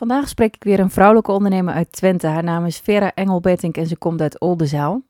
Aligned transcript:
Vandaag 0.00 0.28
spreek 0.28 0.54
ik 0.54 0.64
weer 0.64 0.80
een 0.80 0.90
vrouwelijke 0.90 1.32
ondernemer 1.32 1.74
uit 1.74 1.92
Twente. 1.92 2.26
Haar 2.26 2.44
naam 2.44 2.64
is 2.64 2.78
Vera 2.78 3.14
Engelbetink 3.14 3.76
en 3.76 3.86
ze 3.86 3.96
komt 3.96 4.20
uit 4.20 4.40
Oldenzaal. 4.40 5.02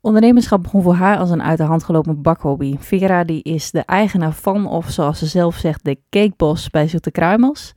Ondernemerschap 0.00 0.62
begon 0.62 0.82
voor 0.82 0.94
haar 0.94 1.18
als 1.18 1.30
een 1.30 1.42
uit 1.42 1.58
de 1.58 1.64
hand 1.64 1.84
gelopen 1.84 2.22
bakhobby. 2.22 2.76
Vera 2.78 3.24
die 3.24 3.42
is 3.42 3.70
de 3.70 3.80
eigenaar 3.80 4.32
van, 4.32 4.66
of 4.66 4.90
zoals 4.90 5.18
ze 5.18 5.26
zelf 5.26 5.56
zegt, 5.56 5.84
de 5.84 5.98
cakebos 6.10 6.70
bij 6.70 6.88
Zoete 6.88 7.10
Kruimels. 7.10 7.74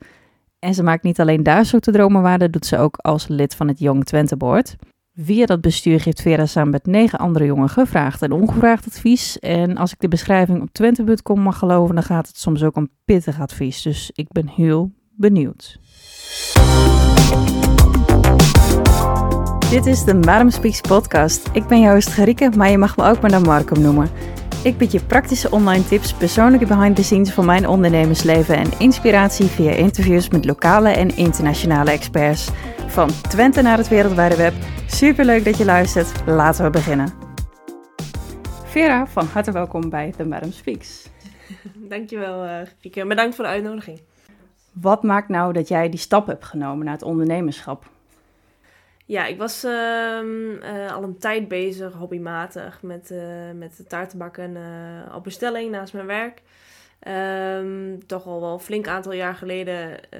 En 0.58 0.74
ze 0.74 0.82
maakt 0.82 1.02
niet 1.02 1.20
alleen 1.20 1.42
daar 1.42 1.64
zoete 1.64 1.90
dromen 1.90 2.22
waar, 2.22 2.50
doet 2.50 2.66
ze 2.66 2.78
ook 2.78 2.96
als 2.96 3.28
lid 3.28 3.54
van 3.54 3.68
het 3.68 3.78
Young 3.78 4.04
Twente 4.04 4.36
Board. 4.36 4.76
Via 5.14 5.46
dat 5.46 5.60
bestuur 5.60 6.02
heeft 6.04 6.22
Vera 6.22 6.46
samen 6.46 6.70
met 6.70 6.86
negen 6.86 7.18
andere 7.18 7.44
jongen 7.44 7.68
gevraagd 7.68 8.22
en 8.22 8.32
ongevraagd 8.32 8.86
advies. 8.86 9.38
En 9.38 9.76
als 9.76 9.92
ik 9.92 10.00
de 10.00 10.08
beschrijving 10.08 10.62
op 10.62 10.68
twente.com 10.72 11.40
mag 11.40 11.58
geloven, 11.58 11.94
dan 11.94 12.04
gaat 12.04 12.26
het 12.26 12.38
soms 12.38 12.62
ook 12.62 12.76
om 12.76 12.88
pittig 13.04 13.40
advies. 13.40 13.82
Dus 13.82 14.10
ik 14.14 14.32
ben 14.32 14.48
heel 14.48 14.90
benieuwd. 15.16 15.78
Dit 19.70 19.86
is 19.86 20.04
de 20.04 20.14
Madam 20.14 20.50
Speaks 20.50 20.80
podcast. 20.80 21.48
Ik 21.52 21.66
ben 21.66 21.80
jouw 21.80 21.94
host 21.94 22.08
Gerike, 22.08 22.50
maar 22.56 22.70
je 22.70 22.78
mag 22.78 22.96
me 22.96 23.04
ook 23.04 23.20
maar 23.20 23.40
Markum 23.40 23.80
noemen. 23.80 24.10
Ik 24.62 24.78
bied 24.78 24.92
je 24.92 25.04
praktische 25.04 25.50
online 25.50 25.84
tips, 25.84 26.12
persoonlijke 26.12 26.66
behind 26.66 26.96
the 26.96 27.02
scenes 27.02 27.32
van 27.32 27.44
mijn 27.44 27.68
ondernemersleven 27.68 28.56
en 28.56 28.70
inspiratie 28.78 29.46
via 29.46 29.70
interviews 29.70 30.28
met 30.28 30.44
lokale 30.44 30.88
en 30.88 31.16
internationale 31.16 31.90
experts. 31.90 32.50
Van 32.86 33.10
Twente 33.28 33.62
naar 33.62 33.78
het 33.78 33.88
wereldwijde 33.88 34.36
web. 34.36 34.52
Superleuk 34.86 35.44
dat 35.44 35.58
je 35.58 35.64
luistert. 35.64 36.26
Laten 36.26 36.64
we 36.64 36.70
beginnen. 36.70 37.12
Vera, 38.64 39.06
van 39.06 39.26
harte 39.26 39.52
welkom 39.52 39.90
bij 39.90 40.12
The 40.16 40.24
Madam 40.24 40.52
Speaks. 40.52 41.08
Dankjewel, 41.88 42.44
uh, 42.44 42.50
Gerike. 42.78 43.06
Bedankt 43.06 43.34
voor 43.34 43.44
de 43.44 43.50
uitnodiging. 43.50 44.00
Wat 44.80 45.02
maakt 45.02 45.28
nou 45.28 45.52
dat 45.52 45.68
jij 45.68 45.88
die 45.88 45.98
stap 45.98 46.26
hebt 46.26 46.44
genomen 46.44 46.84
naar 46.84 46.94
het 46.94 47.02
ondernemerschap? 47.02 47.84
Ja, 49.04 49.26
ik 49.26 49.38
was 49.38 49.64
ehm, 49.64 50.56
eh, 50.62 50.94
al 50.94 51.02
een 51.02 51.18
tijd 51.18 51.48
bezig, 51.48 51.92
hobbymatig, 51.92 52.82
met, 52.82 53.10
uh, 53.10 53.20
met 53.54 53.84
taartenbakken 53.88 54.56
uh, 54.56 55.14
op 55.14 55.24
bestelling 55.24 55.70
naast 55.70 55.92
mijn 55.92 56.06
werk. 56.06 56.42
Um, 57.08 58.06
toch 58.06 58.26
al 58.26 58.40
wel 58.40 58.52
een 58.52 58.60
flink 58.60 58.88
aantal 58.88 59.12
jaar 59.12 59.34
geleden 59.34 60.10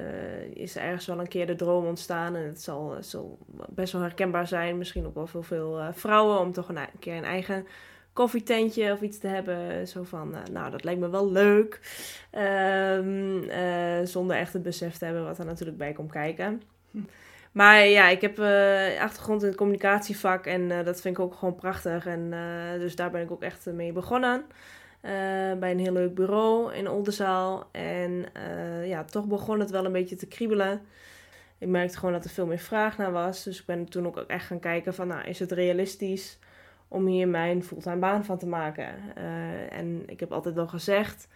is 0.53 0.75
er 0.75 0.81
ergens 0.81 1.05
wel 1.05 1.19
een 1.19 1.27
keer 1.27 1.47
de 1.47 1.55
droom 1.55 1.85
ontstaan. 1.85 2.35
En 2.35 2.45
het 2.45 2.61
zal, 2.61 2.95
zal 2.99 3.37
best 3.69 3.93
wel 3.93 4.01
herkenbaar 4.01 4.47
zijn, 4.47 4.77
misschien 4.77 5.05
ook 5.05 5.15
wel 5.15 5.27
voor 5.27 5.43
veel 5.43 5.79
vrouwen, 5.91 6.39
om 6.39 6.51
toch 6.51 6.69
een, 6.69 6.77
een, 6.77 6.99
keer 6.99 7.15
een 7.15 7.23
eigen 7.23 7.67
koffietentje 8.17 8.91
of 8.91 9.01
iets 9.01 9.17
te 9.17 9.27
hebben. 9.27 9.87
Zo 9.87 10.03
van, 10.03 10.35
nou, 10.51 10.71
dat 10.71 10.83
lijkt 10.83 10.99
me 10.99 11.09
wel 11.09 11.31
leuk. 11.31 11.79
Um, 12.31 13.43
zonder 14.05 14.37
echt 14.37 14.53
het 14.53 14.63
besef 14.63 14.97
te 14.97 15.05
hebben 15.05 15.23
wat 15.23 15.39
er 15.39 15.45
natuurlijk 15.45 15.77
bij 15.77 15.93
komt 15.93 16.11
kijken. 16.11 16.61
Maar 17.51 17.85
ja, 17.85 18.07
ik 18.07 18.21
heb 18.21 18.39
uh, 18.39 19.01
achtergrond 19.01 19.41
in 19.41 19.47
het 19.47 19.57
communicatievak 19.57 20.45
en 20.45 20.67
dat 20.67 21.01
vind 21.01 21.17
ik 21.17 21.23
ook 21.23 21.33
gewoon 21.33 21.55
prachtig. 21.55 22.05
En 22.05 22.33
dus 22.79 22.95
daar 22.95 23.11
ben 23.11 23.21
ik 23.21 23.31
ook 23.31 23.41
echt 23.41 23.65
mee 23.65 23.91
begonnen. 23.91 24.45
bij 25.59 25.71
een 25.71 25.79
heel 25.79 25.93
leuk 25.93 26.15
bureau 26.15 26.73
in 26.73 26.89
Oldenzaal. 26.89 27.69
En 27.71 28.25
ja, 28.85 29.03
toch 29.03 29.25
begon 29.25 29.59
het 29.59 29.69
wel 29.69 29.85
een 29.85 29.91
beetje 29.91 30.15
te 30.15 30.27
kriebelen. 30.27 30.81
Ik 31.57 31.67
merkte 31.67 31.97
gewoon 31.97 32.13
dat 32.13 32.23
er 32.23 32.29
veel 32.29 32.45
meer 32.45 32.59
vraag 32.59 32.97
naar 32.97 33.11
was. 33.11 33.43
Dus 33.43 33.59
ik 33.59 33.65
ben 33.65 33.89
toen 33.89 34.07
ook 34.07 34.17
echt 34.17 34.45
gaan 34.45 34.59
kijken 34.59 34.93
van, 34.93 35.07
nou, 35.07 35.27
is 35.27 35.39
het 35.39 35.51
realistisch 35.51 36.39
om 36.87 37.05
hier 37.05 37.27
mijn 37.27 37.63
fulltime 37.63 37.97
baan 37.97 38.25
van 38.25 38.37
te 38.37 38.47
maken? 38.47 39.15
en 39.69 40.03
ik 40.05 40.19
heb 40.19 40.31
altijd 40.31 40.55
wel 40.55 40.67
gezegd, 40.67 41.27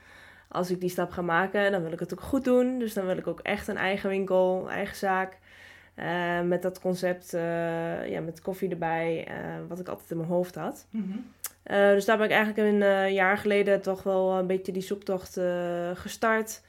als 0.47 0.71
ik 0.71 0.79
die 0.79 0.89
stap 0.89 1.11
ga 1.11 1.21
maken, 1.21 1.71
dan 1.71 1.81
wil 1.81 1.91
ik 1.91 1.99
het 1.99 2.13
ook 2.13 2.21
goed 2.21 2.43
doen. 2.43 2.79
Dus 2.79 2.93
dan 2.93 3.05
wil 3.05 3.17
ik 3.17 3.27
ook 3.27 3.39
echt 3.39 3.67
een 3.67 3.77
eigen 3.77 4.09
winkel, 4.09 4.69
eigen 4.69 4.95
zaak. 4.95 5.39
Uh, 5.95 6.41
met 6.41 6.61
dat 6.61 6.79
concept, 6.79 7.33
uh, 7.33 8.09
ja, 8.09 8.21
met 8.21 8.41
koffie 8.41 8.69
erbij, 8.69 9.27
wat 9.67 9.79
ik 9.79 9.87
altijd 9.87 10.11
in 10.11 10.17
mijn 10.17 10.29
hoofd 10.29 10.55
had. 10.55 10.87
Mm 10.89 11.11
-hmm. 11.11 11.25
dus 11.93 12.05
daar 12.05 12.17
ben 12.17 12.25
ik 12.25 12.31
eigenlijk 12.31 12.67
een 12.67 13.13
jaar 13.13 13.37
geleden 13.37 13.81
toch 13.81 14.03
wel 14.03 14.37
een 14.37 14.47
beetje 14.47 14.71
die 14.71 14.81
zoektocht 14.81 15.39
gestart. 15.93 16.61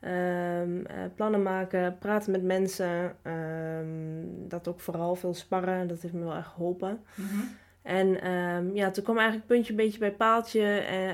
Um, 0.00 0.86
plannen 1.14 1.42
maken, 1.42 1.98
praten 1.98 2.32
met 2.32 2.42
mensen. 2.42 3.16
Um, 3.22 4.48
dat 4.48 4.68
ook 4.68 4.80
vooral 4.80 5.14
veel 5.14 5.34
sparren, 5.34 5.88
dat 5.88 6.00
heeft 6.00 6.14
me 6.14 6.24
wel 6.24 6.34
echt 6.34 6.48
geholpen. 6.48 7.00
Mm 7.14 7.26
-hmm. 7.26 7.56
En 7.84 8.30
um, 8.30 8.74
ja, 8.74 8.90
toen 8.90 9.04
kwam 9.04 9.16
eigenlijk 9.16 9.46
puntje 9.46 9.70
een 9.70 9.76
beetje 9.76 9.98
bij 9.98 10.12
paaltje. 10.12 10.62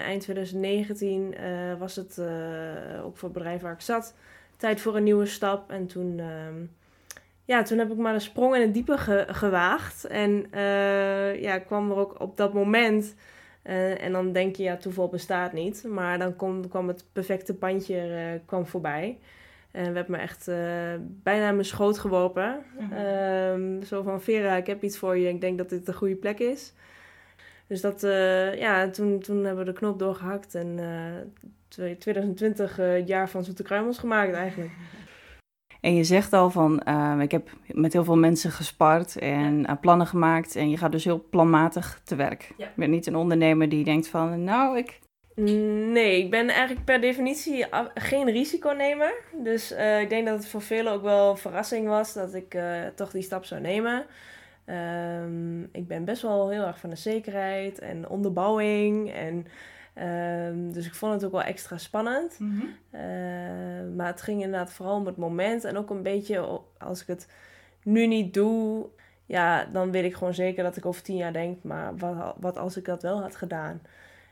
eind 0.04 0.22
2019 0.22 1.34
was 1.78 1.96
het 1.96 2.18
ook 3.04 3.16
voor 3.16 3.28
het 3.28 3.38
bedrijf 3.38 3.60
waar 3.60 3.72
ik 3.72 3.80
zat. 3.80 4.14
Tijd 4.56 4.80
voor 4.80 4.96
een 4.96 5.02
nieuwe 5.02 5.26
stap. 5.26 5.70
En 5.70 5.86
toen 5.86 6.20
ja, 7.44 7.62
toen 7.62 7.78
heb 7.78 7.90
ik 7.90 7.96
maar 7.96 8.14
een 8.14 8.20
sprong 8.20 8.54
in 8.54 8.60
het 8.60 8.74
diepe 8.74 8.96
gewaagd. 9.28 10.04
En 10.04 10.46
ja, 11.40 11.58
kwam 11.58 11.90
er 11.90 11.96
ook 11.96 12.20
op 12.20 12.36
dat 12.36 12.52
moment. 12.52 13.14
En 13.62 14.12
dan 14.12 14.32
denk 14.32 14.56
je, 14.56 14.62
ja, 14.62 14.76
toeval 14.76 15.08
bestaat 15.08 15.52
niet. 15.52 15.84
Maar 15.88 16.18
dan 16.18 16.36
kom, 16.36 16.68
kwam 16.68 16.88
het 16.88 17.04
perfecte 17.12 17.54
pandje 17.54 18.40
kwam 18.46 18.66
voorbij. 18.66 19.18
En 19.70 19.90
we 19.90 19.96
hebben 19.96 20.16
me 20.16 20.22
echt 20.22 20.46
bijna 21.22 21.48
in 21.48 21.54
mijn 21.54 21.64
schoot 21.64 21.98
geworpen. 21.98 22.62
Mm 22.78 22.88
-hmm. 22.90 23.82
zo 23.82 24.02
van, 24.02 24.22
Vera, 24.22 24.56
ik 24.56 24.66
heb 24.66 24.82
iets 24.82 24.98
voor 24.98 25.16
je. 25.16 25.28
Ik 25.28 25.40
denk 25.40 25.58
dat 25.58 25.68
dit 25.68 25.86
de 25.86 25.92
goede 25.92 26.16
plek 26.16 26.38
is. 26.38 26.72
Dus 27.66 27.80
dat, 27.80 28.00
ja, 28.58 28.90
toen, 28.90 29.20
toen 29.20 29.44
hebben 29.44 29.64
we 29.64 29.72
de 29.72 29.78
knop 29.78 29.98
doorgehakt. 29.98 30.54
En 30.54 30.78
2020 31.68 32.76
het 32.76 33.08
jaar 33.08 33.28
van 33.28 33.44
Zoete 33.44 33.62
Kruimels 33.62 33.98
gemaakt 33.98 34.32
eigenlijk. 34.32 34.72
En 35.80 35.94
je 35.94 36.04
zegt 36.04 36.32
al 36.32 36.50
van, 36.50 36.82
uh, 36.88 37.16
ik 37.20 37.30
heb 37.30 37.50
met 37.66 37.92
heel 37.92 38.04
veel 38.04 38.16
mensen 38.16 38.50
gespart 38.50 39.18
en 39.18 39.60
uh, 39.60 39.72
plannen 39.80 40.06
gemaakt. 40.06 40.56
En 40.56 40.70
je 40.70 40.76
gaat 40.76 40.92
dus 40.92 41.04
heel 41.04 41.26
planmatig 41.30 42.00
te 42.04 42.14
werk. 42.14 42.52
Ja. 42.56 42.64
Je 42.64 42.72
bent 42.76 42.90
niet 42.90 43.06
een 43.06 43.16
ondernemer 43.16 43.68
die 43.68 43.84
denkt 43.84 44.08
van, 44.08 44.44
nou, 44.44 44.78
ik... 44.78 44.98
Nee, 45.92 46.22
ik 46.22 46.30
ben 46.30 46.48
eigenlijk 46.48 46.84
per 46.84 47.00
definitie 47.00 47.66
geen 47.94 48.30
risiconemer. 48.30 49.12
Dus 49.32 49.72
uh, 49.72 50.00
ik 50.00 50.08
denk 50.08 50.26
dat 50.26 50.36
het 50.36 50.48
voor 50.48 50.62
velen 50.62 50.92
ook 50.92 51.02
wel 51.02 51.30
een 51.30 51.36
verrassing 51.36 51.88
was 51.88 52.12
dat 52.12 52.34
ik 52.34 52.58
toch 52.94 53.10
die 53.10 53.22
stap 53.22 53.44
zou 53.44 53.60
nemen. 53.60 54.06
Um, 54.66 55.68
ik 55.72 55.88
ben 55.88 56.04
best 56.04 56.22
wel 56.22 56.48
heel 56.48 56.66
erg 56.66 56.78
van 56.78 56.90
de 56.90 56.96
zekerheid 56.96 57.78
en 57.78 58.08
onderbouwing 58.08 59.12
en... 59.12 59.46
Um, 60.06 60.72
dus 60.72 60.86
ik 60.86 60.94
vond 60.94 61.12
het 61.12 61.24
ook 61.24 61.32
wel 61.32 61.42
extra 61.42 61.78
spannend. 61.78 62.38
Mm 62.38 62.58
-hmm. 62.58 63.00
uh, 63.00 63.96
maar 63.96 64.06
het 64.06 64.22
ging 64.22 64.42
inderdaad 64.42 64.72
vooral 64.72 64.96
om 64.96 65.06
het 65.06 65.16
moment. 65.16 65.64
En 65.64 65.76
ook 65.76 65.90
een 65.90 66.02
beetje, 66.02 66.60
als 66.78 67.00
ik 67.00 67.06
het 67.06 67.28
nu 67.82 68.06
niet 68.06 68.34
doe, 68.34 68.86
ja, 69.26 69.64
dan 69.64 69.90
weet 69.90 70.04
ik 70.04 70.14
gewoon 70.14 70.34
zeker 70.34 70.62
dat 70.62 70.76
ik 70.76 70.86
over 70.86 71.02
tien 71.02 71.16
jaar 71.16 71.32
denk, 71.32 71.62
maar 71.62 71.96
wat, 71.96 72.34
wat 72.40 72.56
als 72.56 72.76
ik 72.76 72.84
dat 72.84 73.02
wel 73.02 73.20
had 73.20 73.36
gedaan? 73.36 73.82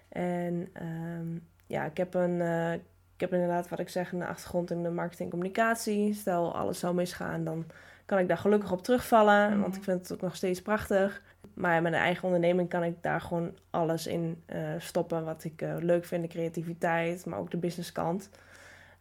En 0.08 0.68
um, 0.82 1.46
ja, 1.66 1.84
ik 1.84 1.96
heb 1.96 2.14
een. 2.14 2.40
Uh, 2.40 2.72
ik 3.14 3.24
heb 3.24 3.32
inderdaad, 3.32 3.68
wat 3.68 3.78
ik 3.78 3.88
zeg, 3.88 4.12
een 4.12 4.22
achtergrond 4.22 4.70
in 4.70 4.82
de 4.82 4.90
marketing 4.90 5.32
en 5.32 5.38
communicatie. 5.38 6.14
Stel 6.14 6.54
alles 6.54 6.78
zou 6.78 6.94
misgaan, 6.94 7.44
dan 7.44 7.66
kan 8.06 8.18
ik 8.18 8.28
daar 8.28 8.38
gelukkig 8.38 8.72
op 8.72 8.82
terugvallen. 8.82 9.54
Mm. 9.54 9.60
Want 9.60 9.76
ik 9.76 9.82
vind 9.82 10.00
het 10.00 10.12
ook 10.12 10.20
nog 10.20 10.36
steeds 10.36 10.62
prachtig. 10.62 11.22
Maar 11.54 11.82
met 11.82 11.92
een 11.92 11.98
eigen 11.98 12.24
onderneming 12.24 12.68
kan 12.68 12.84
ik 12.84 13.02
daar 13.02 13.20
gewoon 13.20 13.58
alles 13.70 14.06
in 14.06 14.42
uh, 14.46 14.58
stoppen 14.78 15.24
wat 15.24 15.44
ik 15.44 15.62
uh, 15.62 15.74
leuk 15.78 16.04
vind. 16.04 16.22
De 16.22 16.28
creativiteit, 16.28 17.26
maar 17.26 17.38
ook 17.38 17.50
de 17.50 17.56
businesskant. 17.56 18.30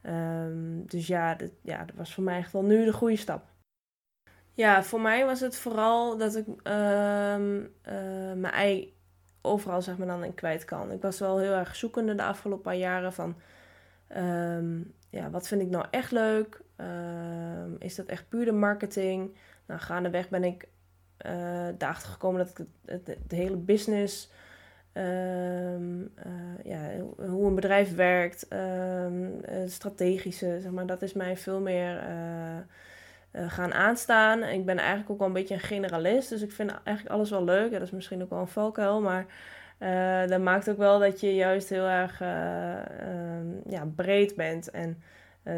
Um, 0.04 0.86
dus 0.86 1.08
ja, 1.08 1.36
dit, 1.36 1.52
ja, 1.62 1.86
dat 1.86 1.96
was 1.96 2.14
voor 2.14 2.24
mij 2.24 2.38
echt 2.38 2.52
wel 2.52 2.64
nu 2.64 2.86
de 2.86 2.94
goede 2.94 3.16
stap. 3.16 3.46
Ja, 4.52 4.84
voor 4.84 5.02
mij 5.02 5.26
was 5.26 5.40
het 5.40 5.58
vooral 5.58 6.18
dat 6.18 6.36
ik 6.36 6.48
um, 6.48 7.60
uh, 7.60 8.34
mijn 8.34 8.54
ei 8.54 8.97
overal 9.48 9.82
zeg 9.82 9.98
maar 9.98 10.08
dan 10.08 10.24
in 10.24 10.34
kwijt 10.34 10.66
kan. 10.66 10.92
Ik 10.92 11.02
was 11.02 11.20
wel 11.20 11.40
heel 11.40 11.54
erg 11.54 11.76
zoekende 11.76 12.16
de 12.16 12.24
afgelopen 12.24 12.64
paar 12.64 12.76
jaren 12.76 13.14
van... 13.14 13.36
Um, 14.18 14.94
ja, 15.10 15.30
wat 15.30 15.48
vind 15.48 15.62
ik 15.62 15.70
nou 15.70 15.86
echt 15.92 16.12
leuk? 16.12 16.62
is 17.80 17.96
dat 17.96 18.06
echt 18.06 18.30
puur 18.30 18.46
de 18.46 18.52
marketing? 18.52 19.36
Nou, 19.66 19.80
gaandeweg 19.80 20.30
ben 20.30 20.44
ik 20.44 20.68
uh, 21.26 21.68
daarachter 21.78 22.12
gekomen 22.12 22.46
dat 22.46 22.50
ik 22.50 22.66
het, 22.86 23.08
het, 23.08 23.32
hele 23.32 23.56
business, 23.56 24.32
um, 24.94 26.02
uh, 26.02 26.64
ja, 26.64 26.80
hoe 27.18 27.48
een 27.48 27.56
bedrijf 27.56 27.96
werkt, 27.96 28.48
strategische, 29.66 30.60
zeg 30.62 30.72
maar, 30.72 30.86
dat 30.86 31.02
is 31.02 31.14
mij 31.14 31.38
veel 31.38 31.60
meer 31.60 32.10
uh, 32.10 32.58
gaan 33.48 33.74
aanstaan. 33.74 34.44
Ik 34.44 34.66
ben 34.66 34.78
eigenlijk 34.78 35.10
ook 35.10 35.18
wel 35.18 35.28
een 35.28 35.34
beetje 35.34 35.54
een 35.54 35.60
generalist, 35.60 36.30
dus 36.30 36.42
ik 36.42 36.52
vind 36.52 36.72
eigenlijk 36.84 37.16
alles 37.16 37.30
wel 37.30 37.44
leuk. 37.44 37.72
Dat 37.72 37.82
is 37.82 37.92
misschien 37.92 38.22
ook 38.22 38.30
wel 38.30 38.40
een 38.40 38.48
valkuil, 38.48 39.02
maar 39.02 39.26
dat 40.28 40.42
maakt 40.42 40.70
ook 40.70 40.78
wel 40.78 41.00
dat 41.00 41.20
je 41.20 41.36
juist 41.36 41.70
heel 41.70 41.86
erg 41.86 42.22
um, 42.22 43.62
ja, 43.68 43.86
breed 43.96 44.36
bent. 44.36 44.72
En 44.72 45.02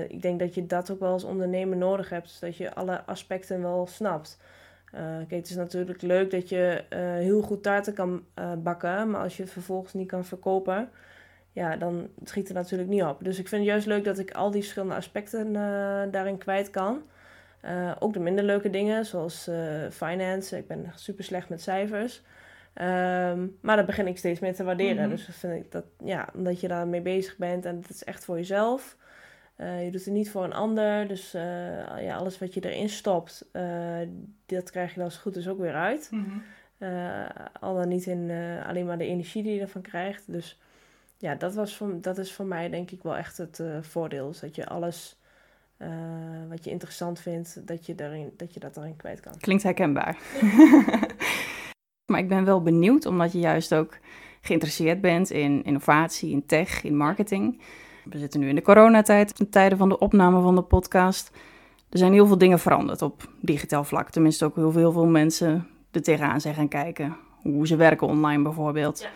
ik 0.08 0.22
denk 0.22 0.40
dat 0.40 0.54
je 0.54 0.66
dat 0.66 0.92
ook 0.92 1.00
wel 1.00 1.12
als 1.12 1.24
ondernemer 1.24 1.78
nodig 1.78 2.10
hebt, 2.10 2.28
dus 2.28 2.40
dat 2.40 2.58
je 2.58 2.74
alle 2.74 3.02
aspecten 3.06 3.62
wel 3.62 3.88
snapt. 3.88 4.40
Kijk, 4.92 5.32
het 5.32 5.50
is 5.50 5.56
natuurlijk 5.56 6.02
leuk 6.02 6.32
dat 6.32 6.50
je 6.50 6.84
heel 7.20 7.42
goed 7.42 7.64
taarten 7.64 7.94
kan 7.94 8.24
bakken, 8.58 9.10
maar 9.10 9.22
als 9.22 9.38
je 9.38 9.44
het 9.44 9.52
vervolgens 9.52 9.94
niet 9.94 10.08
kan 10.08 10.26
verkopen, 10.26 10.90
ja, 11.52 11.76
dan 11.76 12.08
schiet 12.24 12.48
het 12.48 12.58
natuurlijk 12.58 12.90
niet 12.90 13.04
op. 13.04 13.24
Dus 13.24 13.40
ik 13.40 13.48
vind 13.48 13.62
het 13.62 13.72
juist 13.72 13.88
leuk 13.88 14.04
dat 14.04 14.20
ik 14.20 14.32
al 14.32 14.52
die 14.52 14.62
verschillende 14.62 14.96
aspecten 14.96 15.54
daarin 16.12 16.38
kwijt 16.38 16.70
kan. 16.70 17.02
Ook 18.00 18.14
de 18.14 18.20
minder 18.20 18.44
leuke 18.44 18.70
dingen, 18.70 19.06
zoals 19.06 19.50
finance. 19.92 20.58
Ik 20.58 20.68
ben 20.68 20.92
super 20.96 21.24
slecht 21.24 21.50
met 21.50 21.62
cijfers. 21.62 22.22
Ehm, 22.74 23.48
maar 23.62 23.76
dat 23.76 23.86
begin 23.86 24.08
ik 24.08 24.18
steeds 24.18 24.40
meer 24.40 24.56
te 24.56 24.64
waarderen. 24.64 25.08
Mhm. 25.08 25.10
Dus 25.10 25.28
vind 25.32 25.66
ik 25.66 25.72
dat, 25.72 25.86
ja, 26.04 26.30
omdat 26.34 26.60
je 26.60 26.68
daarmee 26.68 27.02
bezig 27.02 27.38
bent 27.38 27.66
en 27.66 27.76
het 27.76 27.90
is 27.90 28.04
echt 28.04 28.26
voor 28.26 28.36
jezelf. 28.36 28.98
Uh, 29.58 29.84
je 29.86 29.92
doet 29.92 30.06
het 30.06 30.14
niet 30.14 30.32
voor 30.32 30.44
een 30.44 30.54
ander. 30.54 31.08
Dus 31.08 31.32
ja, 31.32 32.16
alles 32.16 32.40
wat 32.40 32.54
je 32.54 32.70
erin 32.70 32.90
stopt, 32.90 33.46
dat 34.46 34.72
krijg 34.72 34.94
je 34.94 35.00
dan 35.00 35.12
zo 35.12 35.20
goed 35.20 35.34
dus 35.34 35.48
ook 35.48 35.60
weer 35.60 35.74
uit. 35.74 36.08
Mm 36.12 36.44
-hmm. 36.80 37.28
al 37.60 37.76
dan 37.76 37.88
niet 37.88 38.06
in 38.06 38.32
alleen 38.66 38.86
maar 38.86 38.98
de 38.98 39.06
energie 39.06 39.44
die 39.44 39.54
je 39.54 39.62
ervan 39.62 39.82
krijgt. 39.82 40.32
Dus 40.32 40.60
ja, 41.18 41.36
dat, 41.36 41.56
was 41.56 41.76
voor, 41.76 42.02
dat 42.02 42.18
is 42.18 42.34
voor 42.34 42.46
mij 42.46 42.70
denk 42.70 42.92
ik 42.92 43.04
wel 43.04 43.16
echt 43.16 43.38
het 43.38 43.62
voordeel. 43.82 44.28
Dus 44.28 44.40
dat 44.40 44.56
je 44.56 44.68
alles 44.68 45.19
wat 46.50 46.64
je 46.64 46.70
interessant 46.70 47.20
vindt, 47.20 47.68
dat 47.68 47.86
je, 47.86 47.96
daarin, 47.96 48.34
dat 48.38 48.54
je 48.54 48.60
dat 48.60 48.78
erin 48.78 48.96
kwijt 48.96 49.20
kan. 49.20 49.34
Klinkt 49.38 49.64
herkenbaar. 49.64 50.18
Maar 52.10 52.20
ik 52.20 52.28
ben 52.28 52.46
wel 52.46 52.62
benieuwd, 52.62 53.06
omdat 53.06 53.32
je 53.32 53.40
juist 53.40 53.76
ook 53.76 53.98
geïnteresseerd 54.42 55.02
bent 55.02 55.30
in 55.30 55.64
innovatie, 55.64 56.32
in 56.32 56.46
tech, 56.46 56.84
in 56.84 56.98
marketing. 56.98 57.62
We 58.06 58.18
zitten 58.18 58.40
nu 58.40 58.50
in 58.50 58.56
de 58.56 58.62
coronatijd, 58.62 59.40
in 59.40 59.50
tijden 59.50 59.78
van 59.78 59.90
de 59.90 60.00
opname 60.00 60.42
van 60.42 60.56
de 60.56 60.62
podcast. 60.62 61.32
Er 61.90 61.98
zijn 61.98 62.14
heel 62.14 62.28
veel 62.28 62.38
dingen 62.38 62.60
veranderd 62.60 63.02
op 63.02 63.30
digitaal 63.42 63.84
vlak. 63.84 64.10
Tenminste, 64.10 64.46
ook 64.46 64.56
heel 64.56 64.72
veel, 64.72 64.82
heel 64.82 64.92
veel 64.92 65.06
mensen 65.06 65.68
er 65.92 66.02
tegenaan 66.02 66.42
zijn 66.42 66.54
gaan 66.54 66.68
kijken. 66.68 67.16
Hoe 67.42 67.68
ze 67.68 67.76
werken 67.76 68.08
online 68.08 68.44
bijvoorbeeld. 68.44 69.00
Ja. 69.00 69.10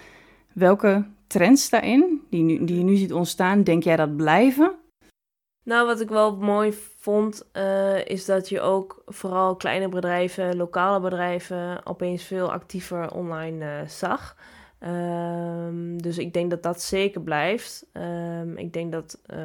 Welke 0.54 1.06
trends 1.28 1.70
daarin, 1.70 2.22
die, 2.30 2.44
nu, 2.44 2.66
die 2.66 2.78
je 2.78 2.84
nu 2.84 2.96
ziet 2.96 3.14
ontstaan, 3.14 3.64
denk 3.64 3.84
jij 3.84 3.96
dat 3.96 4.16
blijven? 4.16 4.76
Nou, 5.64 5.88
wat 5.88 6.00
ik 6.00 6.10
wel 6.10 6.36
mooi 6.36 6.74
vond, 6.98 7.50
uh, 7.54 8.06
is 8.06 8.26
dat 8.26 8.50
je 8.50 8.62
ook 8.62 9.04
vooral 9.06 9.56
kleine 9.56 9.90
bedrijven, 9.90 10.56
lokale 10.56 11.00
bedrijven, 11.00 11.86
opeens 11.86 12.24
veel 12.24 12.52
actiever 12.52 13.14
online 13.14 13.66
uh, 13.66 13.88
zag. 13.88 14.36
Um, 14.80 16.02
dus 16.02 16.18
ik 16.18 16.34
denk 16.34 16.50
dat 16.50 16.64
dat 16.64 16.82
zeker 16.82 17.22
blijft. 17.22 17.86
Um, 17.94 18.58
ik 18.58 18.74
denk 18.74 18.92
dat 18.92 19.20
uh, 19.34 19.38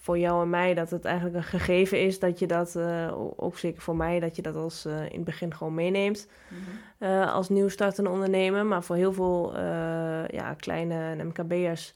voor 0.00 0.18
jou 0.18 0.42
en 0.42 0.50
mij 0.50 0.74
dat 0.74 0.90
het 0.90 1.04
eigenlijk 1.04 1.36
een 1.36 1.42
gegeven 1.42 2.00
is 2.00 2.18
dat 2.18 2.38
je 2.38 2.46
dat, 2.46 2.78
ook 3.36 3.58
zeker 3.58 3.82
voor 3.82 3.96
mij, 3.96 4.20
dat 4.20 4.36
je 4.36 4.42
dat 4.42 4.56
als 4.56 4.86
in 4.86 4.92
het 5.12 5.24
begin 5.24 5.54
gewoon 5.54 5.74
meeneemt 5.74 6.28
mm 6.48 6.58
-hmm. 6.98 7.22
als 7.22 7.48
nieuw 7.48 7.68
startende 7.68 8.10
ondernemer. 8.10 8.66
Maar 8.66 8.82
voor 8.82 8.96
heel 8.96 9.12
veel 9.12 9.52
ja, 10.30 10.54
kleine 10.56 11.24
MKB'ers 11.24 11.94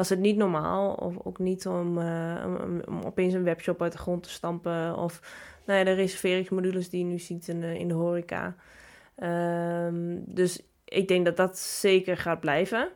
was 0.00 0.08
het 0.08 0.18
niet 0.18 0.36
normaal. 0.36 0.92
Of 0.92 1.14
ook 1.22 1.38
niet 1.38 1.66
om, 1.66 1.98
uh, 1.98 2.42
om, 2.46 2.80
om, 2.88 3.02
opeens 3.02 3.34
een 3.34 3.44
webshop 3.44 3.82
uit 3.82 3.92
de 3.92 3.98
grond 3.98 4.22
te 4.22 4.30
stampen. 4.30 4.96
Of 4.96 5.20
nou 5.64 5.78
ja, 5.78 5.84
de 5.84 5.92
reserveringsmodules 5.92 6.90
die 6.90 7.04
je 7.04 7.10
nu 7.10 7.18
ziet 7.18 7.48
in 7.48 7.60
de, 7.60 7.78
in 7.78 7.88
de 7.88 7.94
horeca. 7.94 8.54
Um, 9.86 10.22
dus 10.26 10.62
ik 10.84 11.08
denk 11.08 11.24
dat 11.24 11.36
dat 11.36 11.58
zeker 11.58 12.16
gaat 12.16 12.40
blijven. 12.40 12.88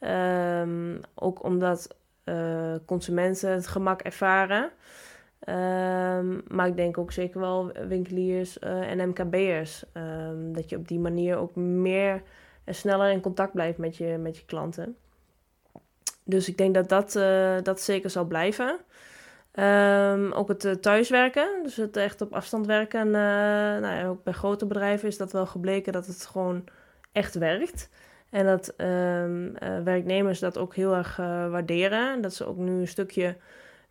Um, 0.00 1.00
ook 1.14 1.42
omdat 1.44 1.96
uh, 2.24 2.74
consumenten 2.86 3.50
het 3.50 3.66
gemak 3.66 4.02
ervaren. 4.02 4.70
Um, 5.48 6.42
maar 6.48 6.66
ik 6.66 6.76
denk 6.76 6.98
ook 6.98 7.12
zeker 7.12 7.40
wel 7.40 7.72
winkeliers 7.88 8.58
uh, 8.58 8.90
en 8.90 9.08
MKB'ers. 9.08 9.84
dat 10.52 10.68
je 10.68 10.76
op 10.76 10.88
die 10.88 10.98
manier 10.98 11.36
ook 11.36 11.54
meer 11.56 12.22
en 12.64 12.74
sneller 12.74 13.10
in 13.10 13.20
contact 13.20 13.52
blijft 13.52 13.78
met 13.78 13.96
je, 13.96 14.16
met 14.18 14.36
je 14.36 14.44
klanten. 14.44 14.96
Dus 16.32 16.48
ik 16.48 16.58
denk 16.58 16.74
dat 16.74 16.88
dat, 16.88 17.14
uh, 17.16 17.56
dat 17.62 17.80
zeker 17.80 18.10
zal 18.10 18.24
blijven. 18.24 18.78
Um, 19.54 20.32
ook 20.32 20.48
het 20.48 20.64
uh, 20.64 20.72
thuiswerken, 20.72 21.48
dus 21.62 21.76
het 21.76 21.96
echt 21.96 22.20
op 22.20 22.32
afstand 22.32 22.66
werken. 22.66 23.06
Uh, 23.06 23.12
nou 23.12 23.94
ja, 23.94 24.06
ook 24.06 24.24
bij 24.24 24.32
grote 24.32 24.66
bedrijven 24.66 25.08
is 25.08 25.16
dat 25.16 25.32
wel 25.32 25.46
gebleken 25.46 25.92
dat 25.92 26.06
het 26.06 26.26
gewoon 26.26 26.64
echt 27.12 27.34
werkt. 27.34 27.88
En 28.30 28.46
dat 28.46 28.74
um, 28.76 29.54
werknemers 29.84 30.38
dat 30.38 30.58
ook 30.58 30.74
heel 30.74 30.94
erg 30.94 31.16
waarderen. 31.50 32.20
Dat 32.20 32.34
ze 32.34 32.46
ook 32.46 32.56
nu 32.56 32.80
een 32.80 32.88
stukje 32.88 33.36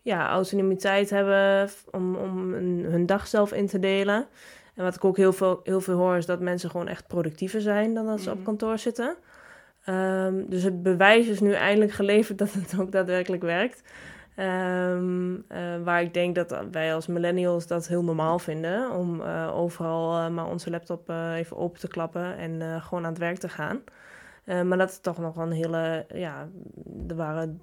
ja, 0.01 0.29
autonomiteit 0.29 1.09
hebben 1.09 1.69
om, 1.91 2.15
om 2.15 2.53
hun 2.83 3.05
dag 3.05 3.27
zelf 3.27 3.53
in 3.53 3.67
te 3.67 3.79
delen. 3.79 4.27
En 4.75 4.83
wat 4.83 4.95
ik 4.95 5.05
ook 5.05 5.17
heel 5.17 5.33
veel, 5.33 5.59
heel 5.63 5.81
veel 5.81 5.97
hoor 5.97 6.17
is 6.17 6.25
dat 6.25 6.39
mensen 6.39 6.69
gewoon 6.69 6.87
echt 6.87 7.07
productiever 7.07 7.61
zijn 7.61 7.93
dan 7.93 8.05
dat 8.05 8.21
ze 8.21 8.29
op 8.29 8.35
mhm. 8.35 8.45
kantoor 8.45 8.77
zitten. 8.77 9.15
Um, 9.85 10.49
dus 10.49 10.63
het 10.63 10.83
bewijs 10.83 11.27
is 11.27 11.39
nu 11.39 11.53
eindelijk 11.53 11.91
geleverd 11.91 12.37
dat 12.37 12.53
het 12.53 12.79
ook 12.79 12.91
daadwerkelijk 12.91 13.41
werkt. 13.41 13.81
Um, 14.35 15.45
waar 15.83 16.01
ik 16.01 16.13
denk 16.13 16.35
dat 16.35 16.65
wij 16.71 16.93
als 16.93 17.07
millennials 17.07 17.67
dat 17.67 17.87
heel 17.87 18.03
normaal 18.03 18.39
vinden. 18.39 18.91
Om 18.91 19.21
uh, 19.21 19.51
overal 19.55 20.17
uh, 20.17 20.29
maar 20.29 20.47
onze 20.47 20.69
laptop 20.69 21.09
even 21.09 21.57
open 21.57 21.79
te 21.79 21.87
klappen 21.87 22.37
en 22.37 22.81
gewoon 22.81 23.03
aan 23.03 23.09
het 23.09 23.19
werk 23.19 23.37
te 23.37 23.49
gaan. 23.49 23.83
maar 24.45 24.77
dat 24.77 24.89
is 24.89 24.99
toch 24.99 25.17
nog 25.17 25.35
een 25.35 25.51
hele. 25.51 26.05
Ja, 26.13 26.47
er 27.07 27.15
waren 27.15 27.61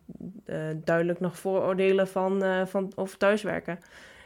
duidelijk 0.85 1.21
nog 1.21 1.39
vooroordelen 1.39 2.09
van, 2.09 2.43
van 2.67 2.93
over 2.95 3.19
thuiswerken. 3.19 3.79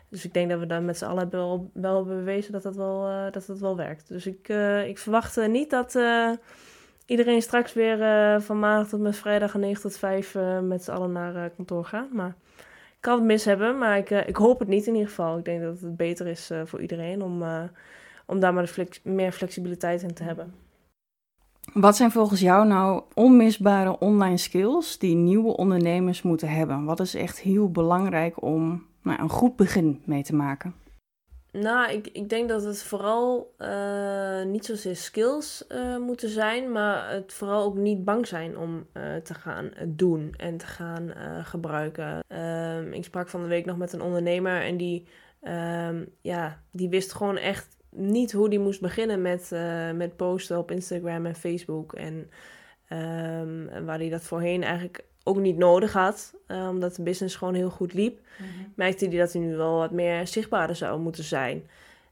Dus 0.08 0.24
ik 0.24 0.34
denk 0.34 0.50
dat 0.50 0.58
we 0.58 0.66
daar 0.66 0.82
met 0.82 0.98
z'n 0.98 1.04
allen 1.04 1.30
wel, 1.30 1.70
wel 1.72 2.04
bewezen 2.04 2.52
dat 2.52 2.62
dat 2.62 2.76
wel, 2.76 3.30
dat 3.30 3.46
dat 3.46 3.58
wel 3.58 3.76
werkt. 3.76 4.08
Dus 4.08 4.26
ik, 4.26 4.48
ik 4.86 4.98
verwacht 4.98 5.46
niet 5.46 5.70
dat 5.70 5.98
iedereen 7.12 7.42
straks 7.42 7.72
weer 7.72 7.98
uh, 8.00 8.40
van 8.40 8.58
maandag 8.58 8.88
tot 8.88 9.00
met 9.00 9.16
vrijdag 9.16 9.54
9 9.54 9.82
tot 9.82 9.96
5 9.96 10.34
uh, 10.34 10.56
eh, 10.56 10.62
met 10.62 10.84
z'n 10.84 10.90
allen 10.90 11.12
naar 11.12 11.34
uh, 11.34 11.44
kantoor 11.56 11.84
gaan. 11.84 12.08
Maar 12.12 12.34
ik 12.56 13.00
kan 13.00 13.14
het 13.14 13.24
mis 13.24 13.44
hebben, 13.44 13.78
maar 13.78 13.98
ik, 13.98 14.10
ik 14.10 14.36
hoop 14.36 14.58
het 14.58 14.68
niet 14.68 14.86
in 14.86 14.92
ieder 14.92 15.08
geval. 15.08 15.38
Ik 15.38 15.44
denk 15.44 15.62
dat 15.62 15.80
het 15.80 15.96
beter 15.96 16.26
is 16.26 16.50
voor 16.64 16.80
iedereen 16.80 17.22
om, 17.22 17.42
om 18.26 18.40
daar 18.40 18.54
maar 18.54 18.66
flex 18.66 19.00
meer 19.02 19.32
flexibiliteit 19.32 20.02
in 20.02 20.14
te 20.14 20.22
hebben. 20.22 20.54
Wat 21.72 21.96
zijn 21.96 22.10
volgens 22.10 22.40
jou 22.40 22.66
nou 22.66 23.02
onmisbare 23.14 23.98
online 23.98 24.36
skills 24.36 24.98
die 24.98 25.14
nieuwe 25.14 25.56
ondernemers 25.56 26.22
moeten 26.22 26.48
hebben? 26.48 26.84
Wat 26.84 27.00
is 27.00 27.14
echt 27.14 27.40
heel 27.40 27.70
belangrijk 27.70 28.42
om 28.42 28.86
nou, 29.02 29.22
een 29.22 29.30
goed 29.30 29.56
begin 29.56 30.02
mee 30.04 30.22
te 30.22 30.34
maken? 30.34 30.74
Nou, 31.52 31.92
ik, 31.92 32.08
ik 32.08 32.28
denk 32.28 32.48
dat 32.48 32.64
het 32.64 32.82
vooral 32.82 33.54
uh, 33.58 34.42
niet 34.42 34.64
zozeer 34.64 34.96
skills 34.96 35.64
uh, 35.68 35.98
moeten 35.98 36.28
zijn, 36.28 36.72
maar 36.72 37.10
het 37.10 37.32
vooral 37.32 37.64
ook 37.64 37.76
niet 37.76 38.04
bang 38.04 38.26
zijn 38.26 38.58
om 38.58 38.86
uh, 38.94 39.16
te 39.16 39.34
gaan 39.34 39.70
doen 39.86 40.34
en 40.36 40.56
te 40.56 40.66
gaan 40.66 41.12
gebruiken. 41.44 42.24
Um, 42.28 42.92
ik 42.92 43.04
sprak 43.04 43.28
van 43.28 43.42
de 43.42 43.48
week 43.48 43.64
nog 43.64 43.76
met 43.76 43.92
een 43.92 44.02
ondernemer 44.02 44.62
en 44.62 44.76
die, 44.76 45.06
um, 45.42 46.08
ja, 46.20 46.62
die 46.70 46.88
wist 46.88 47.12
gewoon 47.12 47.36
echt 47.36 47.76
niet 47.90 48.32
hoe 48.32 48.48
die 48.48 48.58
moest 48.58 48.80
beginnen 48.80 49.22
met, 49.22 49.50
met 49.94 50.16
posten 50.16 50.58
op 50.58 50.70
Instagram 50.70 51.26
en 51.26 51.34
Facebook. 51.34 51.92
En 51.92 52.30
um, 52.88 53.84
waar 53.84 53.98
hij 53.98 54.08
dat 54.08 54.22
voorheen 54.22 54.62
eigenlijk 54.62 55.04
ook 55.24 55.36
niet 55.36 55.56
nodig 55.56 55.92
had, 55.92 56.34
uh, 56.48 56.68
omdat 56.68 56.94
de 56.94 57.02
business 57.02 57.36
gewoon 57.36 57.54
heel 57.54 57.70
goed 57.70 57.94
liep, 57.94 58.20
mm 58.38 58.46
merkte 58.74 59.06
hij 59.06 59.18
dat 59.18 59.32
hij 59.32 59.42
nu 59.42 59.56
wel 59.56 59.76
wat 59.76 59.90
meer 59.90 60.26
zichtbaarder 60.26 60.76
zou 60.76 61.00
moeten 61.00 61.24
zijn. 61.24 61.62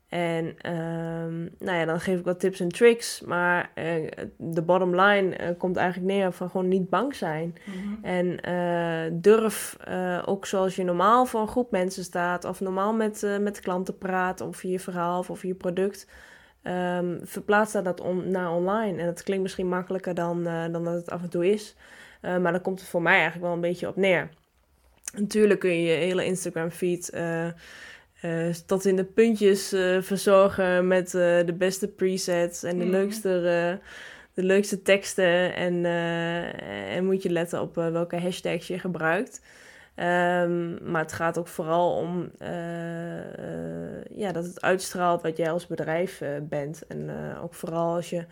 En 0.08 0.72
um, 0.72 1.50
nou 1.58 1.78
ja, 1.78 1.84
dan 1.84 2.00
geef 2.00 2.18
ik 2.18 2.24
wat 2.24 2.40
tips 2.40 2.60
en 2.60 2.68
tricks, 2.68 3.20
maar 3.20 3.70
uh, 3.74 4.10
de 4.36 4.62
bottom 4.62 5.00
line 5.00 5.40
uh, 5.40 5.48
komt 5.58 5.76
eigenlijk 5.76 6.12
neer 6.12 6.32
van 6.32 6.50
gewoon 6.50 6.68
niet 6.68 6.88
bang 6.88 7.14
zijn. 7.14 7.54
Mhm. 7.64 8.04
En 8.04 9.20
durf, 9.20 9.76
ook 10.24 10.46
zoals 10.46 10.76
je 10.76 10.84
normaal 10.84 11.26
voor 11.26 11.40
een 11.40 11.48
groep 11.48 11.70
mensen 11.70 12.04
staat, 12.04 12.44
of 12.44 12.60
normaal 12.60 12.92
met, 12.92 13.38
met 13.40 13.60
klanten 13.60 13.98
praat 13.98 14.42
over 14.42 14.68
je 14.68 14.80
verhaal 14.80 15.18
of 15.18 15.30
over 15.30 15.46
je 15.46 15.54
product, 15.54 16.06
um, 16.62 17.20
verplaats 17.22 17.72
dat 17.72 18.00
on 18.00 18.30
naar 18.30 18.52
online. 18.52 18.98
En 18.98 19.06
dat 19.06 19.22
klinkt 19.22 19.42
misschien 19.42 19.68
makkelijker 19.68 20.14
dan, 20.14 20.44
dan 20.44 20.84
dat 20.84 20.94
het 20.94 21.10
af 21.10 21.22
en 21.22 21.30
toe 21.30 21.50
is. 21.50 21.76
Uh, 22.22 22.38
maar 22.38 22.52
dan 22.52 22.60
komt 22.60 22.80
het 22.80 22.88
voor 22.88 23.02
mij 23.02 23.14
eigenlijk 23.14 23.44
wel 23.44 23.52
een 23.52 23.60
beetje 23.60 23.88
op 23.88 23.96
neer. 23.96 24.28
Natuurlijk 25.16 25.60
kun 25.60 25.70
je 25.70 25.82
je 25.82 25.96
hele 25.96 26.24
Instagram 26.24 26.70
feed 26.70 27.10
uh, 27.14 27.46
uh, 28.22 28.54
tot 28.66 28.84
in 28.84 28.96
de 28.96 29.04
puntjes 29.04 29.68
verzorgen 30.00 30.86
met 30.86 31.10
de 31.10 31.54
beste 31.58 31.88
presets 31.88 32.62
en 32.62 32.78
de, 32.78 32.84
mm. 32.84 32.90
leukste, 32.90 33.30
de 34.34 34.42
leukste 34.42 34.82
teksten. 34.82 35.54
En, 35.54 35.84
en 36.88 37.04
moet 37.04 37.22
je 37.22 37.30
letten 37.30 37.60
op 37.60 37.74
welke 37.74 38.16
hashtags 38.16 38.66
je 38.66 38.78
gebruikt. 38.78 39.42
Um, 39.96 40.78
maar 40.90 41.02
het 41.02 41.12
gaat 41.12 41.38
ook 41.38 41.48
vooral 41.48 41.96
om 41.96 42.30
ja, 44.14 44.32
dat 44.32 44.44
het 44.44 44.60
uitstraalt 44.60 45.22
wat 45.22 45.36
jij 45.36 45.50
als 45.50 45.66
bedrijf 45.66 46.22
bent. 46.42 46.86
En 46.86 47.10
ook 47.42 47.54
vooral 47.54 47.94
als 47.94 48.10
je 48.10 48.24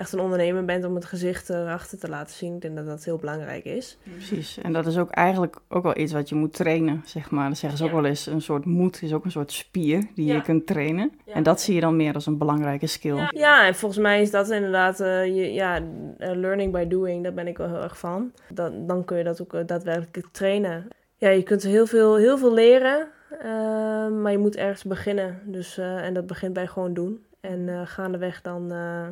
echt 0.00 0.12
een 0.12 0.20
ondernemer 0.20 0.64
bent 0.64 0.84
om 0.84 0.94
het 0.94 1.04
gezicht 1.04 1.50
erachter 1.50 1.98
te 1.98 2.08
laten 2.08 2.34
zien. 2.34 2.54
Ik 2.54 2.60
denk 2.60 2.76
dat 2.76 2.86
dat 2.86 3.04
heel 3.04 3.16
belangrijk 3.16 3.64
is. 3.64 3.98
Precies. 4.02 4.58
En 4.58 4.72
dat 4.72 4.86
is 4.86 4.98
ook 4.98 5.10
eigenlijk 5.10 5.56
ook 5.68 5.82
wel 5.82 5.98
iets 5.98 6.12
wat 6.12 6.28
je 6.28 6.34
moet 6.34 6.52
trainen, 6.52 7.02
zeg 7.04 7.30
maar. 7.30 7.48
Dat 7.48 7.58
zeggen 7.58 7.78
ze 7.78 7.84
ook 7.84 7.92
wel 7.92 8.04
eens, 8.04 8.26
een 8.26 8.42
soort 8.42 8.64
moed 8.64 9.02
is 9.02 9.12
ook 9.12 9.24
een 9.24 9.30
soort 9.30 9.52
spier 9.52 10.06
die 10.14 10.32
je 10.32 10.42
kunt 10.42 10.66
trainen. 10.66 11.12
En 11.26 11.42
dat 11.42 11.60
zie 11.60 11.74
je 11.74 11.80
dan 11.80 11.96
meer 11.96 12.14
als 12.14 12.26
een 12.26 12.38
belangrijke 12.38 12.86
skill. 12.86 13.28
Ja, 13.30 13.66
en 13.66 13.74
volgens 13.74 14.00
mij 14.00 14.22
is 14.22 14.30
dat 14.30 14.50
inderdaad, 14.50 15.00
uh, 15.00 15.26
je, 15.26 15.52
ja, 15.52 15.78
uh, 15.78 15.84
learning 16.18 16.72
by 16.72 16.86
doing, 16.86 17.22
daar 17.22 17.34
ben 17.34 17.46
ik 17.46 17.58
wel 17.58 17.68
heel 17.68 17.82
erg 17.82 17.98
van. 17.98 18.32
Dan, 18.48 18.86
dan 18.86 19.04
kun 19.04 19.16
je 19.18 19.24
dat 19.24 19.42
ook 19.42 19.54
uh, 19.54 19.60
daadwerkelijk 19.66 20.28
trainen. 20.32 20.88
Ja, 21.16 21.28
je 21.28 21.42
kunt 21.42 21.62
heel 21.62 21.86
veel, 21.86 22.16
heel 22.16 22.38
veel 22.38 22.54
leren. 22.54 23.08
Ehm, 23.38 24.22
maar 24.22 24.32
je 24.32 24.38
moet 24.38 24.56
ergens 24.56 24.84
beginnen. 24.84 25.40
Dus, 25.44 25.78
eh, 25.78 26.04
en 26.04 26.14
dat 26.14 26.26
begint 26.26 26.52
bij 26.52 26.66
gewoon 26.66 26.94
doen. 26.94 27.24
En 27.40 27.60
uh, 27.60 27.80
gaandeweg 27.84 28.42
dan, 28.42 28.72
uh, 28.72 29.06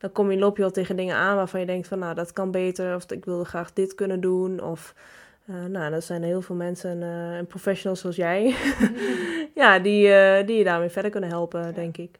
dan 0.00 0.12
kom 0.12 0.30
je, 0.30 0.38
loop 0.38 0.56
je 0.56 0.62
wel 0.62 0.70
tegen 0.70 0.96
dingen 0.96 1.16
aan 1.16 1.36
waarvan 1.36 1.60
je 1.60 1.66
denkt 1.66 1.88
van 1.88 1.98
nou 1.98 2.14
dat 2.14 2.32
kan 2.32 2.50
beter. 2.50 2.94
Of 2.94 3.10
ik 3.10 3.24
wilde 3.24 3.44
graag 3.44 3.72
dit 3.72 3.94
kunnen 3.94 4.20
doen. 4.20 4.60
Of 4.62 4.94
nou, 5.68 5.92
er 5.92 6.02
zijn 6.02 6.22
heel 6.22 6.42
veel 6.42 6.54
mensen 6.54 7.02
en 7.02 7.46
professionals 7.46 8.00
zoals 8.00 8.16
jij. 8.16 8.54
ja, 9.54 9.78
die, 9.78 10.02
die 10.44 10.56
je 10.56 10.64
daarmee 10.64 10.88
verder 10.88 11.10
kunnen 11.10 11.30
helpen, 11.30 11.74
denk 11.74 11.96
ik. 11.96 12.18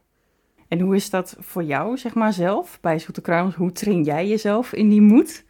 En 0.69 0.81
hoe 0.81 0.95
is 0.95 1.11
dat 1.11 1.37
voor 1.39 1.63
jou, 1.63 1.97
zeg 1.97 2.15
maar, 2.15 2.33
zelf 2.33 2.79
bij 2.81 2.99
Zoete 2.99 3.21
Kruimels? 3.21 3.55
Hoe 3.55 3.73
train 3.73 4.03
jij 4.03 4.29
jezelf 4.29 4.73
in 4.73 4.89
die 4.89 5.01
moed? 5.01 5.45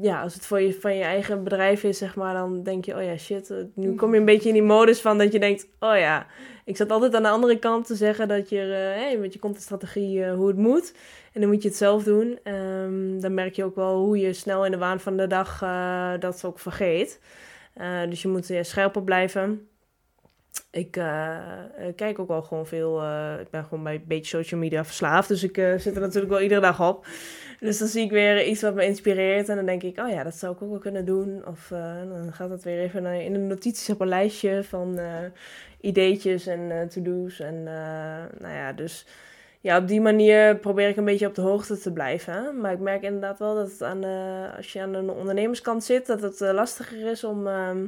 Ja, 0.00 0.22
als 0.22 0.34
het 0.34 0.46
voor 0.46 0.60
je, 0.60 0.74
van 0.80 0.96
je 0.96 1.02
eigen 1.02 1.44
bedrijf 1.44 1.82
is, 1.82 1.98
zeg 1.98 2.14
maar, 2.14 2.34
dan 2.34 2.62
denk 2.62 2.84
je, 2.84 2.96
oh 2.96 3.02
ja, 3.02 3.16
shit. 3.16 3.50
Eh, 3.50 3.56
nu 3.74 3.94
kom 3.94 4.12
je 4.12 4.18
een 4.18 4.24
beetje 4.24 4.48
in 4.48 4.54
die 4.54 4.62
modus 4.62 5.00
van 5.00 5.18
dat 5.18 5.32
je 5.32 5.38
denkt, 5.38 5.66
oh 5.78 5.96
ja, 5.96 6.26
ik 6.64 6.76
zat 6.76 6.90
altijd 6.90 7.14
aan 7.14 7.22
de 7.22 7.28
andere 7.28 7.58
kant 7.58 7.86
te 7.86 7.94
zeggen 7.94 8.28
dat 8.28 8.48
je, 8.48 8.56
uh, 8.56 9.02
hey, 9.02 9.18
met 9.18 9.32
je 9.32 9.38
contentstrategie 9.38 10.18
uh, 10.18 10.34
hoe 10.34 10.48
het 10.48 10.56
moet. 10.56 10.94
En 11.32 11.40
dan 11.40 11.50
moet 11.50 11.62
je 11.62 11.68
het 11.68 11.76
zelf 11.76 12.02
doen. 12.02 12.38
Um, 12.44 13.20
dan 13.20 13.34
merk 13.34 13.54
je 13.54 13.64
ook 13.64 13.74
wel 13.74 14.04
hoe 14.04 14.18
je 14.18 14.32
snel 14.32 14.64
in 14.64 14.70
de 14.70 14.78
waan 14.78 15.00
van 15.00 15.16
de 15.16 15.26
dag 15.26 15.62
uh, 15.62 16.12
dat 16.18 16.44
ook 16.44 16.58
vergeet. 16.58 17.20
dus 18.08 18.22
je 18.22 18.28
moet 18.28 18.48
er 18.48 18.64
scherp 18.64 18.96
op 18.96 19.04
blijven. 19.04 19.68
Ik 20.70 20.90
kijk 21.96 22.18
ook 22.18 22.28
wel 22.28 22.42
gewoon 22.42 22.66
veel. 22.66 23.02
ik 23.40 23.50
ben 23.50 23.64
gewoon 23.64 23.84
bij 23.84 23.94
een 23.94 24.04
beetje 24.06 24.36
social 24.36 24.60
media 24.60 24.84
verslaafd. 24.84 25.28
Dus 25.28 25.42
ik 25.42 25.54
zit 25.56 25.94
er 25.94 26.00
natuurlijk 26.00 26.32
wel 26.32 26.40
iedere 26.40 26.60
dag 26.60 26.88
op. 26.88 27.06
Dus 27.60 27.78
dan 27.78 27.88
zie 27.88 28.04
ik 28.04 28.10
weer 28.10 28.44
iets 28.44 28.62
wat 28.62 28.74
me 28.74 28.86
inspireert. 28.86 29.48
En 29.48 29.56
dan 29.56 29.66
denk 29.66 29.82
ik, 29.82 29.98
oh 29.98 30.10
ja, 30.10 30.22
dat 30.22 30.34
zou 30.34 30.54
ik 30.54 30.62
ook 30.62 30.70
wel 30.70 30.78
kunnen 30.78 31.04
doen. 31.04 31.46
Of 31.46 31.70
uh, 31.70 31.96
dan 32.08 32.32
gaat 32.32 32.48
dat 32.48 32.62
weer 32.62 32.78
even 32.78 33.02
naar, 33.02 33.20
in 33.20 33.32
de 33.32 33.38
notities 33.38 33.90
op 33.90 34.00
een 34.00 34.08
lijstje 34.08 34.64
van 34.64 34.98
uh, 34.98 35.16
ideetjes 35.80 36.46
en 36.46 36.60
uh, 36.60 36.82
to-do's. 36.82 37.40
En 37.40 37.62
nou 38.38 38.54
ja, 38.54 38.72
dus 38.72 39.06
ja, 39.60 39.78
op 39.78 39.88
die 39.88 40.00
manier 40.00 40.56
probeer 40.56 40.88
ik 40.88 40.96
een 40.96 41.04
beetje 41.04 41.26
op 41.26 41.34
de 41.34 41.40
hoogte 41.40 41.78
te 41.78 41.92
blijven. 41.92 42.60
Maar 42.60 42.72
ik 42.72 42.78
merk 42.78 43.02
inderdaad 43.02 43.38
wel 43.38 43.54
dat 43.54 43.70
het 43.70 43.82
aan 43.82 44.04
als 44.56 44.72
je 44.72 44.80
aan 44.80 44.92
de 44.92 45.12
ondernemerskant 45.12 45.84
zit, 45.84 46.06
dat 46.06 46.20
het 46.20 46.40
lastiger 46.40 47.10
is 47.10 47.24
om, 47.24 47.46
ehm, 47.46 47.86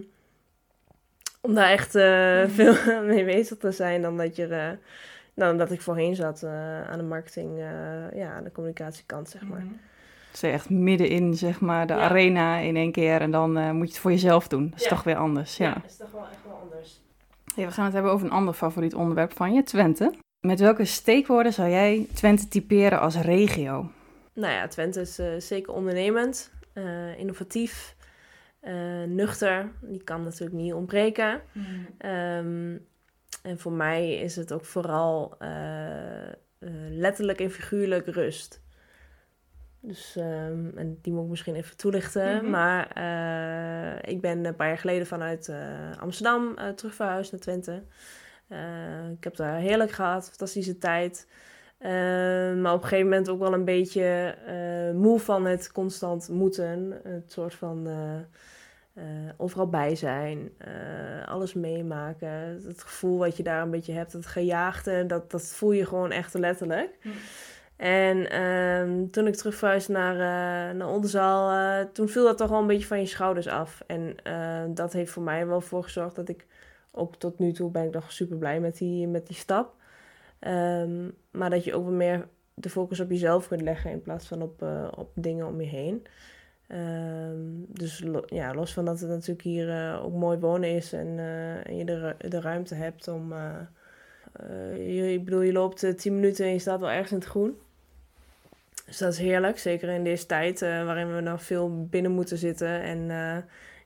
om 1.41 1.55
daar 1.55 1.71
echt 1.71 1.91
veel 2.57 3.03
mee 3.03 3.25
bezig 3.25 3.59
te 3.59 3.71
zijn 3.71 4.03
dan 4.03 4.17
dat 4.17 4.37
je 4.37 4.77
dan 5.37 5.57
dat 5.57 5.71
ik 5.71 5.81
voorheen 5.81 6.15
zat 6.15 6.43
uh, 6.43 6.89
aan 6.89 6.99
de 6.99 7.05
marketing, 7.05 7.59
uh, 7.59 8.13
ja, 8.15 8.33
aan 8.33 8.45
de 8.45 8.53
communicatiekant, 8.53 9.29
zeg 9.29 9.43
maar. 9.43 9.61
Mm 9.61 9.79
-hmm. 10.41 10.51
echt 10.51 10.71
middenin, 10.71 11.35
zeg 11.35 11.61
maar, 11.61 11.87
de 11.87 11.95
arena 11.95 12.59
in 12.59 12.77
één 12.77 12.93
keer 12.93 13.21
en 13.21 13.31
dan 13.31 13.59
uh, 13.59 13.71
moet 13.71 13.87
je 13.87 13.93
het 13.93 14.03
voor 14.03 14.11
jezelf 14.11 14.49
doen. 14.49 14.71
Dat 14.71 14.81
is 14.81 14.89
toch 14.89 15.03
weer 15.03 15.17
anders, 15.17 15.57
ja. 15.57 15.69
Ja, 15.69 15.83
is 15.87 15.97
toch 15.97 16.11
wel 16.11 16.27
echt 16.27 16.45
wel 16.45 16.59
anders. 16.63 17.01
we 17.55 17.71
gaan 17.71 17.85
het 17.85 17.95
hebben 17.95 18.13
over 18.13 18.27
een 18.27 18.33
ander 18.33 18.55
favoriet 18.55 18.95
onderwerp 18.95 19.33
van 19.33 19.55
je, 19.55 19.63
Twente. 19.63 20.15
Met 20.41 20.61
welke 20.61 20.85
steekwoorden 20.85 21.53
zou 21.53 21.71
jij 21.71 22.07
Twente 22.15 22.49
typeren 22.49 23.01
als 23.01 23.17
regio? 23.17 23.91
Nou 24.33 24.53
ja, 24.53 24.69
Twente 24.69 25.01
is 25.01 25.21
zeker 25.39 25.73
ondernemend, 25.73 26.53
innovatief, 27.17 27.97
nuchter. 29.07 29.71
Die 29.81 30.05
kan 30.05 30.23
natuurlijk 30.23 30.57
niet 30.57 30.73
ontbreken. 30.73 31.41
Mm. 31.53 32.11
Um, 32.11 32.87
en 33.47 33.59
voor 33.59 33.73
mij 33.73 34.15
is 34.15 34.37
het 34.37 34.53
ook 34.53 34.65
vooral 34.65 35.35
uh, 35.43 35.49
uh, 35.49 36.71
letterlijk 36.91 37.41
en 37.41 37.51
figuurlijk 37.51 38.07
rust. 38.07 38.65
Dus, 39.81 40.17
um, 40.19 40.73
en 40.77 40.99
die 41.03 41.13
moet 41.13 41.25
ik 41.25 41.31
misschien 41.31 41.55
even 41.55 41.77
toelichten. 41.77 42.35
Mm 42.35 42.39
-hmm. 42.39 42.51
Maar 42.51 42.91
uh, 42.99 44.13
ik 44.13 44.21
ben 44.21 44.45
een 44.45 44.57
paar 44.57 44.67
jaar 44.67 44.79
geleden 44.79 45.07
vanuit 45.07 45.53
Amsterdam 46.01 46.57
terug 46.75 46.95
verhuisd 46.95 47.33
naar 47.33 47.41
Twente. 47.41 47.83
ik 49.17 49.25
heb 49.25 49.37
daar 49.37 49.59
heerlijk 49.59 49.91
gehad, 49.91 50.29
fantastische 50.29 50.79
tijd. 50.79 51.29
maar 52.59 52.73
op 52.73 52.83
een 52.83 52.89
gegeven 52.89 53.09
moment 53.09 53.29
ook 53.29 53.39
wel 53.39 53.53
een 53.53 53.65
beetje 53.65 54.35
moe 54.95 55.21
van 55.21 55.45
het 55.45 55.73
constant 55.73 56.29
moeten. 56.29 57.01
Het 57.03 57.33
soort 57.33 57.55
van 57.55 57.89
uh, 57.89 58.19
overal 59.37 59.69
bij 59.69 59.97
zijn, 59.97 60.39
uh, 60.39 61.29
alles 61.29 61.55
meemaken. 61.55 62.31
Het 62.67 62.83
gevoel 62.83 63.19
wat 63.19 63.37
je 63.37 63.43
daar 63.43 63.63
een 63.63 63.71
beetje 63.71 63.93
hebt, 63.93 64.13
het 64.13 64.27
gejaagde, 64.27 65.07
dat, 65.07 65.31
dat 65.31 65.43
voel 65.43 65.73
je 65.73 65.87
gewoon 65.87 66.11
echt 66.11 66.35
letterlijk. 66.35 66.99
Hm. 67.01 67.09
En 67.77 68.43
um, 68.43 69.11
toen 69.11 69.27
ik 69.27 69.35
terug 69.35 69.89
naar, 69.89 70.15
uh, 70.15 70.79
naar 70.79 70.89
Oldenzaal, 70.89 71.87
toen 71.93 72.09
viel 72.09 72.25
dat 72.25 72.39
toch 72.39 72.49
wel 72.49 72.61
een 72.61 72.67
beetje 72.67 72.87
van 72.87 73.01
je 73.01 73.07
schouders 73.07 73.49
af. 73.49 73.83
En 73.87 74.17
dat 74.75 74.93
heeft 74.93 75.13
voor 75.13 75.23
mij 75.23 75.47
wel 75.47 75.61
voor 75.61 75.83
gezorgd 75.83 76.17
dat 76.17 76.29
ik, 76.29 76.47
ook 76.93 77.17
tot 77.17 77.39
nu 77.39 77.53
toe 77.53 77.71
ben 77.71 77.85
ik 77.85 77.93
nog 77.93 78.13
super 78.13 78.37
blij 78.37 78.61
met 78.61 78.79
die, 78.79 79.09
met 79.09 79.27
die 79.27 79.37
stap. 79.37 79.75
Um, 80.41 81.15
maar 81.31 81.51
dat 81.51 81.65
je 81.65 81.75
ook 81.75 81.85
wat 81.85 81.93
meer 81.93 82.29
de 82.55 82.71
focus 82.71 83.01
op 83.01 83.11
jezelf 83.11 83.49
kunt 83.49 83.61
leggen 83.61 83.91
in 83.91 84.03
plaats 84.03 84.27
van 84.27 84.43
op, 84.43 84.65
op 84.97 85.11
dingen 85.15 85.47
om 85.47 85.61
je 85.61 85.69
heen. 85.69 86.07
Um, 86.69 87.67
dus 87.69 88.03
ja, 88.27 88.55
los 88.55 88.73
van 88.73 88.85
dat 88.85 89.01
het 89.01 89.09
natuurlijk 89.09 89.43
hier 89.43 89.69
uh, 89.69 90.05
ook 90.05 90.13
mooi 90.13 90.39
wonen 90.39 90.71
is 90.71 90.93
en, 90.93 91.07
uh, 91.07 91.67
en 91.67 91.77
je 91.77 91.85
de, 91.85 92.15
de 92.29 92.41
ruimte 92.41 92.75
hebt 92.75 93.09
om. 93.09 93.33
Uh, 93.33 93.59
je, 94.77 95.13
ik 95.13 95.25
bedoel, 95.25 95.41
je 95.41 95.53
loopt 95.53 95.99
10 95.99 96.15
minuten 96.15 96.45
en 96.45 96.53
je 96.53 96.59
staat 96.59 96.81
wel 96.81 96.91
ergens 96.91 97.11
in 97.11 97.19
het 97.19 97.27
groen. 97.27 97.59
Dus 98.87 98.99
dat 98.99 99.13
is 99.13 99.19
heerlijk, 99.19 99.59
zeker 99.59 99.89
in 99.89 100.05
deze 100.05 100.27
tijd 100.27 100.61
waarin 100.61 101.15
we 101.15 101.21
nog 101.21 101.43
veel 101.43 101.87
binnen 101.87 102.13
moeten 102.13 102.39
zitten 102.39 102.83
en 102.83 103.07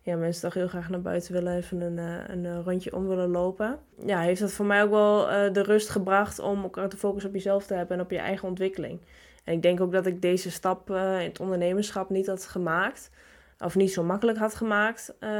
ja, 0.03 0.17
mensen 0.17 0.43
toch 0.43 0.55
heel 0.55 0.69
graag 0.69 0.89
naar 0.89 1.01
buiten 1.01 1.33
willen, 1.33 1.57
even 1.57 1.81
een, 1.81 1.99
een 2.31 2.63
rondje 2.63 2.95
om 2.95 3.09
willen 3.09 3.29
lopen. 3.29 3.79
Ja, 4.07 4.21
heeft 4.21 4.41
dat 4.41 4.53
voor 4.53 4.67
mij 4.67 4.83
ook 4.83 4.91
wel 4.91 5.27
de 5.53 5.63
rust 5.63 5.89
gebracht 5.89 6.39
om 6.39 6.65
ook 6.65 6.91
de 6.91 6.97
focus 6.97 7.25
op 7.25 7.33
jezelf 7.33 7.67
te 7.67 7.75
hebben 7.75 7.97
en 7.97 8.03
op 8.03 8.11
je 8.11 8.19
eigen 8.19 8.49
ontwikkeling. 8.49 9.01
En 9.45 9.55
ik 9.55 9.63
denk 9.63 9.81
ook 9.81 9.93
dat 9.93 10.07
ik 10.07 10.23
deze 10.23 10.51
stap 10.51 10.91
uh, 10.91 11.21
in 11.21 11.29
het 11.29 11.41
ondernemerschap 11.41 12.11
niet 12.11 12.27
had 12.27 12.47
gemaakt. 12.47 13.11
Of 13.59 13.75
niet 13.75 13.93
zo 13.93 14.03
makkelijk 14.03 14.39
had 14.39 14.55
gemaakt 14.55 15.15
uh, 15.21 15.31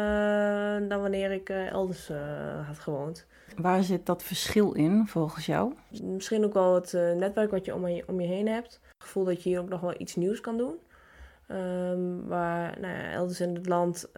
dan 0.89 1.01
wanneer 1.01 1.33
ik 1.33 1.51
uh, 1.51 1.71
elders 1.71 2.11
had 2.67 2.79
gewoond. 2.79 3.27
Waar 3.57 3.83
zit 3.83 4.07
dat 4.07 4.23
verschil 4.23 4.73
in 4.73 5.07
volgens 5.07 5.47
jou? 5.47 5.73
Misschien 6.03 6.45
ook 6.45 6.53
wel 6.53 6.75
het 6.75 6.93
netwerk 6.93 7.51
wat 7.51 7.65
je 7.65 7.75
om, 7.75 7.89
je 7.89 8.05
om 8.07 8.21
je 8.21 8.27
heen 8.27 8.49
hebt. 8.49 8.81
Het 8.83 9.07
gevoel 9.07 9.25
dat 9.25 9.43
je 9.43 9.49
hier 9.49 9.61
ook 9.61 9.69
nog 9.69 9.81
wel 9.81 9.95
iets 9.99 10.17
nieuws 10.17 10.41
kan 10.41 10.57
doen. 10.57 10.75
Um, 11.49 12.27
waar 12.27 12.81
nou 12.81 12.95
ja, 12.95 13.11
elders 13.11 13.41
in 13.41 13.55
het 13.55 13.67
land 13.67 14.11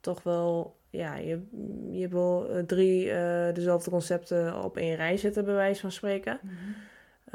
toch 0.00 0.22
wel 0.22 0.76
ja, 0.90 1.16
je, 1.16 1.42
je 1.90 2.00
hebt 2.00 2.12
wel 2.12 2.50
drie 2.66 3.04
dezelfde 3.52 3.90
concepten 3.90 4.64
op 4.64 4.76
één 4.76 4.96
rij 4.96 5.16
zitten, 5.16 5.44
bij 5.44 5.54
wijze 5.54 5.80
van 5.80 5.92
spreken. 5.92 6.38
Mm 6.42 6.48
-hmm. 6.50 6.74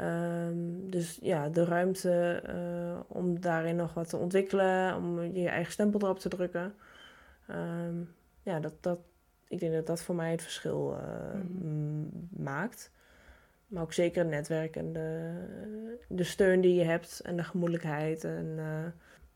Um, 0.00 0.90
dus 0.90 1.18
ja, 1.22 1.48
de 1.48 1.64
ruimte 1.64 2.42
uh, 2.48 3.00
om 3.06 3.40
daarin 3.40 3.76
nog 3.76 3.94
wat 3.94 4.08
te 4.08 4.16
ontwikkelen, 4.16 4.96
om 4.96 5.22
je 5.22 5.48
eigen 5.48 5.72
stempel 5.72 6.00
erop 6.00 6.18
te 6.18 6.28
drukken. 6.28 6.74
Um, 7.50 8.14
ja, 8.42 8.60
dat, 8.60 8.72
dat, 8.80 8.98
ik 9.48 9.58
denk 9.58 9.72
dat 9.72 9.86
dat 9.86 10.02
voor 10.02 10.14
mij 10.14 10.30
het 10.30 10.42
verschil 10.42 10.96
uh, 11.00 11.40
mm 11.62 12.28
maakt. 12.36 12.90
Maar 13.66 13.82
ook 13.82 13.92
zeker 13.92 14.22
het 14.22 14.30
netwerk 14.30 14.76
en 14.76 14.92
de, 14.92 15.32
de 16.08 16.24
steun 16.24 16.60
die 16.60 16.74
je 16.74 16.84
hebt 16.84 17.20
en 17.20 17.36
de 17.36 17.44
gemoedelijkheid. 17.44 18.24
En 18.24 18.54
uh, 18.56 18.64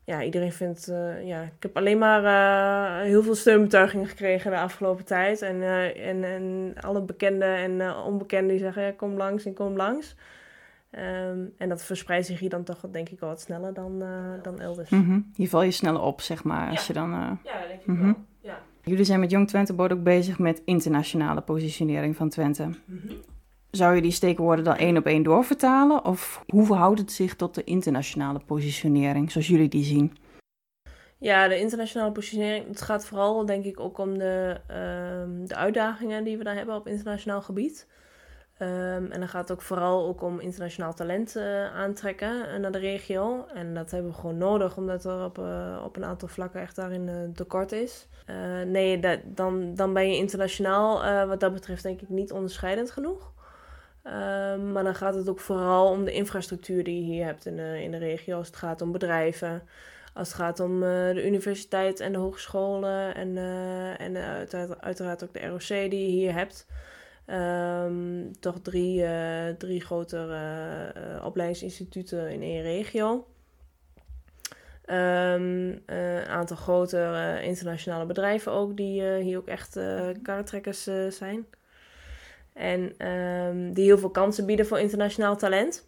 ja, 0.03 0.23
iedereen 0.23 0.51
vindt, 0.51 0.85
ja, 1.23 1.41
ik 1.41 1.63
heb 1.63 1.77
alleen 1.77 1.97
maar 1.97 3.01
heel 3.01 3.23
veel 3.23 3.35
steunbetuigingen 3.35 4.07
gekregen 4.07 4.51
de 4.51 4.57
afgelopen 4.57 5.05
tijd. 5.05 5.41
En, 5.41 5.61
en, 5.95 6.23
en 6.23 6.73
alle 6.81 7.01
bekenden 7.01 7.55
en 7.55 7.95
onbekenden 7.95 8.49
die 8.49 8.59
zeggen, 8.59 8.83
ja, 8.83 8.91
kom 8.91 9.17
langs 9.17 9.45
en 9.45 9.53
kom 9.53 9.75
langs. 9.75 10.15
Um, 10.91 11.53
en 11.57 11.69
dat 11.69 11.83
verspreidt 11.83 12.25
zich 12.25 12.39
hier 12.39 12.49
dan 12.49 12.63
toch, 12.63 12.79
denk 12.91 13.09
ik, 13.09 13.19
wel 13.19 13.29
wat 13.29 13.41
sneller 13.41 13.73
dan, 13.73 14.03
uh, 14.03 14.43
dan 14.43 14.59
elders. 14.59 14.89
Mm 14.89 15.05
-hmm. 15.05 15.31
Je 15.33 15.49
val 15.49 15.61
je 15.61 15.71
sneller 15.71 16.01
op, 16.01 16.21
zeg 16.21 16.43
maar, 16.43 16.69
als 16.69 16.79
ja. 16.79 16.85
je 16.87 16.93
dan... 16.93 17.13
Uh... 17.13 17.31
Ja, 17.43 17.67
denk 17.67 17.79
ik 17.79 17.85
mm 17.85 17.95
-hmm. 17.95 18.05
wel. 18.05 18.25
Ja. 18.41 18.59
Jullie 18.83 19.05
zijn 19.05 19.19
met 19.19 19.31
Jong 19.31 19.47
Twente 19.47 19.73
Board 19.73 19.91
ook 19.91 20.03
bezig 20.03 20.39
met 20.39 20.61
internationale 20.65 21.41
positionering 21.41 22.15
van 22.15 22.29
Twente. 22.29 22.63
Mm 22.63 22.77
-hmm. 22.85 23.17
Zou 23.71 23.95
je 23.95 24.01
die 24.01 24.11
steekwoorden 24.11 24.65
dan 24.65 24.75
één 24.75 24.97
op 24.97 25.05
één 25.05 25.23
doorvertalen? 25.23 26.05
Of 26.05 26.43
hoe 26.47 26.65
verhoudt 26.65 26.99
het 26.99 27.11
zich 27.11 27.35
tot 27.35 27.55
de 27.55 27.63
internationale 27.63 28.39
positionering, 28.45 29.31
zoals 29.31 29.47
jullie 29.47 29.69
die 29.69 29.83
zien? 29.83 30.17
Ja, 31.17 31.47
de 31.47 31.59
internationale 31.59 32.11
positionering, 32.11 32.67
het 32.67 32.81
gaat 32.81 33.05
vooral 33.05 33.45
denk 33.45 33.65
ik 33.65 33.79
ook 33.79 33.97
om 33.97 34.17
de, 34.17 34.61
um, 35.23 35.47
de 35.47 35.55
uitdagingen 35.55 36.23
die 36.23 36.37
we 36.37 36.43
daar 36.43 36.55
hebben 36.55 36.75
op 36.75 36.87
internationaal 36.87 37.41
gebied. 37.41 37.87
Um, 38.61 39.11
en 39.11 39.19
dan 39.19 39.27
gaat 39.27 39.49
het 39.49 39.57
ook 39.57 39.63
vooral 39.63 40.07
ook 40.07 40.21
om 40.21 40.39
internationaal 40.39 40.93
talent 40.93 41.35
uh, 41.35 41.75
aantrekken 41.75 42.61
naar 42.61 42.71
de 42.71 42.77
regio. 42.77 43.45
En 43.53 43.73
dat 43.73 43.91
hebben 43.91 44.11
we 44.11 44.17
gewoon 44.17 44.37
nodig, 44.37 44.77
omdat 44.77 45.05
er 45.05 45.23
op, 45.23 45.37
uh, 45.37 45.81
op 45.85 45.95
een 45.95 46.05
aantal 46.05 46.27
vlakken 46.27 46.61
echt 46.61 46.75
daarin 46.75 47.07
uh, 47.07 47.15
tekort 47.33 47.71
is. 47.71 48.07
nee, 48.65 48.99
dat, 48.99 49.19
dan, 49.25 49.75
dan 49.75 49.93
ben 49.93 50.09
je 50.09 50.17
internationaal 50.17 51.27
wat 51.27 51.39
dat 51.39 51.53
betreft 51.53 51.83
denk 51.83 52.01
ik 52.01 52.09
niet 52.09 52.31
onderscheidend 52.31 52.91
genoeg. 52.91 53.31
Um, 54.03 54.71
maar 54.71 54.83
dan 54.83 54.95
gaat 54.95 55.15
het 55.15 55.29
ook 55.29 55.39
vooral 55.39 55.89
om 55.89 56.05
de 56.05 56.11
infrastructuur 56.11 56.83
die 56.83 56.95
je 56.95 57.13
hier 57.13 57.25
hebt 57.25 57.45
in 57.45 57.55
de, 57.55 57.83
in 57.83 57.91
de 57.91 57.97
regio. 57.97 58.37
Als 58.37 58.47
het 58.47 58.55
gaat 58.55 58.81
om 58.81 58.91
bedrijven, 58.91 59.61
als 60.13 60.27
het 60.27 60.37
gaat 60.37 60.59
om 60.59 60.79
de 60.79 61.23
universiteit 61.25 61.99
en 61.99 62.11
de 62.11 62.17
hogescholen 62.17 63.15
en, 63.15 63.37
en 63.97 64.17
uiteraard 64.79 65.23
ook 65.23 65.33
de 65.33 65.47
ROC 65.47 65.67
die 65.67 66.05
je 66.05 66.11
hier 66.11 66.33
hebt. 66.33 66.65
Ehm, 67.29 68.31
toch 68.39 68.59
drie, 68.61 69.05
drie 69.57 69.81
grotere 69.81 70.91
opleidingsinstituten 71.23 72.29
in 72.31 72.41
één 72.41 72.61
regio. 72.61 73.27
Ehm, 74.85 75.77
een 75.85 76.25
aantal 76.27 76.57
grote 76.57 77.39
internationale 77.43 78.05
bedrijven 78.05 78.51
ook, 78.51 78.77
die 78.77 79.03
hier 79.03 79.37
ook 79.37 79.47
echt 79.47 79.77
uh, 79.77 80.07
karretrekkers 80.21 80.83
zijn. 81.09 81.45
En 82.53 83.07
um, 83.07 83.73
die 83.73 83.85
heel 83.85 83.97
veel 83.97 84.09
kansen 84.09 84.45
bieden 84.45 84.65
voor 84.65 84.79
internationaal 84.79 85.37
talent. 85.37 85.87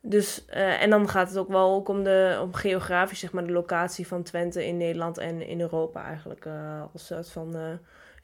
Dus, 0.00 0.44
uh, 0.50 0.82
en 0.82 0.90
dan 0.90 1.08
gaat 1.08 1.28
het 1.28 1.38
ook 1.38 1.48
wel 1.48 1.74
ook 1.74 1.88
om, 1.88 2.04
de, 2.04 2.38
om 2.42 2.54
geografisch, 2.54 3.18
zeg 3.18 3.32
maar, 3.32 3.46
de 3.46 3.52
locatie 3.52 4.06
van 4.06 4.22
Twente 4.22 4.66
in 4.66 4.76
Nederland 4.76 5.18
en 5.18 5.46
in 5.46 5.60
Europa 5.60 6.04
eigenlijk. 6.04 6.44
Uh, 6.44 6.82
als 6.92 7.06
soort 7.06 7.30
van 7.30 7.56
uh, 7.56 7.62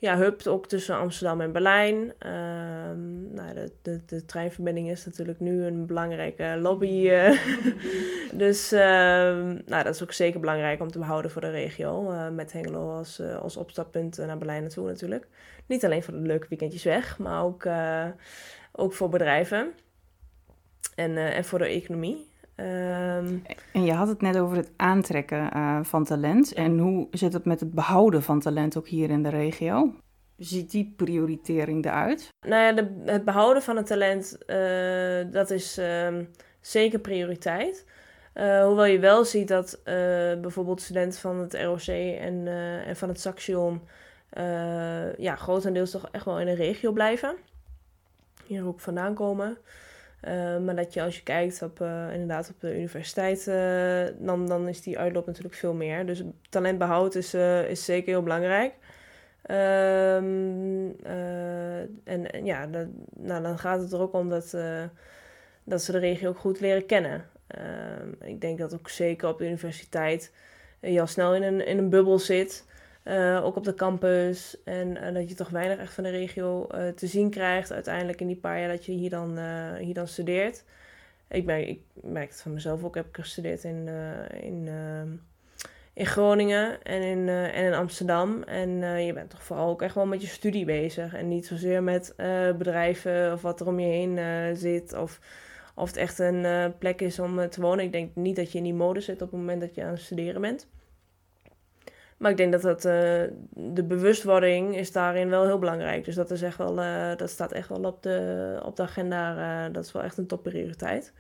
ja, 0.05 0.17
hub 0.17 0.47
ook 0.47 0.67
tussen 0.67 0.97
Amsterdam 0.97 1.41
en 1.41 1.53
Berlijn. 1.53 1.97
Um, 1.97 3.35
nou, 3.35 3.55
de, 3.55 3.73
de, 3.83 4.05
de 4.07 4.25
treinverbinding 4.25 4.91
is 4.91 5.05
natuurlijk 5.05 5.41
nu 5.41 5.65
een 5.65 5.87
belangrijke 5.87 6.57
lobby. 6.61 7.09
dus 8.45 8.73
um, 8.73 9.63
nou, 9.67 9.85
dat 9.85 9.95
is 9.95 10.03
ook 10.03 10.13
zeker 10.13 10.41
belangrijk 10.41 10.81
om 10.81 10.91
te 10.91 10.99
behouden 10.99 11.31
voor 11.31 11.41
de 11.41 11.51
regio. 11.51 12.03
met 12.31 12.53
Hengelo 12.53 12.97
als, 12.97 13.21
als 13.21 13.57
opstappunt 13.57 14.17
naar 14.17 14.39
Berlijn 14.39 14.63
naartoe 14.63 14.87
natuurlijk. 14.87 15.27
Niet 15.67 15.85
alleen 15.85 16.03
voor 16.03 16.15
de 16.15 16.21
leuke 16.21 16.47
weekendjes 16.49 16.85
weg, 16.85 17.19
maar 17.19 17.43
ook, 17.43 17.67
ook 18.73 18.93
voor 18.93 19.09
bedrijven 19.09 19.73
en, 20.95 21.11
uh, 21.11 21.37
en 21.37 21.45
voor 21.45 21.59
de 21.59 21.67
economie. 21.67 22.33
Um, 22.57 23.43
en 23.73 23.85
je 23.85 23.93
had 23.93 24.09
het 24.09 24.21
net 24.21 24.39
over 24.39 24.57
het 24.57 24.71
aantrekken 24.77 25.57
uh, 25.57 25.79
van 25.83 26.05
talent. 26.05 26.53
En 26.53 26.79
hoe 26.79 27.07
zit 27.11 27.33
het 27.33 27.45
met 27.45 27.61
het 27.61 27.73
behouden 27.73 28.23
van 28.23 28.41
talent 28.41 28.77
ook 28.77 28.89
hier 28.89 29.11
in 29.11 29.23
de 29.23 29.29
regio? 29.29 29.95
Ziet 30.37 30.71
die 30.71 30.95
prioritering 30.97 31.85
eruit? 31.85 32.29
Nou 32.47 32.63
ja, 32.63 32.73
de, 32.73 33.03
het 33.05 33.25
behouden 33.25 33.63
van 33.63 33.77
het 33.77 33.87
talent, 33.87 34.39
uh, 34.47 35.33
dat 35.33 35.51
is 35.51 35.79
um, 35.79 36.31
zeker 36.61 36.99
prioriteit. 36.99 37.87
hoewel 38.35 38.85
je 38.85 38.99
wel 38.99 39.25
ziet 39.25 39.49
dat 39.49 39.81
bijvoorbeeld 40.41 40.81
studenten 40.81 41.21
van 41.21 41.39
het 41.39 41.55
ROC 41.55 41.87
en, 42.19 42.47
en 42.87 42.97
van 42.97 43.09
het 43.09 43.21
Saxion 43.21 43.81
ja, 45.17 45.37
grotendeels 45.37 45.91
toch 45.91 46.09
echt 46.11 46.25
wel 46.25 46.41
in 46.41 46.47
de 46.47 46.55
regio 46.55 46.93
blijven. 46.93 47.37
Hier 48.47 48.67
ook 48.67 48.81
vandaan 48.81 49.15
komen. 49.15 49.59
Uh, 50.29 50.59
maar 50.59 50.77
dat 50.77 50.95
je 50.95 51.03
als 51.03 51.17
je 51.17 51.23
kijkt 51.23 51.63
op, 51.63 51.81
uh, 51.81 52.13
inderdaad 52.13 52.51
op 52.51 52.61
de 52.61 52.77
universiteit, 52.77 53.47
uh, 53.47 54.25
dan, 54.27 54.49
dan 54.49 54.69
is 54.69 54.83
die 54.83 54.99
uitloop 54.99 55.27
natuurlijk 55.27 55.55
veel 55.55 55.75
meer. 55.75 56.07
Dus 56.07 56.23
talentbehoud 56.49 57.15
is, 57.15 57.35
is 57.69 57.85
zeker 57.85 58.09
heel 58.09 58.23
belangrijk. 58.23 58.73
Um, 59.51 60.97
en, 62.05 62.31
en, 62.31 62.45
ja, 62.45 62.69
nou, 63.17 63.43
dan 63.43 63.59
gaat 63.59 63.81
het 63.81 63.93
er 63.93 64.01
ook 64.01 64.13
om 64.13 64.29
dat, 64.29 64.57
dat 65.65 65.83
ze 65.83 65.93
de 65.93 65.99
regio 65.99 66.29
ook 66.29 66.39
goed 66.39 66.61
leren 66.61 66.87
kennen. 66.87 67.25
Ehm, 67.47 68.09
ik 68.21 68.41
denk 68.41 68.59
dat 68.59 68.75
ook 68.75 68.89
zeker 68.89 69.29
op 69.29 69.39
de 69.39 69.47
universiteit 69.47 70.33
je 70.81 71.01
al 71.01 71.07
snel 71.07 71.35
in 71.35 71.43
een, 71.43 71.67
in 71.67 71.79
een 71.79 71.91
bubbel 71.91 72.19
zit. 72.19 72.65
Uh, 73.05 73.45
ook 73.45 73.57
op 73.57 73.65
de 73.65 73.75
campus. 73.75 74.63
En 74.65 74.89
uh, 74.89 75.15
dat 75.15 75.29
je 75.29 75.35
toch 75.35 75.49
weinig 75.49 75.79
echt 75.79 75.95
van 75.95 76.05
de 76.05 76.11
regio 76.11 76.67
uh, 76.75 76.89
te 76.89 77.07
zien 77.07 77.31
krijgt. 77.31 77.73
Uiteindelijk 77.73 78.21
in 78.21 78.27
die 78.27 78.37
paar 78.37 78.59
jaar 78.59 78.69
dat 78.69 78.85
je 78.85 78.93
hier 78.93 79.11
dan, 79.11 79.39
hier 79.79 79.95
dan 79.95 80.09
studeert. 80.09 80.65
Ik 81.29 81.45
merk, 81.45 81.67
ik 81.67 81.81
merk 81.95 82.29
het 82.29 82.41
van 82.41 82.53
mezelf 82.53 82.85
ook. 82.85 82.95
Heb 82.95 83.07
ik 83.07 83.17
gestudeerd 83.17 83.65
in, 83.65 83.89
in, 84.41 84.69
in 85.95 86.07
Groningen 86.07 86.83
en 86.83 87.03
in, 87.03 87.29
en 87.29 87.65
in 87.65 87.75
Amsterdam. 87.75 88.43
En 88.43 89.05
je 89.05 89.13
bent 89.13 89.31
toch 89.31 89.43
vooral 89.43 89.69
ook 89.69 89.83
echt 89.83 89.95
wel 89.95 90.07
met 90.07 90.21
je 90.21 90.27
studie 90.27 90.65
bezig. 90.65 91.15
En 91.15 91.29
niet 91.29 91.47
zozeer 91.47 91.83
met 91.83 92.15
bedrijven 92.59 93.33
of 93.33 93.43
wat 93.43 93.61
er 93.61 93.67
om 93.67 93.81
je 93.81 93.87
heen 93.87 94.57
zit. 94.57 94.93
Of, 94.93 95.21
of 95.75 95.89
het 95.89 95.97
echt 95.97 96.19
een 96.19 96.75
plek 96.79 97.01
is 97.01 97.19
om 97.19 97.49
te 97.49 97.61
wonen. 97.61 97.85
Ik 97.85 97.93
denk 97.93 98.15
niet 98.15 98.37
dat 98.37 98.53
je 98.53 98.59
in 98.59 98.65
die 98.65 98.75
mode 98.75 99.01
zit 99.01 99.23
op 99.23 99.31
het 99.31 99.41
moment 99.41 99.61
dat 99.61 99.75
je 99.75 99.83
aan 99.83 99.91
het 99.91 100.01
studeren 100.01 100.41
bent. 100.41 100.69
Maar 102.17 102.31
ik 102.31 102.37
denk 102.37 102.53
dat 102.53 102.63
het, 102.63 102.85
uh, 102.85 102.93
de 103.75 103.85
bewustwording 103.85 104.77
is 104.77 104.93
daarin 104.93 105.29
wel 105.29 105.45
heel 105.45 105.59
belangrijk. 105.59 106.05
Dus 106.05 106.15
dat, 106.15 106.31
is 106.31 106.43
echt 106.43 106.57
wel, 106.57 106.79
uh, 106.79 107.17
dat 107.17 107.31
staat 107.31 107.53
echt 107.53 107.69
wel 107.69 107.83
op 107.85 108.03
de, 108.03 108.61
op 108.65 108.77
de 108.77 108.83
agenda. 108.83 109.37
Uh, 109.67 109.73
dat 109.73 109.85
is 109.85 109.93
wel 109.93 110.03
echt 110.03 110.19
een 110.19 110.27
topprioriteit. 110.27 111.13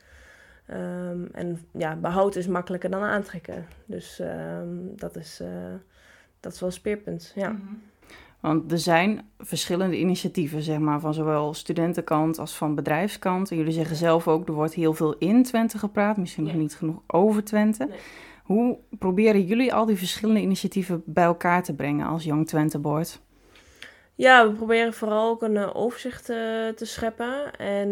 Um, 0.70 1.28
en 1.33 1.66
ja, 1.72 1.96
behoud 1.96 2.37
is 2.37 2.46
makkelijker 2.46 2.90
dan 2.90 3.02
aantrekken. 3.02 3.66
Dus 3.87 4.20
um, 4.20 4.92
dat, 4.96 5.16
is, 5.16 5.42
dat 6.40 6.52
is 6.52 6.61
wel 6.61 6.68
een 6.68 6.74
speerpunt, 6.74 7.33
ja. 7.35 7.48
Mm 7.48 7.62
-hmm. 7.66 7.83
Want 8.44 8.72
er 8.72 8.78
zijn 8.78 9.28
verschillende 9.38 9.98
initiatieven, 9.98 10.62
zeg 10.62 10.78
maar, 10.78 11.00
van 11.00 11.14
zowel 11.14 11.54
studentenkant 11.54 12.38
als 12.38 12.57
van 12.57 12.74
bedrijfskant. 12.74 13.50
En 13.50 13.57
jullie 13.57 13.72
zeggen 13.72 13.96
zelf 13.96 14.28
ook, 14.28 14.48
er 14.48 14.54
wordt 14.54 14.74
heel 14.74 14.94
veel 14.94 15.14
in 15.18 15.42
Twente 15.42 15.78
gepraat, 15.78 16.16
misschien 16.16 16.44
nog 16.44 16.54
niet 16.54 16.74
genoeg 16.74 17.02
over 17.07 17.44
Twente. 17.44 17.85
Nee. 17.85 17.98
Hoe 18.44 18.78
proberen 18.98 19.42
jullie 19.42 19.74
al 19.74 19.87
die 19.87 19.96
verschillende 19.96 20.40
initiatieven 20.40 21.02
bij 21.07 21.24
elkaar 21.24 21.62
te 21.62 21.74
brengen 21.74 22.07
als 22.07 22.24
Young 22.24 22.46
Twente 22.46 22.78
Board? 22.78 23.20
Ja, 24.14 24.48
we 24.48 24.54
proberen 24.54 24.92
vooral 24.92 25.30
ook 25.30 25.42
een 25.42 25.54
uh, 25.54 25.70
overzicht 25.76 26.30
uh, 26.30 26.37
te 26.68 26.85
scheppen. 26.85 27.57
En 27.57 27.88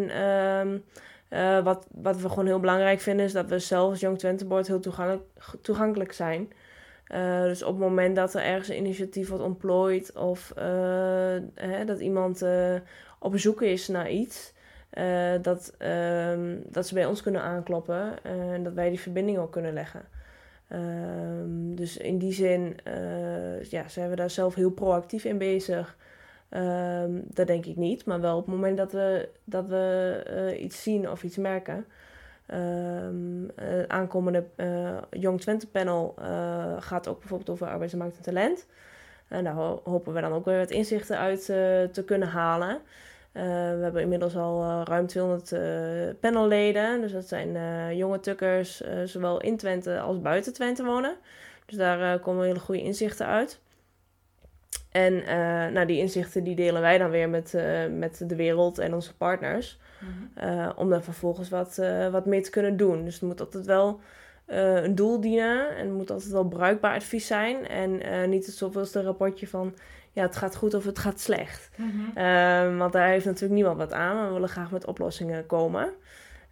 uh, 1.31 1.65
wat, 1.65 1.87
wat 1.91 2.21
we 2.21 2.29
gewoon 2.29 2.47
heel 2.47 2.61
belangrijk 2.61 3.01
vinden 3.01 3.25
is 3.25 3.33
dat 3.33 3.49
we 3.49 3.59
zelf 3.59 3.91
als 3.91 4.01
Young 4.01 4.19
Twente 4.19 4.47
Board 4.47 4.67
heel 4.67 4.81
toegankelijk, 4.81 5.25
toegankelijk 5.62 6.12
zijn. 6.12 6.53
dus 7.43 7.62
op 7.62 7.79
het 7.79 7.88
moment 7.88 8.17
dat 8.17 8.35
er 8.35 8.43
ergens 8.43 8.69
een 8.69 8.77
initiatief 8.77 9.29
wordt 9.29 9.45
ontplooid 9.45 10.17
of 10.17 10.53
hè, 11.55 11.85
dat 11.85 12.01
iemand 12.01 12.45
op 13.19 13.38
zoek 13.38 13.62
is 13.62 13.88
naar 13.88 14.11
iets, 14.11 14.53
dat, 15.43 15.75
ehm, 15.79 16.57
dat 16.65 16.87
ze 16.87 16.95
bij 16.95 17.07
ons 17.07 17.23
kunnen 17.23 17.43
aankloppen 17.43 18.25
en 18.25 18.62
dat 18.62 18.73
wij 18.73 18.88
die 18.88 19.01
verbinding 19.01 19.38
ook 19.38 19.53
kunnen 19.53 19.73
leggen. 19.73 20.12
Um, 20.75 21.75
dus 21.75 21.97
in 21.97 22.19
die 22.19 22.33
zin 22.33 22.77
uh, 22.89 23.63
ja, 23.63 23.89
zijn 23.89 24.11
we 24.11 24.17
daar 24.17 24.31
zelf 24.31 24.55
heel 24.55 24.71
proactief 24.71 25.25
in 25.25 25.39
bezig. 25.39 25.97
Um, 26.51 27.23
dat 27.27 27.47
denk 27.47 27.67
ik 27.67 27.77
niet, 27.77 28.05
maar 28.05 28.21
wel 28.21 28.37
op 28.37 28.47
het 28.47 28.55
moment 28.55 28.77
dat 28.77 28.93
we, 28.93 29.29
dat 29.45 29.67
we 29.67 30.25
uh, 30.31 30.63
iets 30.63 30.83
zien 30.83 31.11
of 31.11 31.23
iets 31.23 31.37
merken. 31.37 31.87
Um, 32.55 33.51
het 33.55 33.89
aankomende 33.89 34.45
uh, 34.57 34.99
Young 35.11 35.41
Twente 35.41 35.69
panel 35.69 36.15
gaat 36.79 37.09
ook 37.09 37.19
bijvoorbeeld 37.19 37.51
over 37.51 37.67
arbeidsmarkt 37.67 38.17
en 38.17 38.23
talent. 38.23 38.67
En 39.29 39.45
daar 39.45 39.55
hopen 39.85 40.13
we 40.13 40.21
dan 40.21 40.33
ook 40.33 40.45
weer 40.45 40.59
wat 40.59 40.71
inzichten 40.71 41.19
uit 41.19 41.45
te 41.93 42.03
kunnen 42.07 42.29
halen. 42.29 42.81
Uh, 43.35 43.42
we 43.42 43.79
hebben 43.83 44.03
inmiddels 44.03 44.37
al 44.37 44.62
uh, 44.62 44.81
ruim 44.85 45.07
200 45.07 45.53
uh, 45.53 45.61
panelleden. 46.21 47.01
Dus 47.01 47.12
dat 47.12 47.29
zijn 47.29 47.97
jonge 47.97 48.21
tukkers, 48.21 48.83
zowel 49.05 49.40
in 49.40 49.57
Twente 49.57 50.01
als 50.01 50.21
buiten 50.21 50.53
Twente 50.53 50.85
wonen. 50.85 51.16
Dus 51.66 51.77
daar 51.77 52.18
komen 52.18 52.47
hele 52.47 52.59
goede 52.59 52.83
inzichten 52.83 53.27
uit. 53.27 53.61
En 54.90 55.14
nou, 55.73 55.87
die 55.87 55.99
inzichten 55.99 56.45
die 56.45 56.55
delen 56.55 56.81
wij 56.81 56.99
dan 56.99 57.11
weer 57.11 57.29
met, 57.29 57.55
met 57.90 58.25
de 58.27 58.37
wereld 58.37 58.79
en 58.79 58.95
onze 58.95 59.16
partners. 59.16 59.79
Mm-hmm. 60.01 60.73
om 60.77 60.90
daar 60.90 61.03
vervolgens 61.03 61.49
wat, 61.49 61.81
wat 62.11 62.27
mee 62.27 62.40
te 62.40 62.51
kunnen 62.51 62.77
doen. 62.77 63.05
Dus 63.05 63.14
het 63.14 63.23
moet 63.23 63.40
altijd 63.40 63.66
wel 63.66 64.01
een 64.47 64.95
doel 64.95 65.21
dienen. 65.21 65.77
En 65.77 65.87
het 65.87 65.97
moet 65.97 66.11
altijd 66.11 66.31
wel 66.31 66.49
bruikbaar 66.49 66.95
advies 66.95 67.27
zijn. 67.27 67.68
En 67.68 68.31
niet 68.31 68.47
het 68.47 68.55
zoveelste 68.55 69.03
rapportje 69.03 69.49
van 69.49 69.75
ja, 70.12 70.22
het 70.22 70.37
gaat 70.37 70.57
goed 70.57 70.75
of 70.75 70.85
het 70.85 70.98
gaat 70.98 71.20
slecht. 71.20 71.70
Mm 71.77 72.01
want 72.79 72.92
daar 72.92 73.09
heeft 73.09 73.25
natuurlijk 73.25 73.55
niemand 73.55 73.77
wat 73.77 73.92
aan. 73.92 74.27
We 74.27 74.33
willen 74.33 74.48
graag 74.48 74.70
met 74.70 74.87
oplossingen 74.87 75.46
komen. 75.46 75.92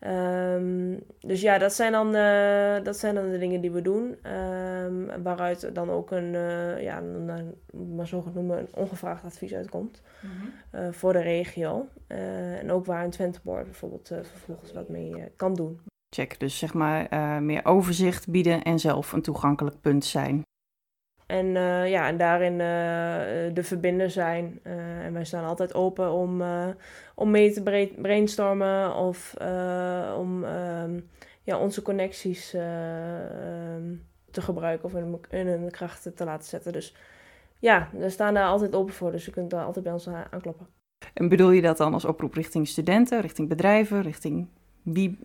Um, 0.06 1.00
dus 1.20 1.40
ja, 1.40 1.58
dat 1.58 1.72
zijn, 1.72 1.92
dan, 1.92 2.14
uh, 2.14 2.84
dat 2.84 2.96
zijn 2.96 3.14
dan 3.14 3.30
de 3.30 3.38
dingen 3.38 3.60
die 3.60 3.70
we 3.70 3.82
doen. 3.82 4.16
Um, 4.84 5.22
waaruit 5.22 5.74
dan 5.74 5.90
ook 5.90 6.10
een, 6.10 6.34
uh, 6.34 6.82
ja, 6.82 6.98
een, 6.98 7.54
maar 7.94 8.06
zo 8.06 8.24
noemen, 8.34 8.58
een 8.58 8.68
ongevraagd 8.74 9.24
advies 9.24 9.54
uitkomt. 9.54 10.02
Mm 10.22 10.30
-hmm. 10.30 10.80
uh, 10.80 10.92
voor 10.92 11.12
de 11.12 11.20
regio. 11.20 11.88
en 12.06 12.70
ook 12.70 12.86
waar 12.86 13.04
een 13.04 13.10
Twenteboard 13.10 13.64
bijvoorbeeld 13.64 14.12
vervolgens 14.22 14.72
wat 14.72 14.88
mee 14.88 15.14
kan 15.36 15.54
doen. 15.54 15.80
Check, 16.14 16.40
dus 16.40 16.58
zeg 16.58 16.74
maar 16.74 17.08
meer 17.42 17.64
overzicht 17.64 18.28
bieden 18.28 18.62
en 18.62 18.78
zelf 18.78 19.12
een 19.12 19.22
toegankelijk 19.22 19.80
punt 19.80 20.04
zijn. 20.04 20.42
En, 21.30 21.46
uh, 21.46 21.90
ja, 21.90 22.08
en 22.08 22.16
daarin 22.16 22.52
uh, 22.52 23.54
de 23.54 23.62
verbinder 23.62 24.10
zijn. 24.10 24.60
Uh, 24.62 25.04
en 25.04 25.12
wij 25.12 25.24
staan 25.24 25.44
altijd 25.44 25.74
open 25.74 26.12
om, 26.12 26.42
om 27.14 27.30
mee 27.30 27.52
te 27.52 27.90
brainstormen 27.96 28.94
of 28.94 29.34
om 30.16 30.44
um, 30.44 31.08
ja, 31.42 31.58
onze 31.58 31.82
connecties 31.82 32.54
um, 32.54 34.06
te 34.30 34.42
gebruiken 34.42 34.84
of 34.84 34.94
in, 34.94 35.20
in 35.30 35.46
hun 35.46 35.70
krachten 35.70 36.14
te 36.14 36.24
laten 36.24 36.48
zetten. 36.48 36.72
Dus 36.72 36.96
ja, 37.58 37.88
we 37.92 38.10
staan 38.10 38.34
daar 38.34 38.46
altijd 38.46 38.74
open 38.74 38.94
voor. 38.94 39.12
Dus 39.12 39.24
je 39.24 39.30
kunt 39.30 39.50
daar 39.50 39.64
altijd 39.64 39.84
bij 39.84 39.92
ons 39.92 40.08
aankloppen. 40.08 40.66
En 41.14 41.28
bedoel 41.28 41.50
je 41.50 41.62
dat 41.62 41.76
dan 41.76 41.94
als 41.94 42.04
oproep 42.04 42.34
richting 42.34 42.68
studenten, 42.68 43.20
richting 43.20 43.48
bedrijven, 43.48 44.02
richting 44.02 44.48
wie 44.82 45.18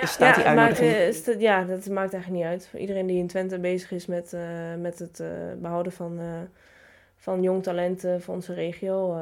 Ja, 0.00 0.06
staat 0.06 0.34
die 0.34 0.44
uitnodiging? 0.44 0.92
Maakt, 0.92 1.24
dat, 1.24 1.40
ja, 1.40 1.64
dat 1.64 1.86
maakt 1.86 2.12
eigenlijk 2.12 2.42
niet 2.42 2.52
uit. 2.52 2.70
Iedereen 2.80 3.06
die 3.06 3.18
in 3.18 3.26
Twente 3.26 3.58
bezig 3.58 3.90
is 3.90 4.06
met, 4.06 4.32
uh, 4.34 4.40
met 4.80 4.98
het 4.98 5.20
uh, 5.20 5.28
behouden 5.58 5.92
van, 5.92 6.20
van 7.16 7.42
jong 7.42 7.62
talenten 7.62 8.22
voor 8.22 8.34
onze 8.34 8.54
regio. 8.54 9.18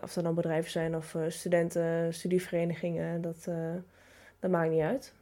of 0.00 0.12
dat 0.12 0.22
nou 0.24 0.34
bedrijven 0.34 0.70
zijn 0.70 0.96
of 0.96 1.16
studenten, 1.28 2.14
studieverenigingen, 2.14 3.20
dat, 3.20 3.48
dat 4.40 4.50
maakt 4.50 4.70
niet 4.70 4.82
uit. 4.82 5.12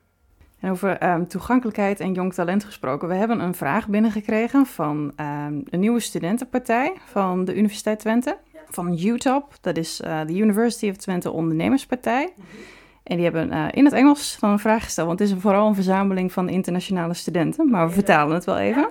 En 0.60 0.70
over 0.70 1.10
um, 1.12 1.28
toegankelijkheid 1.28 2.00
en 2.00 2.12
jong 2.12 2.34
talent 2.34 2.64
gesproken. 2.64 3.08
We 3.08 3.14
hebben 3.14 3.40
een 3.40 3.54
vraag 3.54 3.88
binnengekregen 3.88 4.66
van 4.66 5.12
um, 5.20 5.64
de 5.70 5.76
nieuwe 5.76 6.00
studentenpartij 6.00 6.92
van 7.04 7.44
de 7.44 7.54
Universiteit 7.54 7.98
Twente. 7.98 8.36
Ja. 8.52 8.60
Van 8.68 8.98
UTOP, 8.98 9.54
dat 9.60 9.76
is 9.76 9.96
de 9.96 10.34
University 10.34 10.88
of 10.88 10.96
Twente 10.96 11.30
Ondernemerspartij. 11.30 12.32
Mm 12.36 12.44
-hmm. 12.44 12.76
En 13.08 13.16
die 13.16 13.24
hebben 13.24 13.52
uh, 13.52 13.66
in 13.70 13.84
het 13.84 13.94
Engels 13.94 14.36
dan 14.40 14.50
een 14.50 14.58
vraag 14.58 14.84
gesteld, 14.84 15.06
want 15.06 15.18
het 15.18 15.28
is 15.28 15.34
vooral 15.38 15.68
een 15.68 15.74
verzameling 15.74 16.32
van 16.32 16.48
internationale 16.48 17.14
studenten, 17.14 17.70
maar 17.70 17.86
we 17.86 17.92
vertalen 17.92 18.34
het 18.34 18.44
wel 18.44 18.58
even. 18.58 18.88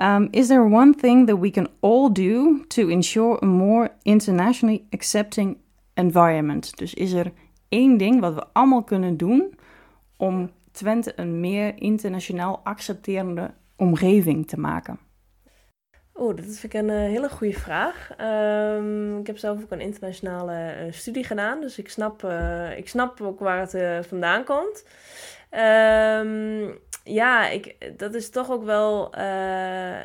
Um, 0.00 0.28
is 0.30 0.46
there 0.46 0.62
one 0.62 0.94
thing 0.94 1.26
that 1.26 1.38
we 1.38 1.50
can 1.50 1.68
all 1.80 2.12
do 2.12 2.60
to 2.66 2.88
ensure 2.88 3.44
a 3.44 3.46
more 3.46 3.90
internationally 4.02 4.84
accepting 4.90 5.56
environment? 5.94 6.76
Dus 6.76 6.94
is 6.94 7.12
er 7.12 7.32
één 7.68 7.96
ding 7.96 8.20
wat 8.20 8.34
we 8.34 8.46
allemaal 8.52 8.82
kunnen 8.82 9.16
doen 9.16 9.54
om 10.16 10.50
Twente 10.72 11.12
een 11.16 11.40
meer 11.40 11.80
internationaal 11.82 12.60
accepterende 12.64 13.54
omgeving 13.76 14.46
te 14.46 14.60
maken? 14.60 14.98
Oh, 16.20 16.36
dat 16.36 16.44
vind 16.44 16.62
ik 16.62 16.74
een 16.74 16.88
uh, 16.88 16.96
hele 16.96 17.28
goede 17.28 17.58
vraag. 17.58 18.10
Um, 18.20 19.18
ik 19.18 19.26
heb 19.26 19.38
zelf 19.38 19.62
ook 19.62 19.70
een 19.70 19.80
internationale 19.80 20.74
uh, 20.86 20.92
studie 20.92 21.24
gedaan, 21.24 21.60
dus 21.60 21.78
ik 21.78 21.88
snap, 21.88 22.22
uh, 22.22 22.76
ik 22.76 22.88
snap 22.88 23.20
ook 23.20 23.40
waar 23.40 23.68
het 23.70 24.06
vandaan 24.06 24.44
komt. 24.44 24.84
Um, 25.50 26.78
ja, 27.04 27.48
ik, 27.48 27.94
dat 27.96 28.14
is 28.14 28.30
toch 28.30 28.50
ook 28.50 28.64
wel 28.64 29.10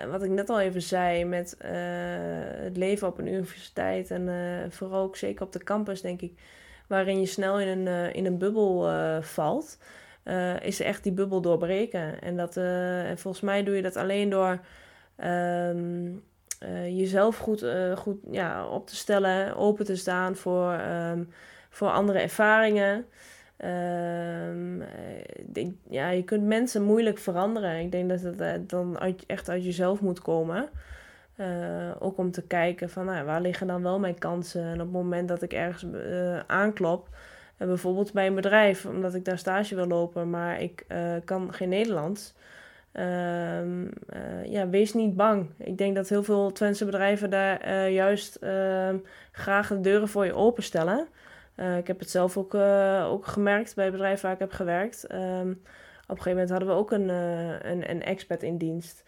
wat 0.10 0.24
ik 0.24 0.30
net 0.30 0.50
al 0.50 0.60
even 0.60 0.82
zei 0.82 1.26
met 1.26 1.56
het 2.64 2.78
leven 2.78 3.08
op 3.08 3.18
een 3.18 3.28
universiteit 3.28 4.12
en 4.12 4.30
vooral 4.70 5.04
ook 5.04 5.16
zeker 5.16 5.46
op 5.46 5.52
de 5.52 5.64
campus, 5.64 6.02
denk 6.02 6.22
ik, 6.22 6.34
waarin 6.88 7.20
je 7.20 7.26
snel 7.26 7.60
in 7.60 7.68
een, 7.68 8.14
in 8.14 8.26
een 8.26 8.38
bubbel 8.38 8.92
valt, 9.22 9.78
is 10.62 10.80
echt 10.80 11.04
die 11.04 11.12
bubbel 11.12 11.42
doorbreken. 11.42 12.22
En, 12.22 12.38
dat, 12.38 12.58
en 12.58 13.18
volgens 13.18 13.44
mij 13.44 13.64
doe 13.64 13.76
je 13.76 13.82
dat 13.82 13.96
alleen 13.96 14.30
door 14.30 14.60
Um, 15.18 16.24
uh, 16.64 16.98
jezelf 16.98 17.38
goed, 17.38 17.64
uh, 17.64 17.98
goed 17.98 18.18
ja, 18.32 18.68
op 18.68 18.88
te 18.88 18.96
stellen, 18.96 19.56
open 19.56 19.86
te 19.86 19.96
staan 19.96 20.36
voor, 20.36 20.80
um, 21.12 21.30
voor 21.70 21.90
andere 21.90 22.20
ervaringen. 22.20 23.06
Um, 23.58 24.84
ja, 25.90 26.10
je 26.10 26.24
kunt 26.26 26.44
mensen 26.44 26.84
moeilijk 26.84 27.18
veranderen. 27.18 27.80
Ik 27.80 27.92
denk 27.92 28.10
dat 28.10 28.22
het 28.22 28.70
dan 28.70 28.98
echt 29.28 29.50
uit 29.50 29.64
jezelf 29.64 30.02
moet 30.02 30.22
komen. 30.22 30.70
Ook 32.00 32.18
om 32.18 32.32
te 32.32 32.42
kijken 32.42 32.90
van 32.90 33.06
nou, 33.06 33.26
waar 33.26 33.42
liggen 33.42 33.68
dan 33.68 33.84
wel 33.84 34.00
mijn 34.00 34.20
kansen. 34.20 34.64
En 34.64 34.74
op 34.74 34.80
het 34.80 34.92
moment 34.92 35.28
dat 35.28 35.42
ik 35.42 35.54
ergens 35.54 35.86
aanklop, 36.48 37.08
bijvoorbeeld 37.58 38.14
bij 38.14 38.28
een 38.28 38.36
bedrijf, 38.36 38.86
omdat 38.86 39.14
ik 39.14 39.26
daar 39.26 39.38
stage 39.38 39.76
wil 39.76 39.88
lopen, 39.88 40.30
maar 40.30 40.62
ik 40.62 40.86
kan 41.26 41.54
geen 41.54 41.70
Nederlands 41.70 42.34
Um, 43.00 43.84
uh, 43.84 44.46
ja, 44.46 44.70
wees 44.70 44.94
niet 44.94 45.16
bang. 45.16 45.50
Ik 45.58 45.78
denk 45.78 45.96
dat 45.96 46.10
heel 46.10 46.24
veel 46.24 46.52
Twentse 46.52 46.86
bedrijven 46.86 47.30
daar 47.30 47.68
uh, 47.68 47.94
juist 47.94 48.38
uh, 48.42 48.90
graag 49.32 49.68
de 49.68 49.80
deuren 49.80 50.08
voor 50.08 50.26
je 50.26 50.34
openstellen. 50.34 51.08
Uh, 51.56 51.78
ik 51.78 51.88
heb 51.88 52.00
het 52.00 52.10
zelf 52.10 52.38
ook, 52.38 52.54
ook 53.04 53.26
gemerkt 53.26 53.76
bij 53.76 53.92
bedrijf 53.92 54.22
waar 54.22 54.32
ik 54.32 54.40
heb 54.40 54.52
gewerkt. 54.52 55.14
Um, 55.14 55.62
op 56.08 56.18
een 56.18 56.24
gegeven 56.24 56.32
moment 56.32 56.50
hadden 56.50 56.68
we 56.68 56.74
ook 56.74 56.92
een, 56.92 57.10
een, 57.70 57.90
een 57.90 58.04
expert 58.04 58.44
in 58.44 58.58
dienst. 58.58 59.04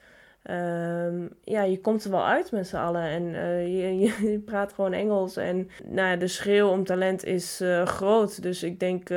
Ja, 1.44 1.64
je 1.64 1.80
komt 1.82 2.04
er 2.04 2.12
wel 2.12 2.26
uit 2.26 2.52
met 2.52 2.68
z'n 2.68 2.76
allen 2.76 3.04
en 3.04 3.24
je, 3.78 4.00
je, 4.00 4.40
praat 4.40 4.74
gewoon 4.74 4.94
Engels. 4.94 5.38
En 5.38 5.70
nou, 5.84 6.18
de 6.18 6.28
schreeuw 6.28 6.70
om 6.70 6.84
talent 6.84 7.26
is 7.26 7.62
groot. 7.84 8.42
Dus 8.42 8.64
ik 8.64 8.80
denk 8.80 9.08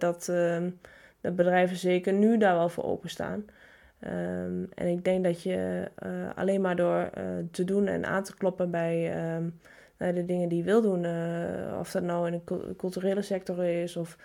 dat, 0.00 0.32
dat 1.20 1.36
bedrijven 1.36 1.76
zeker 1.76 2.12
nu 2.12 2.38
daar 2.38 2.54
wel 2.54 2.68
voor 2.68 2.84
openstaan. 2.84 3.44
Um, 4.06 4.68
en 4.74 4.86
ik 4.86 5.04
denk 5.04 5.24
dat 5.24 5.42
je 5.42 5.90
uh, 6.06 6.10
alleen 6.34 6.60
maar 6.60 6.76
door 6.76 7.10
uh, 7.18 7.24
te 7.50 7.64
doen 7.64 7.86
en 7.86 8.06
aan 8.06 8.22
te 8.22 8.36
kloppen 8.36 8.70
bij 8.70 9.12
um, 9.36 9.60
de 9.96 10.24
dingen 10.24 10.48
die 10.48 10.58
je 10.58 10.64
wil 10.64 10.82
doen, 10.82 11.04
uh, 11.04 11.78
of 11.78 11.90
dat 11.90 12.02
nou 12.02 12.26
in 12.26 12.42
de 12.44 12.74
culturele 12.76 13.22
sector 13.22 13.64
is 13.64 13.96
of 13.96 14.16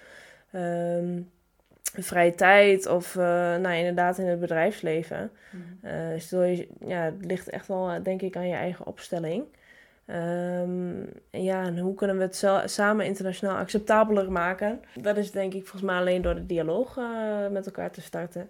um, 0.56 1.30
vrije 1.82 2.36
tijd 2.36 2.88
of 2.88 3.16
nou, 3.16 3.74
inderdaad 3.74 4.18
in 4.18 4.28
het 4.28 4.40
bedrijfsleven, 4.40 5.32
mm. 5.52 5.90
je, 6.30 6.68
ja, 6.86 7.04
het 7.04 7.26
ligt 7.26 7.50
echt 7.50 7.68
wel 7.68 8.04
denk 8.04 8.22
ik 8.22 8.36
aan 8.36 8.48
je 8.48 8.56
eigen 8.56 8.86
opstelling. 8.86 9.44
Um, 10.08 11.10
en 11.30 11.44
ja, 11.44 11.64
en 11.64 11.78
hoe 11.78 11.96
kunnen 11.96 12.18
we 12.18 12.24
het 12.24 12.72
samen 12.72 13.06
internationaal 13.06 13.58
acceptabeler 13.58 14.32
maken? 14.32 14.82
Dat 15.02 15.18
is 15.18 15.32
denk 15.32 15.54
ik 15.54 15.62
volgens 15.62 15.92
mij 15.92 16.00
alleen 16.00 16.22
door 16.22 16.36
de 16.36 16.46
dialoog 16.46 17.00
met 17.52 17.66
elkaar 17.66 17.92
te 17.92 18.02
starten. 18.02 18.50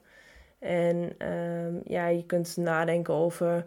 En 0.63 1.27
um, 1.29 1.81
ja, 1.83 2.07
je 2.07 2.25
kunt 2.25 2.57
nadenken 2.57 3.13
over 3.13 3.65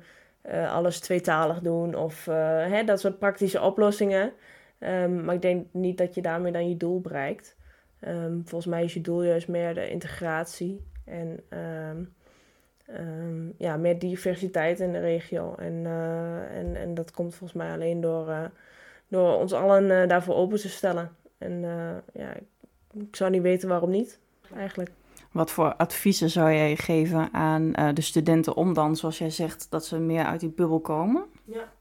uh, 0.50 0.74
alles 0.74 1.00
tweetalig 1.00 1.61
doen 1.61 1.94
of 1.94 2.26
uh, 2.26 2.35
hè, 2.66 2.85
dat 2.85 3.00
soort 3.00 3.18
praktische 3.18 3.61
oplossingen. 3.61 4.32
Um, 4.78 5.24
maar 5.24 5.35
ik 5.35 5.42
denk 5.42 5.66
niet 5.70 5.98
dat 5.98 6.14
je 6.14 6.22
daarmee 6.22 6.52
dan 6.52 6.68
je 6.68 6.76
doel 6.76 7.00
bereikt. 7.00 7.56
Um, 8.00 8.42
volgens 8.44 8.70
mij 8.70 8.85
is 8.85 8.94
je 8.94 9.00
doel 9.00 9.22
juist 9.22 9.48
meer 9.48 9.74
de 9.74 9.90
integratie 9.90 10.85
en 11.04 11.40
ja, 13.59 13.76
meer 13.76 13.98
diversiteit 13.98 14.80
in 14.80 14.92
de 14.92 15.00
regio. 15.00 15.54
En, 15.54 15.72
uh, 15.72 16.59
en, 16.59 16.76
en 16.76 16.94
dat 16.94 17.11
komt 17.11 17.35
volgens 17.35 17.59
mij 17.59 17.72
alleen 17.72 18.00
door, 18.00 18.50
door 19.09 19.38
ons 19.38 19.52
allen 19.52 20.09
daarvoor 20.09 20.35
open 20.35 20.59
te 20.59 20.68
stellen. 20.68 21.11
En 21.38 21.61
ja, 22.12 22.32
ik 22.92 23.16
zou 23.16 23.30
niet 23.30 23.42
weten 23.42 23.68
waarom 23.68 23.90
niet, 23.90 24.18
eigenlijk. 24.56 24.90
Wat 25.37 25.51
voor 25.51 25.75
adviezen 25.75 26.31
zou 26.31 26.53
jij 26.53 26.77
geven 26.77 27.29
aan 27.33 27.72
uh, 27.79 27.88
de 27.94 28.01
studenten 28.01 28.57
om 28.57 28.75
dan, 28.75 28.96
zoals 28.96 29.18
jij 29.18 29.31
zegt, 29.31 29.70
dat 29.70 29.85
ze 29.87 29.99
meer 29.99 30.25
uit 30.25 30.40
die 30.40 30.53
bubbel 30.53 30.81
komen? 30.81 31.25
Ja. 31.44 31.72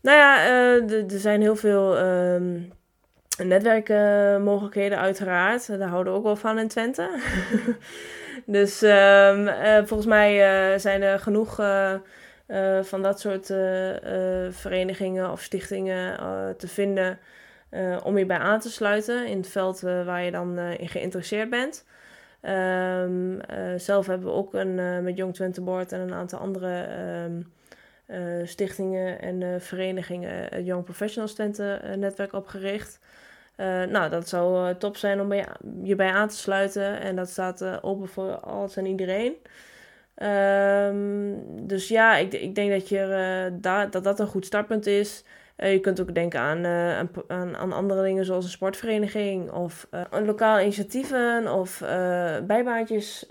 Nou 0.00 0.16
ja, 0.18 0.46
uh, 0.48 1.12
er 1.12 1.20
zijn 1.20 1.40
heel 1.40 1.56
veel 1.56 1.98
uh, 1.98 2.62
netwerkmogelijkheden 3.38 4.98
uiteraard. 4.98 5.78
Daar 5.78 5.88
houden 5.88 6.12
we 6.12 6.18
ook 6.18 6.24
wel 6.24 6.36
van 6.36 6.58
in 6.58 6.68
Twente. 6.68 7.20
dus 8.46 8.82
ehm, 8.82 9.46
uh, 9.46 9.76
volgens 9.76 10.06
mij 10.06 10.78
zijn 10.78 11.02
er 11.02 11.18
genoeg 11.18 11.54
van 12.82 13.02
dat 13.02 13.20
soort 13.20 13.46
verenigingen 14.50 15.30
of 15.30 15.40
stichtingen 15.40 16.16
te 16.56 16.68
vinden 16.68 17.18
om 18.02 18.18
je 18.18 18.26
bij 18.26 18.38
aan 18.38 18.60
te 18.60 18.70
sluiten 18.70 19.26
in 19.26 19.36
het 19.36 19.48
veld 19.48 19.80
waar 19.80 20.22
je 20.22 20.30
dan 20.30 20.58
in 20.58 20.88
geïnteresseerd 20.88 21.50
bent. 21.50 21.84
Um, 22.42 23.32
uh, 23.34 23.40
zelf 23.76 24.06
hebben 24.06 24.26
we 24.26 24.34
ook 24.34 24.54
een, 24.54 24.78
uh, 24.78 24.98
met 24.98 25.16
Young 25.16 25.34
Twente 25.34 25.60
Board 25.60 25.92
en 25.92 26.00
een 26.00 26.14
aantal 26.14 26.38
andere 26.38 26.86
um, 27.24 27.52
uh, 28.06 28.46
stichtingen 28.46 29.20
en 29.20 29.60
verenigingen 29.60 30.46
het 30.50 30.66
Young 30.66 30.84
Professionals 30.84 31.34
Twente 31.34 31.80
netwerk 31.96 32.32
opgericht. 32.32 32.98
nou, 33.88 34.10
dat 34.10 34.28
zou 34.28 34.74
top 34.76 34.96
zijn 34.96 35.20
om 35.20 35.32
je 35.82 35.94
bij 35.94 36.10
aan 36.10 36.28
te 36.28 36.36
sluiten 36.36 37.00
en 37.00 37.16
dat 37.16 37.28
staat 37.28 37.82
open 37.82 38.08
voor 38.08 38.38
alles 38.38 38.76
en 38.76 38.86
iedereen. 38.86 39.34
Um, 40.16 41.66
dus 41.66 41.88
ja, 41.88 42.16
ik, 42.16 42.32
ik 42.32 42.54
denk 42.54 42.70
dat, 42.70 42.88
je, 42.88 43.58
dat 43.90 44.04
dat 44.04 44.20
een 44.20 44.26
goed 44.26 44.46
startpunt 44.46 44.86
is. 44.86 45.24
Uh, 45.62 45.72
je 45.72 45.80
kunt 45.80 46.00
ook 46.00 46.14
denken 46.14 46.40
aan, 46.40 46.64
uh, 46.64 46.98
aan, 47.26 47.56
aan, 47.56 47.72
andere 47.72 48.02
dingen 48.02 48.24
zoals 48.24 48.44
een 48.44 48.50
sportvereniging 48.50 49.50
of 49.50 49.88
uh, 49.94 50.00
lokale 50.24 50.62
initiatieven 50.62 51.52
of 51.52 51.78
bijbaantjes 52.46 53.26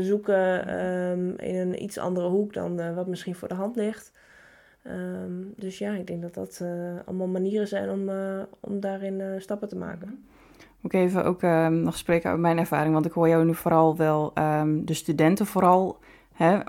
zoeken 0.00 0.74
um, 0.84 1.38
in 1.38 1.56
een 1.56 1.82
iets 1.82 1.98
andere 1.98 2.28
hoek 2.28 2.52
dan 2.52 2.94
wat 2.94 3.06
misschien 3.06 3.34
voor 3.34 3.48
de 3.48 3.54
hand 3.54 3.76
ligt. 3.76 4.12
Um, 4.86 5.52
dus 5.56 5.78
ja, 5.78 5.94
ik 5.94 6.06
denk 6.06 6.22
dat 6.22 6.34
dat 6.34 6.62
allemaal 7.04 7.26
manieren 7.26 7.68
zijn 7.68 7.90
om, 7.90 8.10
om 8.60 8.80
daarin 8.80 9.22
stappen 9.38 9.68
te 9.68 9.76
maken. 9.76 10.26
Moet 10.80 10.92
ik 10.92 11.00
even 11.00 11.24
ook 11.24 11.42
ehm, 11.42 11.82
nog 11.82 11.96
spreken 11.96 12.30
over 12.30 12.42
mijn 12.42 12.58
ervaring, 12.58 12.92
want 12.92 13.06
ik 13.06 13.12
hoor 13.12 13.28
jou 13.28 13.44
nu 13.44 13.54
vooral 13.54 13.96
wel 13.96 14.32
de 14.84 14.94
studenten 14.94 15.46
vooral 15.46 15.98
hè, 16.38 16.52
ja. 16.52 16.62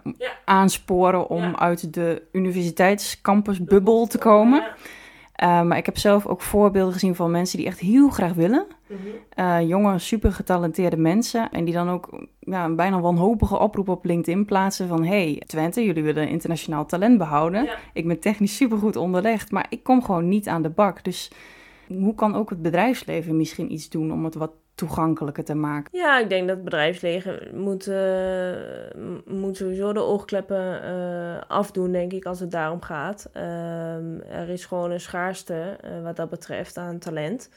aansporen 0.45 1.29
om 1.29 1.55
uit 1.55 1.93
de 1.93 2.21
universiteitscampusbubbel 2.31 4.07
te 4.07 4.17
komen. 4.17 4.63
Uh, 5.43 5.61
maar 5.61 5.77
ik 5.77 5.85
heb 5.85 5.97
zelf 5.97 6.25
ook 6.25 6.41
voorbeelden 6.41 6.93
gezien 6.93 7.15
van 7.15 7.31
mensen 7.31 7.57
die 7.57 7.67
echt 7.67 7.79
heel 7.79 8.09
graag 8.09 8.33
willen. 8.33 8.65
Mm 8.87 8.97
-hmm. 8.97 9.45
uh, 9.45 9.67
jonge, 9.67 9.99
super 9.99 10.31
getalenteerde 10.31 10.97
mensen. 10.97 11.51
En 11.51 11.65
die 11.65 11.73
dan 11.73 11.89
ook 11.89 12.27
ja, 12.39 12.65
een 12.65 12.75
bijna 12.75 12.99
wanhopige 12.99 13.59
oproep 13.59 13.89
op 13.89 14.05
LinkedIn 14.05 14.45
plaatsen 14.45 14.87
van... 14.87 15.05
hey, 15.05 15.41
Twente, 15.45 15.85
jullie 15.85 16.03
willen 16.03 16.27
internationaal 16.27 16.85
talent 16.85 17.17
behouden. 17.17 17.63
Ja. 17.63 17.75
Ik 17.93 18.07
ben 18.07 18.19
technisch 18.19 18.55
supergoed 18.55 18.95
onderlegd, 18.95 19.51
maar 19.51 19.65
ik 19.69 19.83
kom 19.83 20.03
gewoon 20.03 20.27
niet 20.29 20.47
aan 20.47 20.61
de 20.61 20.69
bak. 20.69 21.03
Dus 21.03 21.31
Hoe 21.87 22.15
kan 22.15 22.35
ook 22.35 22.49
het 22.49 22.61
bedrijfsleven 22.61 23.37
misschien 23.37 23.73
iets 23.73 23.89
doen 23.89 24.11
om 24.11 24.23
het 24.23 24.35
wat 24.35 24.51
toegankelijker 24.79 25.43
te 25.43 25.55
maken? 25.55 25.97
Ja, 25.97 26.19
ik 26.19 26.29
denk 26.29 26.47
dat 26.47 26.55
het 26.55 26.65
bedrijfsleven 26.65 27.39
moet, 27.53 27.87
uh, 27.87 28.53
moet 29.25 29.57
sowieso 29.57 29.93
de 29.93 29.99
oogkleppen 29.99 30.83
uh, 30.83 31.41
afdoen, 31.47 31.91
denk 31.91 32.13
ik, 32.13 32.25
als 32.25 32.39
het 32.39 32.51
daarom 32.51 32.81
gaat. 32.81 33.29
Uh, 33.35 34.33
er 34.39 34.49
is 34.49 34.65
gewoon 34.65 34.91
een 34.91 34.99
schaarste 34.99 35.77
uh, 35.85 36.03
wat 36.03 36.15
dat 36.15 36.29
betreft 36.29 36.77
aan 36.77 36.99
talent. 36.99 37.49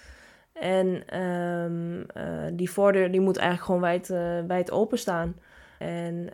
En 0.53 1.19
um, 1.21 2.07
die 2.57 2.71
voordeur 2.71 3.11
die 3.11 3.21
moet 3.21 3.37
eigenlijk 3.37 3.67
gewoon 3.67 3.81
wijd, 3.81 4.09
wijd 4.47 4.71
openstaan. 4.71 5.35
En 5.79 6.29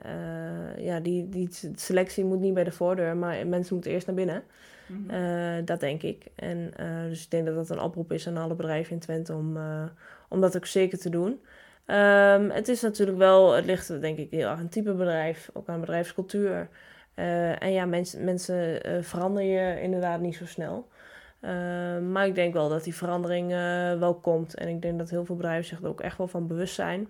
ja, 0.76 1.00
die, 1.00 1.28
die 1.28 1.48
selectie 1.74 2.24
moet 2.24 2.40
niet 2.40 2.54
bij 2.54 2.64
de 2.64 2.72
voordeur, 2.72 3.16
maar 3.16 3.46
mensen 3.46 3.74
moeten 3.74 3.92
eerst 3.92 4.06
naar 4.06 4.16
binnen. 4.16 4.42
Mm 4.86 5.08
-hmm. 5.08 5.64
dat 5.64 5.80
denk 5.80 6.02
ik. 6.02 6.26
En 6.34 6.72
dus 7.08 7.24
ik 7.24 7.30
denk 7.30 7.46
dat 7.46 7.54
dat 7.54 7.70
een 7.70 7.80
oproep 7.80 8.12
is 8.12 8.28
aan 8.28 8.36
alle 8.36 8.54
bedrijven 8.54 8.92
in 8.92 8.98
Twente 8.98 9.34
om 9.34 9.58
om 10.28 10.40
dat 10.40 10.56
ook 10.56 10.66
zeker 10.66 10.98
te 10.98 11.10
doen. 11.10 11.40
Um, 11.86 12.50
het 12.50 12.68
is 12.68 12.82
natuurlijk 12.82 13.18
wel, 13.18 13.52
het 13.52 13.64
ligt 13.64 14.00
denk 14.00 14.18
ik 14.18 14.30
heel 14.30 14.48
erg 14.48 14.58
aan 14.58 14.68
type 14.68 14.92
bedrijf, 14.92 15.50
ook 15.52 15.68
aan 15.68 15.80
bedrijfscultuur. 15.80 16.68
Uh, 17.14 17.62
en 17.62 17.72
ja, 17.72 17.84
mensen, 17.84 18.24
mensen 18.24 18.86
uh, 18.88 19.02
veranderen 19.02 19.48
je 19.48 19.80
inderdaad 19.80 20.20
niet 20.20 20.36
zo 20.36 20.46
snel. 20.46 20.88
Uh, 21.40 21.50
maar 21.98 22.26
ik 22.26 22.34
denk 22.34 22.52
wel 22.52 22.68
dat 22.68 22.84
die 22.84 22.94
verandering 22.94 23.48
wel 23.98 24.14
komt. 24.14 24.54
En 24.54 24.68
ik 24.68 24.82
denk 24.82 24.98
dat 24.98 25.10
heel 25.10 25.24
veel 25.24 25.36
bedrijven 25.36 25.64
zich 25.64 25.82
er 25.82 25.88
ook 25.88 26.00
echt 26.00 26.18
wel 26.18 26.28
van 26.28 26.46
bewust 26.46 26.74
zijn. 26.74 27.08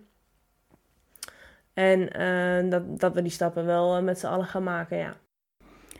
En 1.73 2.71
dat, 2.71 3.01
dat 3.01 3.15
we 3.15 3.23
die 3.23 3.31
stappen 3.31 3.65
wel 3.65 4.03
met 4.03 4.19
z'n 4.19 4.27
allen 4.27 4.47
gaan 4.47 4.63
maken, 4.63 4.97
ja. 4.97 5.17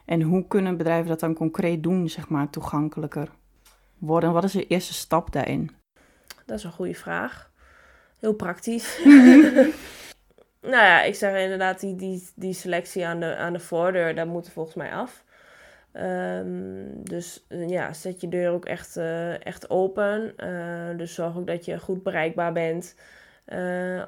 En 0.05 0.23
hoe 0.23 0.47
kunnen 0.47 0.77
bedrijven 0.77 1.09
dat 1.09 1.21
dan 1.21 1.35
concreet 1.35 1.83
doen, 1.83 2.09
zeg 2.09 2.29
maar, 2.29 2.51
toegankelijker 2.51 3.29
worden? 3.99 4.33
Wat 4.33 4.45
is 4.45 4.53
de 4.53 4.67
eerste 4.67 4.95
stap 4.95 5.33
daarin? 5.33 5.78
Dat 6.49 6.59
is 6.59 6.65
een 6.65 6.73
goede 6.73 6.95
vraag. 6.95 7.51
Heel 8.19 8.33
praktisch. 8.33 9.01
nou 10.73 10.85
ja, 10.85 11.03
ik 11.03 11.15
zeg 11.15 11.43
inderdaad, 11.43 11.81
die, 11.81 11.95
die, 11.95 12.29
die 12.35 12.53
selectie 12.53 13.07
aan 13.07 13.21
de, 13.21 13.37
aan 13.37 13.53
de 13.53 13.59
voordeur, 13.59 14.15
dat 14.15 14.27
moet 14.27 14.47
er 14.47 14.53
volgens 14.53 14.75
mij 14.75 14.93
af. 14.93 15.25
Um, 15.93 17.05
dus 17.05 17.45
uh, 17.49 17.69
ja, 17.69 17.93
zet 17.93 18.21
je 18.21 18.29
deur 18.29 18.51
ook 18.51 18.65
echt, 18.65 18.97
uh, 18.97 19.47
echt 19.47 19.71
open. 19.71 20.35
Uh, 20.37 20.97
dus 20.97 21.15
zorg 21.15 21.37
ook 21.37 21.47
dat 21.47 21.65
je 21.65 21.79
goed 21.79 22.03
bereikbaar 22.03 22.53
bent. 22.53 22.95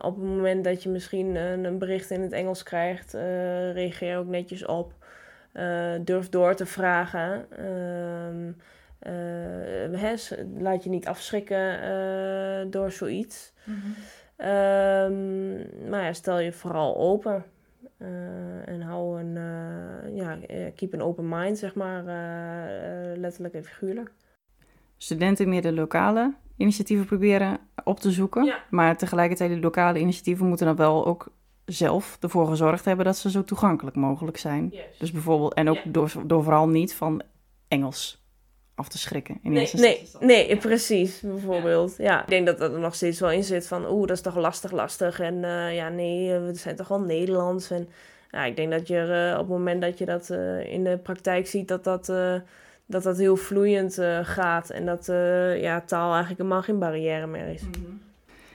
op 0.01 0.15
het 0.17 0.25
moment 0.25 0.65
dat 0.65 0.83
je 0.83 0.89
misschien 0.89 1.35
een 1.35 1.79
bericht 1.79 2.11
in 2.11 2.21
het 2.21 2.33
Engels 2.33 2.63
krijgt, 2.63 3.13
reageer 3.73 4.19
ook 4.19 4.27
netjes 4.27 4.67
op. 4.67 4.93
durf 6.01 6.29
door 6.29 6.55
te 6.55 6.67
vragen. 6.67 7.47
Ehm, 7.51 8.53
uh, 9.07 10.19
laat 10.59 10.85
je 10.85 10.91
niet 10.91 11.07
afschrikken 11.07 11.83
uh, 11.83 12.71
door 12.71 12.93
zoiets. 12.93 13.53
Mm 13.65 13.75
-hmm. 13.75 14.47
um, 14.49 15.89
maar 15.89 16.05
ja, 16.05 16.13
stel 16.13 16.39
je 16.39 16.53
vooral 16.53 16.97
open. 16.97 17.45
Uh, 17.99 18.69
en 18.69 18.81
hou 18.81 19.21
een, 19.21 19.35
ja, 20.15 20.39
keep 20.75 20.93
een 20.93 21.03
open 21.03 21.29
mind, 21.29 21.59
zeg 21.59 21.75
maar, 21.75 22.05
letterlijk 23.17 23.55
en 23.55 23.65
figuurlijk. 23.65 24.13
Studenten 24.97 25.49
meer 25.49 25.63
de 25.63 25.73
lokale 25.73 26.35
initiatieven 26.57 27.07
proberen 27.07 27.59
op 27.85 28.01
te 28.01 28.11
zoeken. 28.11 28.45
Ja. 28.45 28.59
Maar 28.71 28.97
tegelijkertijd, 28.97 29.51
die 29.51 29.61
lokale 29.61 29.99
initiatieven 29.99 30.47
moeten 30.47 30.67
dan 30.67 30.77
wel 30.77 31.07
ook 31.07 31.33
zelf 31.65 32.17
ervoor 32.21 32.47
gezorgd 32.47 32.85
hebben 32.85 33.05
dat 33.05 33.17
ze 33.17 33.31
zo 33.31 33.45
toegankelijk 33.45 33.97
mogelijk 33.97 34.37
zijn. 34.37 34.69
Yes. 34.71 34.99
Dus 34.99 35.13
bijvoorbeeld, 35.13 35.55
en 35.55 35.69
ook 35.69 35.75
yeah. 35.75 35.93
door, 35.93 36.13
door 36.27 36.43
vooral 36.43 36.69
niet 36.69 36.95
van 36.95 37.23
Engels 37.69 38.20
af 38.81 38.89
te 38.89 38.99
schrikken. 38.99 39.39
In 39.43 39.53
nee, 39.53 39.71
nee, 39.73 40.07
nee, 40.21 40.57
precies, 40.57 41.21
bijvoorbeeld. 41.21 41.95
Ja. 41.99 42.23
ik 42.23 42.29
denk 42.29 42.47
dat 42.47 42.59
dat 42.59 42.73
er 42.73 42.79
nog 42.79 42.95
steeds 42.95 43.21
wel 43.21 43.31
in 43.31 43.45
zit 43.45 43.67
van, 43.67 43.91
oeh, 43.91 44.07
dat 44.07 44.17
is 44.17 44.23
toch 44.23 44.37
lastig, 44.37 44.71
lastig. 44.71 45.21
En 45.21 45.35
uh, 45.35 45.75
ja, 45.75 45.89
nee, 45.89 46.39
we 46.39 46.55
zijn 46.55 46.77
toch 46.77 46.89
wel 46.89 47.01
Nederlands. 47.01 47.71
En 47.71 47.89
ja, 48.31 48.45
ik 48.45 48.57
denk 48.57 48.71
dat 48.71 48.89
je 48.89 49.31
uh, 49.33 49.39
op 49.39 49.49
het 49.49 49.57
moment 49.57 49.81
dat 49.81 49.99
je 49.99 50.05
dat 50.05 50.29
uh, 50.31 50.73
in 50.73 50.85
de 50.85 50.99
praktijk 51.03 51.47
ziet, 51.47 51.69
dat 51.69 51.85
dat, 51.85 52.07
dat, 52.87 53.03
dat 53.03 53.17
heel 53.17 53.37
vloeiend 53.37 53.99
gaat. 54.23 54.71
En 54.71 54.87
dat 54.87 55.07
ja, 55.61 55.81
taal 55.81 56.11
eigenlijk 56.11 56.41
helemaal 56.41 56.63
geen 56.63 56.79
barrière 56.79 57.27
meer 57.27 57.47
is. 57.47 57.63
Mm 57.63 57.71
-hmm. 57.73 58.01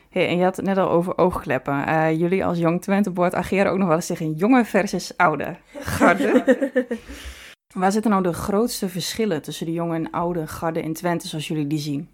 Hey, 0.09 0.27
en 0.27 0.37
je 0.37 0.43
had 0.43 0.55
het 0.55 0.65
net 0.65 0.77
al 0.77 0.89
over 0.89 1.17
oogkleppen. 1.17 2.17
jullie 2.17 2.45
als 2.45 2.57
Jong 2.57 2.81
Twente 2.81 3.11
Board 3.11 3.33
ageren 3.33 3.71
ook 3.71 3.77
nog 3.77 3.87
wel 3.87 3.95
eens 3.95 4.05
tegen 4.05 4.33
jonge 4.33 4.65
versus 4.65 5.17
oude 5.17 5.55
garde. 5.97 6.43
Waar 7.75 7.91
zitten 7.91 8.11
nou 8.11 8.23
de 8.23 8.33
grootste 8.33 8.89
verschillen 8.89 9.41
tussen 9.41 9.65
de 9.65 9.71
jonge 9.71 9.95
en 9.95 10.11
oude 10.11 10.47
garde 10.47 10.81
in 10.81 10.93
Twente 10.93 11.27
zoals 11.27 11.47
jullie 11.47 11.67
die 11.67 11.79
zien? 11.79 12.09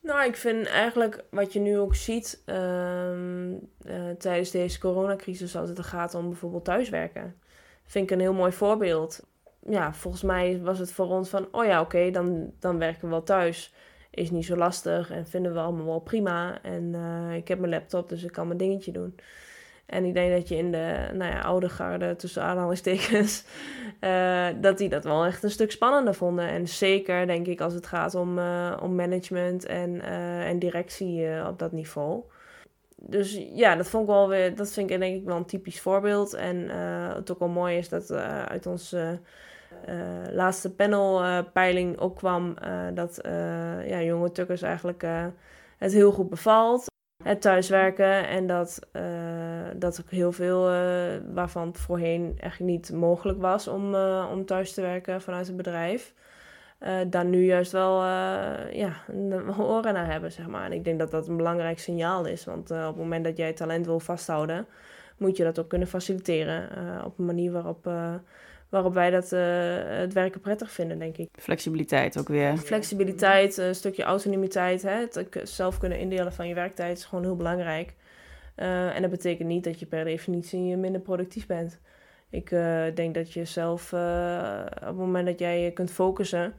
Nou, 0.00 0.24
ik 0.24 0.36
vind 0.36 0.66
eigenlijk 0.66 1.24
wat 1.30 1.52
je 1.52 1.60
nu 1.60 1.78
ook 1.78 1.94
ziet 1.94 2.42
uh, 2.46 2.54
uh, 2.56 4.10
tijdens 4.18 4.50
deze 4.50 4.78
coronacrisis 4.78 5.56
als 5.56 5.68
het 5.68 5.80
gaat 5.80 6.14
om 6.14 6.28
bijvoorbeeld 6.28 6.64
thuiswerken. 6.64 7.34
Vind 7.84 8.04
ik 8.04 8.10
een 8.10 8.20
heel 8.20 8.32
mooi 8.32 8.52
voorbeeld. 8.52 9.26
Ja, 9.68 9.94
volgens 9.94 10.22
mij 10.22 10.60
was 10.62 10.78
het 10.78 10.92
voor 10.92 11.06
ons 11.06 11.28
van, 11.28 11.48
oh 11.50 11.64
ja, 11.64 11.80
oké, 11.80 12.10
dan, 12.10 12.52
dan 12.58 12.78
werken 12.78 13.02
we 13.02 13.08
wel 13.08 13.22
thuis. 13.22 13.74
Is 14.10 14.30
niet 14.30 14.44
zo 14.44 14.56
lastig 14.56 15.10
en 15.10 15.26
vinden 15.26 15.52
we 15.52 15.60
allemaal 15.60 15.86
wel 15.86 16.00
prima. 16.00 16.62
En 16.62 16.82
uh, 16.82 17.36
ik 17.36 17.48
heb 17.48 17.58
mijn 17.58 17.72
laptop, 17.72 18.08
dus 18.08 18.22
ik 18.22 18.32
kan 18.32 18.46
mijn 18.46 18.58
dingetje 18.58 18.92
doen. 18.92 19.14
En 19.86 20.04
ik 20.04 20.14
denk 20.14 20.32
dat 20.32 20.48
je 20.48 20.56
in 20.56 20.70
de 20.70 21.08
nou 21.12 21.32
ja, 21.32 21.40
oude 21.40 21.68
garde, 21.68 22.16
tussen 22.16 22.42
aanhalingstekens, 22.42 23.44
uh, 24.00 24.46
dat 24.60 24.78
die 24.78 24.88
dat 24.88 25.04
wel 25.04 25.24
echt 25.24 25.42
een 25.42 25.50
stuk 25.50 25.70
spannender 25.70 26.14
vonden. 26.14 26.48
En 26.48 26.68
zeker, 26.68 27.26
denk 27.26 27.46
ik, 27.46 27.60
als 27.60 27.74
het 27.74 27.86
gaat 27.86 28.14
om, 28.14 28.38
uh, 28.38 28.76
om 28.82 28.94
management 28.94 29.66
en, 29.66 29.94
uh, 29.94 30.48
en 30.48 30.58
directie 30.58 31.46
op 31.46 31.58
dat 31.58 31.72
niveau. 31.72 32.22
Dus 32.96 33.40
ja, 33.54 33.76
dat 33.76 33.88
vond 33.88 34.08
ik 34.08 34.14
wel 34.14 34.28
weer, 34.28 34.56
dat 34.56 34.72
vind 34.72 34.90
ik 34.90 34.98
denk 34.98 35.16
ik 35.16 35.24
wel 35.24 35.36
een 35.36 35.44
typisch 35.44 35.80
voorbeeld. 35.80 36.34
En 36.34 36.68
het 37.14 37.32
ook 37.32 37.38
wel 37.38 37.48
mooi 37.48 37.76
is 37.76 37.88
dat 37.88 38.10
uit 38.48 38.66
onze 38.66 39.20
laatste 40.30 40.74
panelpeiling 40.74 41.98
ook 41.98 42.16
kwam 42.16 42.54
dat 42.94 43.18
ja, 43.86 44.02
jonge 44.02 44.32
tukkers 44.32 44.62
eigenlijk 44.62 45.04
het 45.78 45.92
heel 45.92 46.12
goed 46.12 46.30
bevalt 46.30 46.92
het 47.22 47.40
thuiswerken. 47.40 48.28
En 48.28 48.46
dat, 48.46 48.88
uh, 48.92 49.02
dat 49.76 50.00
ook 50.00 50.10
heel 50.10 50.32
veel 50.32 50.72
uh, 50.72 51.20
waarvan 51.34 51.74
voorheen 51.74 52.34
echt 52.38 52.60
niet 52.60 52.92
mogelijk 52.92 53.40
was 53.40 53.68
om, 53.68 53.94
uh, 53.94 54.28
om 54.32 54.44
thuis 54.44 54.72
te 54.72 54.80
werken 54.80 55.22
vanuit 55.22 55.46
het 55.46 55.56
bedrijf. 55.56 56.14
daar 57.08 57.24
nu 57.24 57.44
juist 57.44 57.72
wel 57.72 58.02
ja, 58.70 58.92
oren 59.58 59.94
naar 59.94 60.10
hebben, 60.10 60.32
zeg 60.32 60.46
maar. 60.46 60.64
En 60.64 60.72
ik 60.72 60.84
denk 60.84 60.98
dat 60.98 61.10
dat 61.10 61.28
een 61.28 61.36
belangrijk 61.36 61.78
signaal 61.78 62.24
is. 62.26 62.44
Want 62.44 62.70
op 62.70 62.76
het 62.76 62.96
moment 62.96 63.24
dat 63.24 63.36
jij 63.36 63.52
talent 63.52 63.86
wil 63.86 64.00
vasthouden, 64.00 64.66
moet 65.18 65.36
je 65.36 65.44
dat 65.44 65.58
ook 65.58 65.68
kunnen 65.68 65.88
faciliteren. 65.88 66.68
op 67.04 67.18
een 67.18 67.24
manier 67.24 67.52
waarop 67.52 67.88
waarop 68.68 68.94
wij 68.94 69.10
dat, 69.10 69.32
uh, 69.32 69.40
het 69.84 70.12
werken 70.12 70.40
prettig 70.40 70.70
vinden, 70.70 70.98
denk 70.98 71.16
ik. 71.16 71.28
Flexibiliteit 71.32 72.18
ook 72.18 72.28
weer. 72.28 72.56
Flexibiliteit, 72.56 73.56
een 73.56 73.74
stukje 73.74 74.02
autonomiteit, 74.02 74.82
hè? 74.82 75.06
het 75.12 75.40
zelf 75.42 75.78
kunnen 75.78 75.98
indelen 75.98 76.32
van 76.32 76.48
je 76.48 76.54
werktijd 76.54 76.98
is 76.98 77.04
gewoon 77.04 77.24
heel 77.24 77.36
belangrijk. 77.36 77.94
Uh, 78.56 78.96
en 78.96 79.02
dat 79.02 79.10
betekent 79.10 79.48
niet 79.48 79.64
dat 79.64 79.80
je 79.80 79.86
per 79.86 80.04
definitie 80.04 80.76
minder 80.76 81.00
productief 81.00 81.46
bent. 81.46 81.80
Ik 82.30 82.50
uh, 82.50 82.84
denk 82.94 83.14
dat 83.14 83.32
je 83.32 83.44
zelf, 83.44 83.92
op 83.92 84.86
het 84.86 84.96
moment 84.96 85.26
dat 85.26 85.38
jij 85.38 85.60
je 85.60 85.70
kunt 85.70 85.90
focussen, 85.90 86.54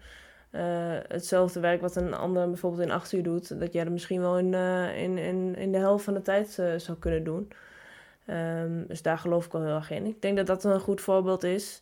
hetzelfde 1.08 1.60
werk 1.60 1.82
wat 1.82 1.96
een 1.96 2.14
ander 2.14 2.48
bijvoorbeeld 2.48 2.82
in 2.82 2.92
acht 2.92 3.12
uur 3.12 3.24
doet, 3.24 3.60
dat 3.60 3.74
jij 3.74 3.84
dat 3.84 3.94
misschien 3.94 4.22
wel 4.22 4.38
in, 4.38 4.54
in, 4.96 5.18
in, 5.18 5.56
in 5.56 5.72
de 5.72 5.78
helft 5.78 6.04
van 6.04 6.14
de 6.14 6.22
tijd 6.22 6.50
zou 6.78 6.98
kunnen 7.00 7.24
doen. 7.24 7.52
Um, 8.30 8.86
dus 8.88 9.02
daar 9.02 9.18
geloof 9.18 9.46
ik 9.46 9.52
wel 9.52 9.64
heel 9.64 9.76
erg 9.76 9.92
in. 9.92 10.06
Ik 10.06 10.22
denk 10.22 10.38
dat 10.38 10.48
dat 10.48 10.64
een 10.64 10.80
goed 10.80 11.02
voorbeeld 11.02 11.44
is. 11.44 11.82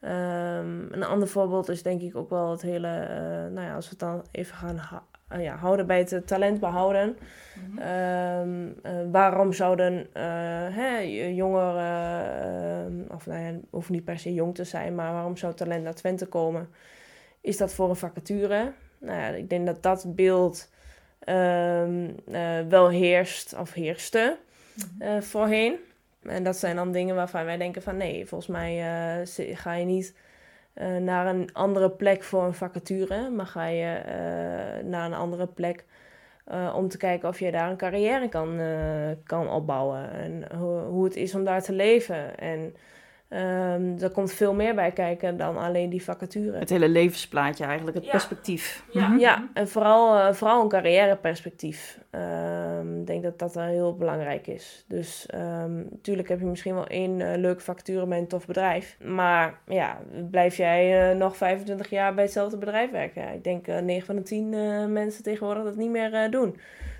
Um, 0.00 0.92
een 0.92 1.04
ander 1.04 1.28
voorbeeld 1.28 1.68
is 1.68 1.82
denk 1.82 2.00
ik 2.00 2.16
ook 2.16 2.30
wel 2.30 2.50
het 2.50 2.62
hele, 2.62 2.88
uh, 2.88 3.54
nou 3.54 3.60
ja, 3.60 3.74
als 3.74 3.84
we 3.84 3.90
het 3.90 3.98
dan 3.98 4.24
even 4.30 4.56
gaan 4.56 5.02
uh, 5.32 5.42
ja, 5.42 5.56
houden 5.56 5.86
bij 5.86 5.98
het 5.98 6.26
talent 6.26 6.60
behouden. 6.60 7.16
Mm 7.54 7.78
-hmm. 7.78 7.88
um, 7.88 8.74
uh, 8.82 8.92
waarom 9.12 9.52
zouden 9.52 10.06
hè, 10.72 10.98
jongeren, 11.28 13.06
of 13.14 13.26
nou 13.26 13.40
ja, 13.40 13.54
hoeft 13.70 13.88
niet 13.88 14.04
per 14.04 14.18
se 14.18 14.34
jong 14.34 14.54
te 14.54 14.64
zijn, 14.64 14.94
maar 14.94 15.12
waarom 15.12 15.36
zou 15.36 15.54
talent 15.54 15.84
naar 15.84 15.94
Twente 15.94 16.26
komen? 16.26 16.68
Is 17.40 17.56
dat 17.56 17.74
voor 17.74 17.88
een 17.88 17.96
vacature? 17.96 18.72
Nou 18.98 19.18
ja, 19.18 19.28
ik 19.28 19.50
denk 19.50 19.66
dat 19.66 19.82
dat 19.82 20.14
beeld 20.14 20.70
um, 21.28 22.14
wel 22.68 22.88
heerst 22.88 23.54
of 23.58 23.72
heerste 23.72 24.36
mm 24.74 24.84
-hmm. 24.98 25.22
voorheen. 25.22 25.78
En 26.28 26.42
dat 26.42 26.56
zijn 26.56 26.76
dan 26.76 26.92
dingen 26.92 27.14
waarvan 27.14 27.44
wij 27.44 27.56
denken 27.56 27.82
van 27.82 27.96
nee, 27.96 28.26
volgens 28.26 28.50
mij 28.50 28.76
uh, 29.18 29.56
ga 29.56 29.74
je 29.74 29.84
niet 29.84 30.14
uh, 30.74 30.96
naar 30.96 31.26
een 31.26 31.52
andere 31.52 31.90
plek 31.90 32.22
voor 32.22 32.44
een 32.44 32.54
vacature, 32.54 33.30
maar 33.30 33.46
ga 33.46 33.66
je 33.66 34.02
uh, 34.06 34.88
naar 34.88 35.06
een 35.06 35.14
andere 35.14 35.46
plek 35.46 35.84
om 36.74 36.88
te 36.88 36.96
kijken 36.96 37.28
of 37.28 37.38
je 37.38 37.50
daar 37.50 37.70
een 37.70 37.76
carrière 37.76 38.28
kan, 38.28 38.60
kan 39.24 39.50
opbouwen 39.50 40.10
en 40.12 40.56
hoe, 40.56 40.80
hoe 40.80 41.04
het 41.04 41.16
is 41.16 41.34
om 41.34 41.44
daar 41.44 41.62
te 41.62 41.72
leven. 41.72 42.38
En 42.38 42.74
Um, 43.30 43.98
er 43.98 44.10
komt 44.10 44.32
veel 44.32 44.54
meer 44.54 44.74
bij 44.74 44.92
kijken 44.92 45.36
dan 45.36 45.56
alleen 45.56 45.90
die 45.90 46.02
vacature. 46.02 46.58
Het 46.58 46.70
hele 46.70 46.88
levensplaatje 46.88 47.64
eigenlijk, 47.64 47.96
het 47.96 48.10
perspectief. 48.10 48.84
Ja, 48.92 49.08
mhm. 49.08 49.18
ja, 49.18 49.48
en 49.54 49.68
vooral, 49.68 50.16
uh, 50.16 50.32
vooral 50.32 50.62
een 50.62 50.68
carrièreperspectief. 50.68 51.98
Um, 52.10 53.00
ik 53.00 53.06
denk 53.06 53.22
dat 53.22 53.38
dat 53.38 53.54
heel 53.54 53.96
belangrijk 53.96 54.46
is. 54.46 54.84
Dus 54.86 55.26
natuurlijk 55.90 56.28
heb 56.28 56.40
je 56.40 56.46
misschien 56.46 56.74
wel 56.74 56.86
één 56.86 57.20
uh, 57.20 57.36
leuke 57.36 57.60
vacature 57.60 58.06
bij 58.06 58.18
een 58.18 58.26
tof 58.26 58.46
bedrijf. 58.46 58.96
Maar 59.04 59.60
ja, 59.66 59.98
blijf 60.30 60.56
jij 60.56 61.10
uh, 61.10 61.18
nog 61.18 61.36
25 61.36 61.90
jaar 61.90 62.14
bij 62.14 62.24
hetzelfde 62.24 62.56
bedrijf 62.56 62.90
werken? 62.90 63.32
Ik 63.34 63.44
denk 63.44 63.66
9 63.66 64.06
van 64.06 64.16
de 64.16 64.22
10 64.22 64.92
mensen 64.92 65.22
tegenwoordig 65.22 65.64
dat 65.64 65.76
niet 65.76 65.90
meer 65.90 66.30
doen. 66.30 66.56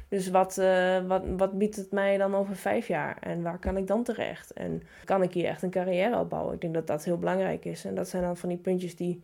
Dus 0.08 0.30
wat, 0.30 0.56
uh, 0.58 1.06
wat, 1.06 1.22
wat 1.36 1.58
biedt 1.58 1.76
het 1.76 1.90
mij 1.90 2.16
dan 2.16 2.34
over 2.34 2.56
vijf 2.56 2.88
jaar? 2.88 3.16
En 3.20 3.42
waar 3.42 3.58
kan 3.58 3.76
ik 3.76 3.86
dan 3.86 4.02
terecht? 4.02 4.52
En 4.52 4.82
kan 5.04 5.22
ik 5.22 5.32
hier 5.32 5.46
echt 5.46 5.62
een 5.62 5.70
carrière 5.70 6.18
opbouwen? 6.18 6.54
Ik 6.54 6.60
denk 6.60 6.74
dat 6.74 6.86
dat 6.86 7.04
heel 7.04 7.18
belangrijk 7.18 7.64
is. 7.64 7.84
En 7.84 7.94
dat 7.94 8.08
zijn 8.08 8.22
dan 8.22 8.36
van 8.36 8.48
die 8.48 8.58
puntjes 8.58 8.96
die 8.96 9.22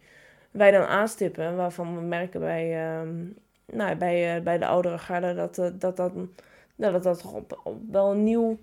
wij 0.50 0.70
dan 0.70 0.84
aanstippen. 0.84 1.56
Waarvan 1.56 1.94
we 1.94 2.00
merken 2.00 2.40
bij, 2.40 2.94
uh, 3.02 3.08
nou, 3.72 3.96
bij, 3.96 4.36
uh, 4.36 4.42
bij 4.42 4.58
de 4.58 4.66
oudere 4.66 4.98
garde 4.98 5.34
dat 5.34 5.58
uh, 5.58 5.66
dat, 5.72 5.96
dat, 5.96 6.12
nou, 6.76 6.92
dat, 6.92 7.02
dat 7.02 7.24
op 7.64 7.80
wel 7.90 8.10
een 8.10 8.24
nieuw, 8.24 8.58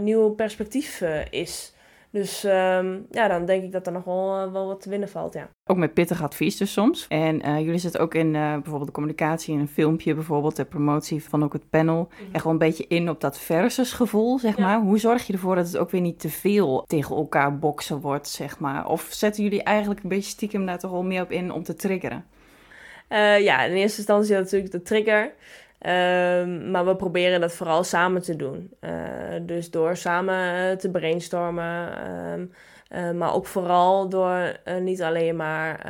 nieuw 0.00 0.30
perspectief 0.30 1.00
is. 1.30 1.74
Dus 2.16 2.44
um, 2.44 3.06
ja, 3.10 3.28
dan 3.28 3.44
denk 3.44 3.62
ik 3.62 3.72
dat 3.72 3.86
er 3.86 3.92
nog 3.92 4.04
wel, 4.04 4.46
uh, 4.46 4.52
wel 4.52 4.66
wat 4.66 4.80
te 4.80 4.88
winnen 4.88 5.08
valt, 5.08 5.34
ja. 5.34 5.48
Ook 5.64 5.76
met 5.76 5.94
pittig 5.94 6.22
advies 6.22 6.56
dus 6.56 6.72
soms. 6.72 7.06
En 7.08 7.46
uh, 7.46 7.58
jullie 7.58 7.78
zitten 7.78 8.00
ook 8.00 8.14
in 8.14 8.34
uh, 8.34 8.52
bijvoorbeeld 8.52 8.86
de 8.86 8.92
communicatie, 8.92 9.54
in 9.54 9.60
een 9.60 9.68
filmpje 9.68 10.14
bijvoorbeeld, 10.14 10.56
de 10.56 10.64
promotie 10.64 11.24
van 11.24 11.44
ook 11.44 11.52
het 11.52 11.70
panel. 11.70 11.96
Mm 11.96 12.08
-hmm. 12.10 12.26
Echt 12.32 12.44
wel 12.44 12.52
een 12.52 12.58
beetje 12.58 12.86
in 12.88 13.10
op 13.10 13.20
dat 13.20 13.38
versusgevoel, 13.38 14.38
zeg 14.38 14.56
ja. 14.56 14.64
maar. 14.64 14.80
Hoe 14.80 14.98
zorg 14.98 15.26
je 15.26 15.32
ervoor 15.32 15.54
dat 15.54 15.66
het 15.66 15.76
ook 15.76 15.90
weer 15.90 16.00
niet 16.00 16.20
te 16.20 16.28
veel 16.28 16.84
tegen 16.86 17.16
elkaar 17.16 17.58
boksen 17.58 18.00
wordt, 18.00 18.28
zeg 18.28 18.58
maar? 18.58 18.88
Of 18.88 19.06
zetten 19.10 19.42
jullie 19.42 19.62
eigenlijk 19.62 20.02
een 20.02 20.08
beetje 20.08 20.30
stiekem 20.30 20.66
daar 20.66 20.78
toch 20.78 20.90
wel 20.90 21.04
meer 21.04 21.22
op 21.22 21.30
in 21.30 21.52
om 21.52 21.62
te 21.62 21.74
triggeren? 21.74 22.24
ja, 23.40 23.64
in 23.64 23.72
eerste 23.72 23.98
instantie 23.98 24.34
natuurlijk 24.34 24.72
de 24.72 24.82
trigger. 24.82 25.32
Um, 25.86 26.70
maar 26.70 26.86
we 26.86 26.96
proberen 26.96 27.40
dat 27.40 27.52
vooral 27.52 27.84
samen 27.84 28.22
te 28.22 28.36
doen. 28.36 28.70
Uh, 28.80 28.90
dus 29.42 29.70
door 29.70 29.96
samen 29.96 30.78
te 30.78 30.90
brainstormen. 30.90 32.08
Um, 32.32 32.52
uh, 32.90 33.10
maar 33.10 33.34
ook 33.34 33.46
vooral 33.46 34.08
door 34.08 34.56
uh, 34.64 34.76
niet 34.76 35.02
alleen 35.02 35.36
maar 35.36 35.80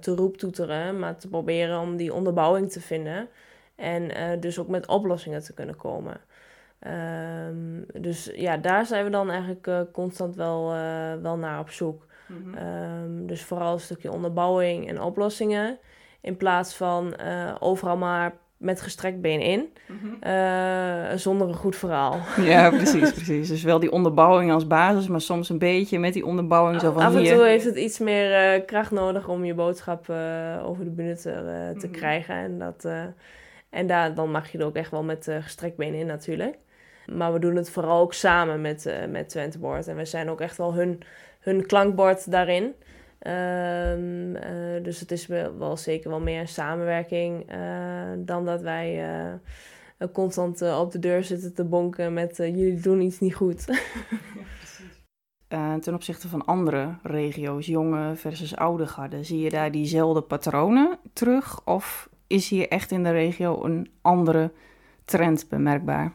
te 0.00 0.14
roeptoeteren, 0.14 0.98
maar 0.98 1.16
te 1.16 1.28
proberen 1.28 1.80
om 1.80 1.96
die 1.96 2.14
onderbouwing 2.14 2.70
te 2.70 2.80
vinden. 2.80 3.28
En 3.76 4.10
dus 4.40 4.58
ook 4.58 4.68
met 4.68 4.86
oplossingen 4.86 5.42
te 5.42 5.54
kunnen 5.54 5.76
komen. 5.76 6.20
Um, 7.48 7.86
dus 8.00 8.30
ja, 8.34 8.56
daar 8.56 8.86
zijn 8.86 9.04
we 9.04 9.10
dan 9.10 9.30
eigenlijk 9.30 9.92
constant 9.92 10.36
wel, 10.36 10.68
wel 11.22 11.36
naar 11.36 11.58
op 11.58 11.70
zoek. 11.70 12.06
Mm 12.26 12.54
-hmm. 12.54 13.26
dus 13.26 13.42
vooral 13.42 13.72
een 13.72 13.80
stukje 13.80 14.12
onderbouwing 14.12 14.88
en 14.88 15.00
oplossingen. 15.00 15.78
In 16.20 16.36
plaats 16.36 16.74
van 16.74 17.14
overal 17.60 17.96
maar 17.96 18.32
met 18.56 18.80
gestrekt 18.80 19.20
been 19.20 19.40
in, 19.40 19.72
mm-hmm. 19.86 20.16
uh, 20.26 21.16
zonder 21.16 21.48
een 21.48 21.54
goed 21.54 21.76
verhaal. 21.76 22.20
Ja, 22.42 22.70
precies, 22.70 23.12
precies. 23.12 23.48
Dus 23.48 23.62
wel 23.62 23.78
die 23.78 23.92
onderbouwing 23.92 24.52
als 24.52 24.66
basis, 24.66 25.08
maar 25.08 25.20
soms 25.20 25.48
een 25.48 25.58
beetje 25.58 25.98
met 25.98 26.12
die 26.12 26.26
onderbouwing 26.26 26.80
zo 26.80 26.92
van 26.92 27.02
Af 27.02 27.14
en 27.14 27.20
hier... 27.20 27.34
toe 27.34 27.44
heeft 27.44 27.64
het 27.64 27.76
iets 27.76 27.98
meer 27.98 28.56
uh, 28.56 28.66
kracht 28.66 28.90
nodig 28.90 29.28
om 29.28 29.44
je 29.44 29.54
boodschap 29.54 30.08
uh, 30.08 30.16
over 30.66 30.84
de 30.84 30.90
bühne 30.90 31.16
te, 31.16 31.20
te 31.22 31.72
mm-hmm. 31.74 31.90
krijgen. 31.90 32.34
En, 32.34 32.58
dat, 32.58 32.88
en 33.70 33.86
daar, 33.86 34.14
dan 34.14 34.30
mag 34.30 34.52
je 34.52 34.58
er 34.58 34.66
ook 34.66 34.76
echt 34.76 34.90
wel 34.90 35.02
met 35.02 35.28
gestrekt 35.40 35.76
been 35.76 35.94
in 35.94 36.06
natuurlijk. 36.06 36.58
Maar 37.12 37.32
we 37.32 37.38
doen 37.38 37.56
het 37.56 37.70
vooral 37.70 38.00
ook 38.00 38.14
samen 38.14 38.60
met, 38.60 38.94
met 39.10 39.28
Twentebord. 39.28 39.88
En 39.88 39.96
we 39.96 40.04
zijn 40.04 40.30
ook 40.30 40.40
echt 40.40 40.56
wel 40.56 40.74
hun, 40.74 41.02
hun 41.40 41.66
klankbord 41.66 42.30
daarin. 42.30 42.74
Um, 43.26 44.36
uh, 44.36 44.82
dus 44.82 45.00
het 45.00 45.10
is 45.10 45.26
wel, 45.26 45.76
zeker 45.76 46.10
wel 46.10 46.20
meer 46.20 46.40
een 46.40 46.48
samenwerking 46.48 47.52
uh, 47.52 47.58
dan 48.16 48.44
dat 48.44 48.60
wij 48.60 49.18
uh, 49.98 50.08
constant 50.12 50.62
op 50.62 50.92
de 50.92 50.98
deur 50.98 51.24
zitten 51.24 51.54
te 51.54 51.64
bonken 51.64 52.12
met 52.12 52.36
jullie 52.36 52.80
doen 52.80 53.00
iets 53.00 53.20
niet 53.20 53.34
goed. 53.34 53.64
ten 55.80 55.94
opzichte 55.94 56.28
van 56.28 56.44
andere 56.44 56.94
regio's, 57.02 57.66
jonge 57.66 58.16
versus 58.16 58.56
oude 58.56 58.86
garde, 58.86 59.24
zie 59.24 59.40
je 59.40 59.50
daar 59.50 59.70
diezelfde 59.70 60.20
patronen 60.20 60.98
terug? 61.12 61.64
Of 61.64 62.08
is 62.26 62.48
hier 62.48 62.68
echt 62.68 62.90
in 62.90 63.02
de 63.02 63.10
regio 63.10 63.64
een 63.64 63.90
andere 64.02 64.52
trend 65.04 65.48
bemerkbaar? 65.48 66.12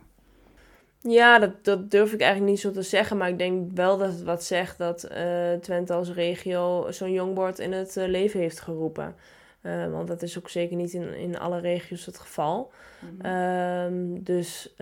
Ja, 1.01 1.39
dat, 1.39 1.63
dat 1.65 1.91
durf 1.91 2.13
ik 2.13 2.21
eigenlijk 2.21 2.51
niet 2.51 2.59
zo 2.59 2.71
te 2.71 2.81
zeggen. 2.81 3.17
Maar 3.17 3.29
ik 3.29 3.37
denk 3.37 3.71
wel 3.73 3.97
dat 3.97 4.11
het 4.11 4.23
wat 4.23 4.43
zegt 4.43 4.77
dat 4.77 5.07
uh, 5.11 5.53
Twente 5.61 5.93
als 5.93 6.11
regio 6.11 6.91
zo'n 6.91 7.11
jongbord 7.11 7.59
in 7.59 7.71
het 7.71 7.95
uh, 7.95 8.07
leven 8.07 8.39
heeft 8.39 8.59
geroepen. 8.59 9.15
Uh, 9.61 9.91
want 9.91 10.07
dat 10.07 10.21
is 10.21 10.37
ook 10.37 10.49
zeker 10.49 10.75
niet 10.75 10.93
in, 10.93 11.13
in 11.13 11.39
alle 11.39 11.59
regio's 11.59 12.05
het 12.05 12.19
geval. 12.19 12.71
Mm 12.99 13.19
-hmm. 13.21 13.31
um, 13.31 14.23
dus 14.23 14.73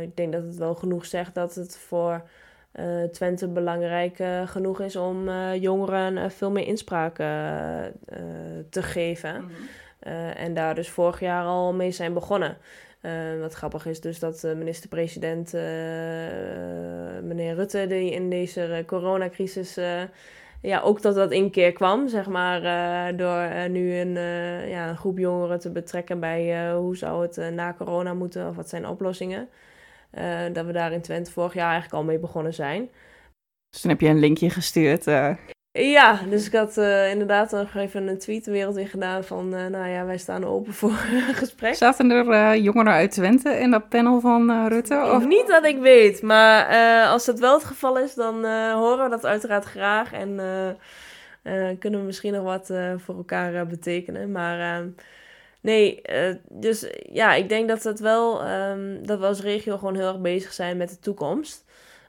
ik 0.00 0.16
denk 0.16 0.32
dat 0.32 0.42
het 0.42 0.56
wel 0.56 0.74
genoeg 0.74 1.06
zegt 1.06 1.34
dat 1.34 1.54
het 1.54 1.76
voor 1.76 2.22
Twente 3.12 3.48
belangrijk 3.48 4.22
genoeg 4.44 4.80
is 4.80 4.96
om 4.96 5.30
jongeren 5.52 6.30
veel 6.30 6.50
meer 6.50 6.66
inspraak 6.66 7.16
te 8.70 8.82
geven. 8.82 9.40
Mm 9.40 9.50
-hmm. 9.50 10.30
en 10.30 10.54
daar 10.54 10.74
dus 10.74 10.88
vorig 10.88 11.20
jaar 11.20 11.44
al 11.44 11.72
mee 11.72 11.90
zijn 11.90 12.12
begonnen. 12.12 12.56
Uh, 13.04 13.40
wat 13.40 13.54
grappig 13.54 13.86
is 13.86 14.00
dus 14.00 14.18
dat 14.18 14.44
uh, 14.44 14.54
minister-president 14.54 15.54
uh, 15.54 15.60
meneer 17.22 17.54
Rutte 17.54 17.86
die 17.86 18.10
in 18.10 18.30
deze 18.30 18.82
coronacrisis 18.86 19.78
ja, 20.60 20.80
ook 20.80 21.00
tot 21.00 21.14
dat 21.14 21.30
inkeer 21.30 21.72
kwam, 21.72 22.08
zeg 22.08 22.28
maar, 22.28 22.60
door 23.16 23.70
nu 23.70 23.94
een, 23.94 24.12
ja, 24.68 24.88
een 24.88 24.96
groep 24.96 25.18
jongeren 25.18 25.60
te 25.60 25.70
betrekken 25.70 26.20
bij 26.20 26.72
hoe 26.72 26.96
zou 26.96 27.22
het 27.22 27.54
na 27.54 27.74
corona 27.74 28.14
moeten 28.14 28.48
of 28.48 28.56
wat 28.56 28.68
zijn 28.68 28.88
oplossingen. 28.88 29.48
dat 30.52 30.66
we 30.66 30.72
daar 30.72 30.92
in 30.92 31.00
Twente 31.00 31.32
vorig 31.32 31.54
jaar 31.54 31.70
eigenlijk 31.70 31.94
al 31.94 32.04
mee 32.04 32.18
begonnen 32.18 32.54
zijn. 32.54 32.90
Dus 33.70 33.80
toen 33.80 33.90
heb 33.90 34.00
je 34.00 34.08
een 34.08 34.18
linkje 34.18 34.50
gestuurd. 34.50 35.04
Ja, 35.78 36.20
dus 36.28 36.46
ik 36.46 36.52
had 36.52 36.78
uh, 36.78 37.10
inderdaad 37.10 37.50
nog 37.50 37.74
even 37.74 38.06
een 38.06 38.18
tweet 38.18 38.44
de 38.44 38.50
wereld 38.50 38.76
in 38.76 38.86
gedaan 38.86 39.24
van, 39.24 39.54
uh, 39.54 39.66
nou 39.66 39.88
ja, 39.88 40.04
wij 40.04 40.18
staan 40.18 40.44
open 40.44 40.72
voor 40.72 40.90
gesprek. 41.42 41.74
Zaten 41.74 42.10
er 42.10 42.26
uh, 42.26 42.64
jongeren 42.64 42.92
uit 42.92 43.10
Twente 43.10 43.50
in 43.50 43.70
dat 43.70 43.88
panel 43.88 44.20
van 44.20 44.68
Rutte? 44.68 45.10
Of? 45.14 45.26
Niet 45.26 45.46
dat 45.46 45.64
ik 45.64 45.78
weet, 45.78 46.22
maar 46.22 46.66
als 47.06 47.24
dat 47.24 47.38
wel 47.38 47.54
het 47.54 47.64
geval 47.64 47.98
is, 47.98 48.14
dan 48.14 48.34
horen 48.72 49.04
we 49.04 49.10
dat 49.10 49.24
uiteraard 49.24 49.64
graag 49.64 50.12
en 50.12 50.40
kunnen 51.78 52.00
we 52.00 52.06
misschien 52.06 52.32
nog 52.32 52.44
wat 52.44 52.70
voor 52.96 53.16
elkaar 53.16 53.66
betekenen. 53.66 54.32
Maar 54.32 54.84
nee, 55.60 56.02
dus 56.48 56.86
ja, 57.12 57.34
ik 57.34 57.48
denk 57.48 57.68
dat, 57.68 57.82
het 57.82 58.00
wel, 58.00 58.50
um, 58.50 59.06
dat 59.06 59.18
we 59.18 59.26
als 59.26 59.40
regio 59.40 59.78
gewoon 59.78 59.94
heel 59.94 60.08
erg 60.08 60.20
bezig 60.20 60.52
zijn 60.52 60.76
met 60.76 60.88
de 60.88 60.98
toekomst. 60.98 61.64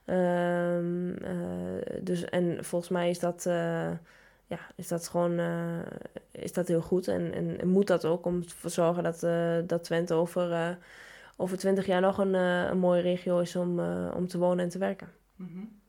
Um, 0.06 1.08
uh, 1.10 1.82
dus, 2.02 2.26
en 2.26 2.66
volgens 2.66 2.92
mij 2.92 3.10
is 3.10 3.20
dat, 3.20 3.46
uh, 3.48 3.92
ja, 4.46 4.60
is 4.76 4.88
dat 4.88 5.08
gewoon 5.08 5.40
uh, 5.40 5.80
is 6.32 6.54
dat 6.54 6.68
heel 6.68 6.82
goed. 6.82 7.08
En, 7.08 7.34
en, 7.60 7.68
moet 7.68 7.88
dat 7.88 8.06
ook 8.06 8.26
om 8.26 8.46
te 8.46 8.70
zorgen 8.70 9.04
dat, 9.04 9.20
dat 9.70 9.84
Twente 9.84 10.14
over, 10.14 10.78
over 11.38 11.58
20 11.58 11.86
jaar 11.86 12.02
nog 12.02 12.18
een, 12.18 12.34
een 12.34 12.78
mooie 12.78 13.02
regio 13.02 13.40
is 13.40 13.56
om, 13.56 13.80
om 14.10 14.28
te 14.28 14.38
wonen 14.38 14.64
en 14.64 14.70
te 14.70 14.78
werken. 14.78 15.08
-hmm. 15.36 15.82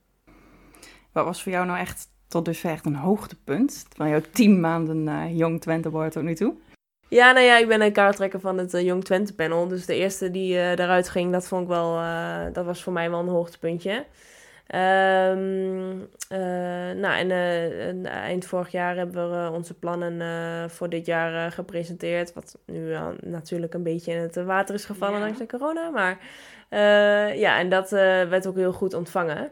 Wat 1.13 1.25
was 1.25 1.43
voor 1.43 1.53
jou 1.53 1.67
nou 1.67 1.79
echt 1.79 2.09
tot 2.29 2.45
dusver 2.45 2.71
echt 2.71 2.87
een 2.87 2.97
hoogtepunt 2.97 3.87
van 3.95 4.09
jouw 4.09 4.21
tien 4.33 4.61
maanden 4.61 5.37
Jong 5.37 5.61
Twente 5.61 5.91
wordt 5.91 6.13
tot 6.13 6.23
nu 6.23 6.35
toe? 6.35 6.55
Ja, 7.09 7.33
nou 7.33 7.47
ja, 7.47 7.59
ik 7.59 7.69
ben 7.69 7.81
een 7.81 7.93
kaarttrekker 7.93 8.41
van 8.41 8.59
het 8.59 8.75
uh, 8.75 8.85
Jong 8.85 9.05
Twente 9.05 9.35
panel. 9.35 9.69
Dus 9.69 9.87
de 9.87 9.95
eerste 9.95 10.31
die 10.31 10.57
uh, 10.57 10.75
daaruit 10.75 11.09
ging, 11.09 11.33
dat 11.33 11.49
vond 11.49 11.63
ik 11.63 11.69
wel, 11.69 11.97
uh, 11.97 12.41
dat 12.53 12.65
was 12.65 12.83
voor 12.83 12.93
mij 12.93 13.11
wel 13.11 13.21
een 13.21 13.29
hoogtepuntje. 13.29 14.05
Um, 14.75 16.09
nou, 17.01 17.31
en 17.31 18.07
eind 18.07 18.47
vorig 18.47 18.71
jaar 18.71 18.97
hebben 18.97 19.31
we 19.31 19.51
onze 19.51 19.75
plannen 19.75 20.71
voor 20.71 20.89
dit 20.89 21.07
jaar 21.07 21.53
gepresenteerd. 21.53 22.33
Wat 22.33 22.59
nu 22.65 22.97
natuurlijk 23.21 23.75
een 23.75 23.83
beetje 23.83 24.13
in 24.13 24.21
het 24.21 24.35
water 24.35 24.75
is 24.75 24.85
gevallen 24.85 25.19
ja. 25.19 25.25
dankzij 25.25 25.47
corona. 25.47 25.91
Maar 25.91 26.19
ja, 27.37 27.59
en 27.59 27.69
dat 27.69 27.91
werd 27.91 28.47
ook 28.47 28.57
heel 28.57 28.73
goed 28.73 28.95
ontvangen. 28.95 29.51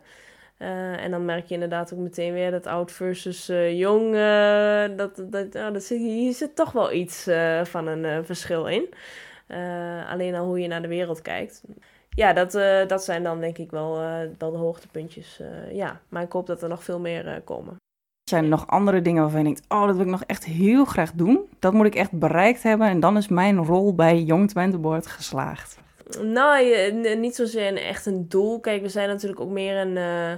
Uh, 0.65 1.05
en 1.05 1.11
dan 1.11 1.25
merk 1.25 1.47
je 1.47 1.55
inderdaad 1.55 1.93
ook 1.93 1.99
meteen 1.99 2.33
weer 2.33 2.51
dat 2.51 2.67
oud 2.67 2.93
versus 2.93 3.51
uh, 3.51 3.79
jong. 3.79 4.15
Uh, 4.15 4.97
dat, 4.97 5.23
dat, 5.31 5.53
dat 5.53 5.89
hier 5.89 6.33
zit 6.33 6.57
toch 6.57 6.73
wel 6.73 6.93
iets 6.93 7.29
van 7.63 7.87
een 7.87 8.25
verschil 8.25 8.67
in. 8.67 8.89
alleen 10.09 10.35
al 10.35 10.47
hoe 10.47 10.61
je 10.61 10.69
naar 10.69 10.83
de 10.83 10.89
wereld 10.89 11.23
kijkt. 11.23 11.63
Ja, 12.09 12.33
dat, 12.33 12.53
dat 12.89 13.05
zijn 13.05 13.23
dan 13.23 13.41
denk 13.41 13.59
ik 13.59 13.71
wel, 13.71 13.99
wel 14.39 14.51
de 14.51 14.59
hoogtepuntjes. 14.59 15.41
ja, 15.73 16.01
maar 16.09 16.23
ik 16.23 16.33
hoop 16.33 16.47
dat 16.47 16.63
er 16.63 16.69
nog 16.69 16.85
veel 16.85 17.01
meer 17.01 17.43
komen. 17.45 17.77
Zijn 18.31 18.45
er 18.45 18.51
nog 18.51 18.67
andere 18.67 19.03
dingen 19.03 19.23
waarvan 19.23 19.41
je 19.41 19.47
denkt, 19.47 19.65
oh, 19.69 19.87
dat 19.87 19.97
wil 19.97 20.05
ik 20.05 20.11
nog 20.11 20.25
echt 20.25 20.45
heel 20.45 20.85
graag 20.85 21.13
doen? 21.13 21.41
Dat 21.59 21.73
moet 21.73 21.87
ik 21.87 21.95
echt 21.95 22.13
bereikt 22.13 22.63
hebben 22.63 22.89
en 22.89 23.01
dan 23.01 23.17
is 23.17 23.29
mijn 23.29 23.65
rol 23.65 23.95
bij 23.95 24.23
Jong 24.23 24.49
Twente 24.49 25.01
geslaagd. 25.03 25.83
Nou, 26.23 26.93
niet 27.17 27.35
zozeer 27.35 27.69
een, 27.69 27.77
echt 27.77 28.07
een 28.07 28.29
doel. 28.29 28.61
Kijk, 28.61 28.83
we 28.83 28.89
zijn 28.89 29.09
natuurlijk 29.09 29.41
ook 29.41 29.51
meer 29.51 29.77
een, 29.77 29.97
uh, 29.97 30.33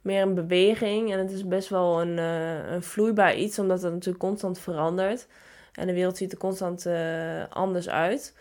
meer 0.00 0.22
een 0.22 0.34
beweging. 0.34 1.12
En 1.12 1.18
het 1.18 1.30
is 1.30 1.46
best 1.46 1.68
wel 1.68 2.00
een, 2.00 2.16
uh, 2.16 2.70
een 2.70 2.82
vloeibaar 2.82 3.36
iets, 3.36 3.58
omdat 3.58 3.82
het 3.82 3.92
natuurlijk 3.92 4.24
constant 4.24 4.58
verandert. 4.58 5.26
En 5.72 5.86
de 5.86 5.92
wereld 5.92 6.16
ziet 6.16 6.32
er 6.32 6.38
constant 6.38 6.86
uh, 6.86 7.48
anders 7.48 7.88
uit. 7.88 8.34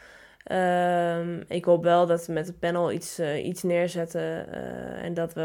Um, 0.51 1.43
ik 1.47 1.65
hoop 1.65 1.83
wel 1.83 2.05
dat 2.05 2.25
we 2.25 2.33
met 2.33 2.47
het 2.47 2.59
panel 2.59 2.91
iets, 2.91 3.19
iets 3.19 3.63
neerzetten. 3.63 4.51
en 5.01 5.13
dat 5.13 5.33
we 5.33 5.41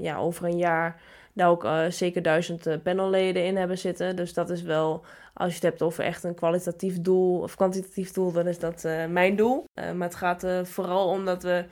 ja, 0.00 0.16
over 0.16 0.44
een 0.44 0.58
jaar 0.58 1.00
daar 1.32 1.48
ook 1.48 1.66
zeker 1.88 2.22
duizend 2.22 2.82
panelleden 2.82 3.44
in 3.44 3.56
hebben 3.56 3.78
zitten. 3.78 4.16
Dus 4.16 4.34
dat 4.34 4.50
is 4.50 4.62
wel, 4.62 5.04
als 5.34 5.48
je 5.48 5.54
het 5.54 5.62
hebt 5.62 5.82
over 5.82 6.04
echt 6.04 6.24
een 6.24 6.34
kwalitatief 6.34 7.00
doel 7.00 7.40
of 7.40 7.54
kwantitatief 7.54 8.12
doel, 8.12 8.32
dan 8.32 8.46
is 8.46 8.58
dat 8.58 8.86
mijn 9.08 9.36
doel. 9.36 9.64
maar 9.74 10.08
het 10.08 10.14
gaat 10.14 10.46
vooral 10.62 11.08
om 11.08 11.24
dat 11.24 11.42
we 11.42 11.64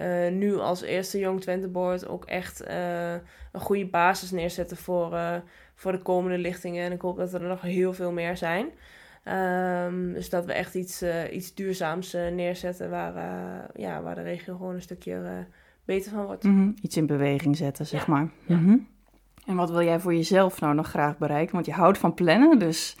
uh, 0.00 0.30
nu 0.30 0.56
als 0.56 0.82
eerste 0.82 1.18
Young 1.18 1.40
Twente 1.40 1.68
Board 1.68 2.08
ook 2.08 2.24
echt 2.24 2.68
uh, 2.68 3.12
een 3.52 3.60
goede 3.60 3.86
basis 3.86 4.30
neerzetten 4.30 4.76
voor, 4.76 5.12
uh, 5.12 5.36
voor 5.74 5.92
de 5.92 6.02
komende 6.02 6.38
lichtingen. 6.38 6.84
En 6.84 6.92
ik 6.92 7.00
hoop 7.00 7.16
dat 7.16 7.34
er 7.34 7.40
nog 7.40 7.60
heel 7.60 7.92
veel 7.92 8.12
meer 8.12 8.36
zijn. 8.36 8.66
Um, 9.86 10.12
dus 10.12 10.30
dat 10.30 10.44
we 10.44 10.52
echt 10.52 10.74
iets, 10.74 11.04
iets 11.32 11.54
duurzaams 11.54 12.12
neerzetten 12.12 12.90
waar, 12.90 13.14
ja, 13.74 14.02
waar 14.02 14.14
de 14.14 14.22
regio 14.22 14.56
gewoon 14.56 14.74
een 14.74 14.82
stukje 14.82 15.46
beter 15.84 16.10
van 16.10 16.24
wordt. 16.24 16.44
Mm 16.44 16.56
-hmm. 16.56 16.74
Iets 16.82 16.96
in 16.96 17.06
beweging 17.06 17.56
zetten, 17.56 17.86
zeg 17.86 18.06
ja. 18.06 18.12
maar. 18.12 18.30
Ja. 18.46 18.56
Mm 18.56 18.64
-hmm. 18.64 18.88
En 19.46 19.56
wat 19.56 19.70
wil 19.70 19.82
jij 19.82 19.98
voor 19.98 20.14
jezelf 20.14 20.60
nou 20.60 20.74
nog 20.74 20.88
graag 20.88 21.18
bereiken? 21.18 21.54
Want 21.54 21.66
je 21.66 21.72
houdt 21.72 21.98
van 21.98 22.14
plannen, 22.14 22.58
dus 22.58 22.96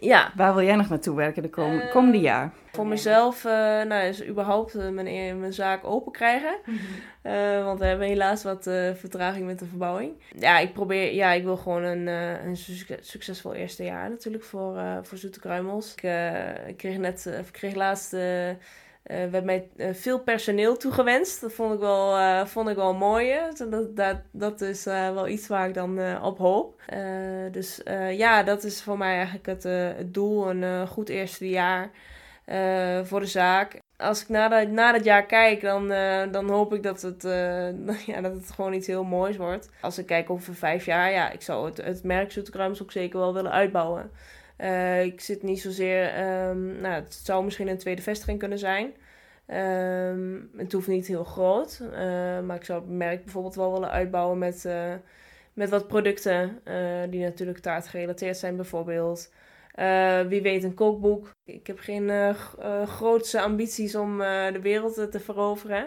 ja. 0.00 0.32
Waar 0.34 0.54
wil 0.54 0.64
jij 0.64 0.76
nog 0.76 0.88
naartoe 0.88 1.16
werken 1.16 1.42
de 1.42 1.50
komende, 1.50 1.84
uh, 1.84 1.90
komende 1.90 2.20
jaar? 2.20 2.52
Voor 2.72 2.86
mezelf 2.86 3.44
uh, 3.44 3.52
nou, 3.82 4.04
is 4.04 4.26
überhaupt 4.26 4.74
uh, 4.74 4.88
mijn, 4.88 5.40
mijn 5.40 5.52
zaak 5.52 5.84
open 5.84 6.12
krijgen. 6.12 6.56
Mm 6.64 6.76
-hmm. 7.22 7.64
want 7.64 7.78
we 7.78 7.86
hebben 7.86 8.06
helaas 8.06 8.42
wat 8.42 8.62
vertraging 8.94 9.46
met 9.46 9.58
de 9.58 9.66
verbouwing. 9.66 10.12
Ja, 10.38 10.58
ik 10.58 10.72
probeer, 10.72 11.14
ja, 11.14 11.32
ik 11.32 11.44
wil 11.44 11.56
gewoon 11.56 11.82
een, 11.82 12.06
een 12.46 12.56
succesvol 13.00 13.54
eerste 13.54 13.84
jaar 13.84 14.10
natuurlijk 14.10 14.44
voor, 14.44 14.80
voor 15.02 15.18
Zoete 15.18 15.40
Kruimels. 15.40 15.94
Ik, 15.94 16.02
ik 16.66 16.76
kreeg 16.76 16.98
net, 16.98 17.26
ik 17.26 17.52
kreeg 17.52 17.74
laatst 17.74 18.16
uh, 19.10 19.26
werd 19.30 19.44
mij 19.44 19.68
uh, 19.76 19.86
veel 19.92 20.20
personeel 20.20 20.76
toegewenst. 20.76 21.40
Dat 21.40 21.52
vond 21.52 21.74
ik 21.74 21.80
wel, 21.80 22.18
uh, 22.18 22.44
vond 22.44 22.68
ik 22.68 22.76
wel 22.76 22.94
mooi. 22.94 23.34
Dat, 23.70 23.96
dat, 23.96 24.16
dat 24.30 24.60
is 24.60 24.84
wel 24.84 25.28
iets 25.28 25.48
waar 25.48 25.68
ik 25.68 25.74
dan 25.74 26.22
op 26.22 26.38
hoop. 26.38 26.82
dus 27.52 27.80
ja, 28.10 28.42
dat 28.42 28.64
is 28.64 28.82
voor 28.82 28.98
mij 28.98 29.16
eigenlijk 29.16 29.46
het, 29.46 30.14
doel. 30.14 30.50
Een 30.50 30.88
goed 30.88 31.08
eerste 31.08 31.48
jaar 31.48 31.90
voor 33.04 33.20
de 33.20 33.26
zaak. 33.26 33.78
Als 33.96 34.22
ik 34.22 34.28
na, 34.28 34.92
dat 34.92 35.04
jaar 35.04 35.26
kijk, 35.26 35.60
dan, 35.60 35.88
dan 36.30 36.48
hoop 36.48 36.74
ik 36.74 36.82
dat 36.82 37.02
het, 37.02 37.22
ja, 38.12 38.20
dat 38.20 38.32
het 38.32 38.50
gewoon 38.50 38.72
iets 38.72 38.86
heel 38.86 39.04
moois 39.04 39.36
wordt. 39.36 39.70
Als 39.80 39.98
ik 39.98 40.06
kijk 40.06 40.30
over 40.30 40.54
vijf 40.54 40.84
jaar, 40.84 41.10
ja, 41.10 41.30
ik 41.30 41.42
zou 41.42 41.66
het, 41.66 41.76
het 41.76 42.02
merk 42.02 42.42
ook 42.82 42.92
zeker 42.92 43.18
wel 43.18 43.34
willen 43.34 43.52
uitbouwen. 43.52 44.10
Uh, 44.58 45.04
ik 45.04 45.20
zit 45.20 45.42
niet 45.42 45.60
zozeer, 45.60 46.28
um, 46.48 46.80
nou, 46.80 46.94
het 46.94 47.14
zou 47.14 47.44
misschien 47.44 47.68
een 47.68 47.78
tweede 47.78 48.02
vestiging 48.02 48.38
kunnen 48.38 48.58
zijn. 48.58 48.94
Um, 49.46 50.50
het 50.56 50.72
hoeft 50.72 50.86
niet 50.86 51.06
heel 51.06 51.24
groot, 51.24 51.80
uh, 51.82 51.90
maar 52.40 52.56
ik 52.56 52.64
zou 52.64 52.80
het 52.80 52.90
merk 52.90 53.24
bijvoorbeeld 53.24 53.54
wel 53.54 53.72
willen 53.72 53.90
uitbouwen 53.90 54.38
met, 54.38 54.64
uh, 54.64 54.94
met 55.52 55.70
wat 55.70 55.88
producten 55.88 56.60
die 57.10 57.22
natuurlijk 57.22 57.58
taart 57.58 57.88
gerelateerd 57.88 58.36
zijn, 58.36 58.56
bijvoorbeeld. 58.56 59.32
wie 60.28 60.42
weet 60.42 60.64
een 60.64 60.74
kookboek. 60.74 61.30
Ik 61.44 61.66
heb 61.66 61.78
geen 61.78 62.34
grootse 62.86 63.40
ambities 63.40 63.94
om 63.94 64.18
de 64.18 64.58
wereld 64.62 64.94
te 65.10 65.20
veroveren. 65.20 65.86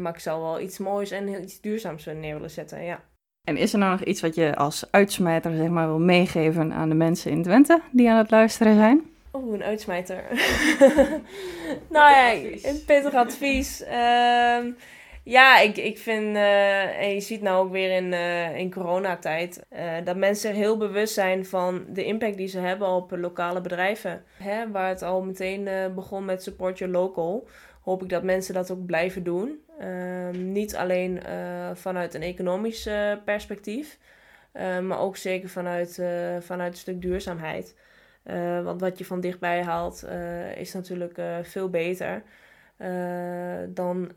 maar 0.00 0.14
ik 0.14 0.20
zou 0.20 0.42
wel 0.42 0.60
iets 0.60 0.78
moois 0.78 1.10
en 1.10 1.42
iets 1.42 1.60
duurzaams 1.60 2.04
neer 2.04 2.34
willen 2.34 2.50
zetten, 2.50 2.82
ja. 2.82 3.02
En 3.50 3.56
is 3.56 3.72
er 3.72 3.78
nou 3.78 3.90
nog 3.90 4.02
iets 4.02 4.20
wat 4.20 4.34
je 4.34 4.56
als 4.56 4.84
uitsmijter 4.90 5.56
zeg 5.56 5.68
maar, 5.68 5.86
wil 5.86 5.98
meegeven 5.98 6.72
aan 6.72 6.88
de 6.88 6.94
mensen 6.94 7.30
in 7.30 7.42
Twente 7.42 7.80
die 7.90 8.10
aan 8.10 8.16
het 8.16 8.30
luisteren 8.30 8.74
zijn? 8.74 9.10
Oeh, 9.32 9.54
een 9.54 9.62
uitsmijter. 9.62 10.24
nou 11.96 12.10
ja, 12.10 12.32
een 12.62 12.84
pittig 12.86 13.14
advies. 13.14 13.82
Uh, 13.82 14.58
ja, 15.24 15.58
ik, 15.58 15.76
ik 15.76 15.98
vind, 15.98 16.36
uh, 16.36 17.00
en 17.00 17.14
je 17.14 17.20
ziet 17.20 17.42
nou 17.42 17.64
ook 17.64 17.72
weer 17.72 17.96
in, 17.96 18.12
uh, 18.12 18.56
in 18.56 18.72
coronatijd, 18.72 19.66
uh, 19.72 19.80
dat 20.04 20.16
mensen 20.16 20.54
heel 20.54 20.76
bewust 20.76 21.14
zijn 21.14 21.46
van 21.46 21.84
de 21.88 22.04
impact 22.04 22.36
die 22.36 22.48
ze 22.48 22.58
hebben 22.58 22.88
op 22.88 23.10
lokale 23.16 23.60
bedrijven. 23.60 24.24
Hè, 24.42 24.70
waar 24.70 24.88
het 24.88 25.02
al 25.02 25.22
meteen 25.22 25.68
begon 25.94 26.24
met 26.24 26.42
Support 26.42 26.78
Your 26.78 26.92
Local 26.92 27.46
hoop 27.80 28.02
ik 28.02 28.08
dat 28.08 28.22
mensen 28.22 28.54
dat 28.54 28.70
ook 28.70 28.86
blijven 28.86 29.22
doen. 29.22 29.60
Um, 29.82 30.52
niet 30.52 30.76
alleen 30.76 31.20
uh, 31.28 31.70
vanuit 31.74 32.14
een 32.14 32.22
economisch 32.22 32.88
perspectief, 33.24 33.98
uh, 34.54 34.78
maar 34.78 34.98
ook 34.98 35.16
zeker 35.16 35.48
vanuit, 35.48 36.02
vanuit 36.40 36.72
een 36.72 36.78
stuk 36.78 37.02
duurzaamheid. 37.02 37.76
want 38.64 38.80
wat 38.80 38.98
je 38.98 39.04
van 39.04 39.20
dichtbij 39.20 39.62
haalt 39.62 40.06
is 40.56 40.72
natuurlijk 40.72 41.20
veel 41.42 41.70
beter 41.70 42.22
dan 43.68 44.12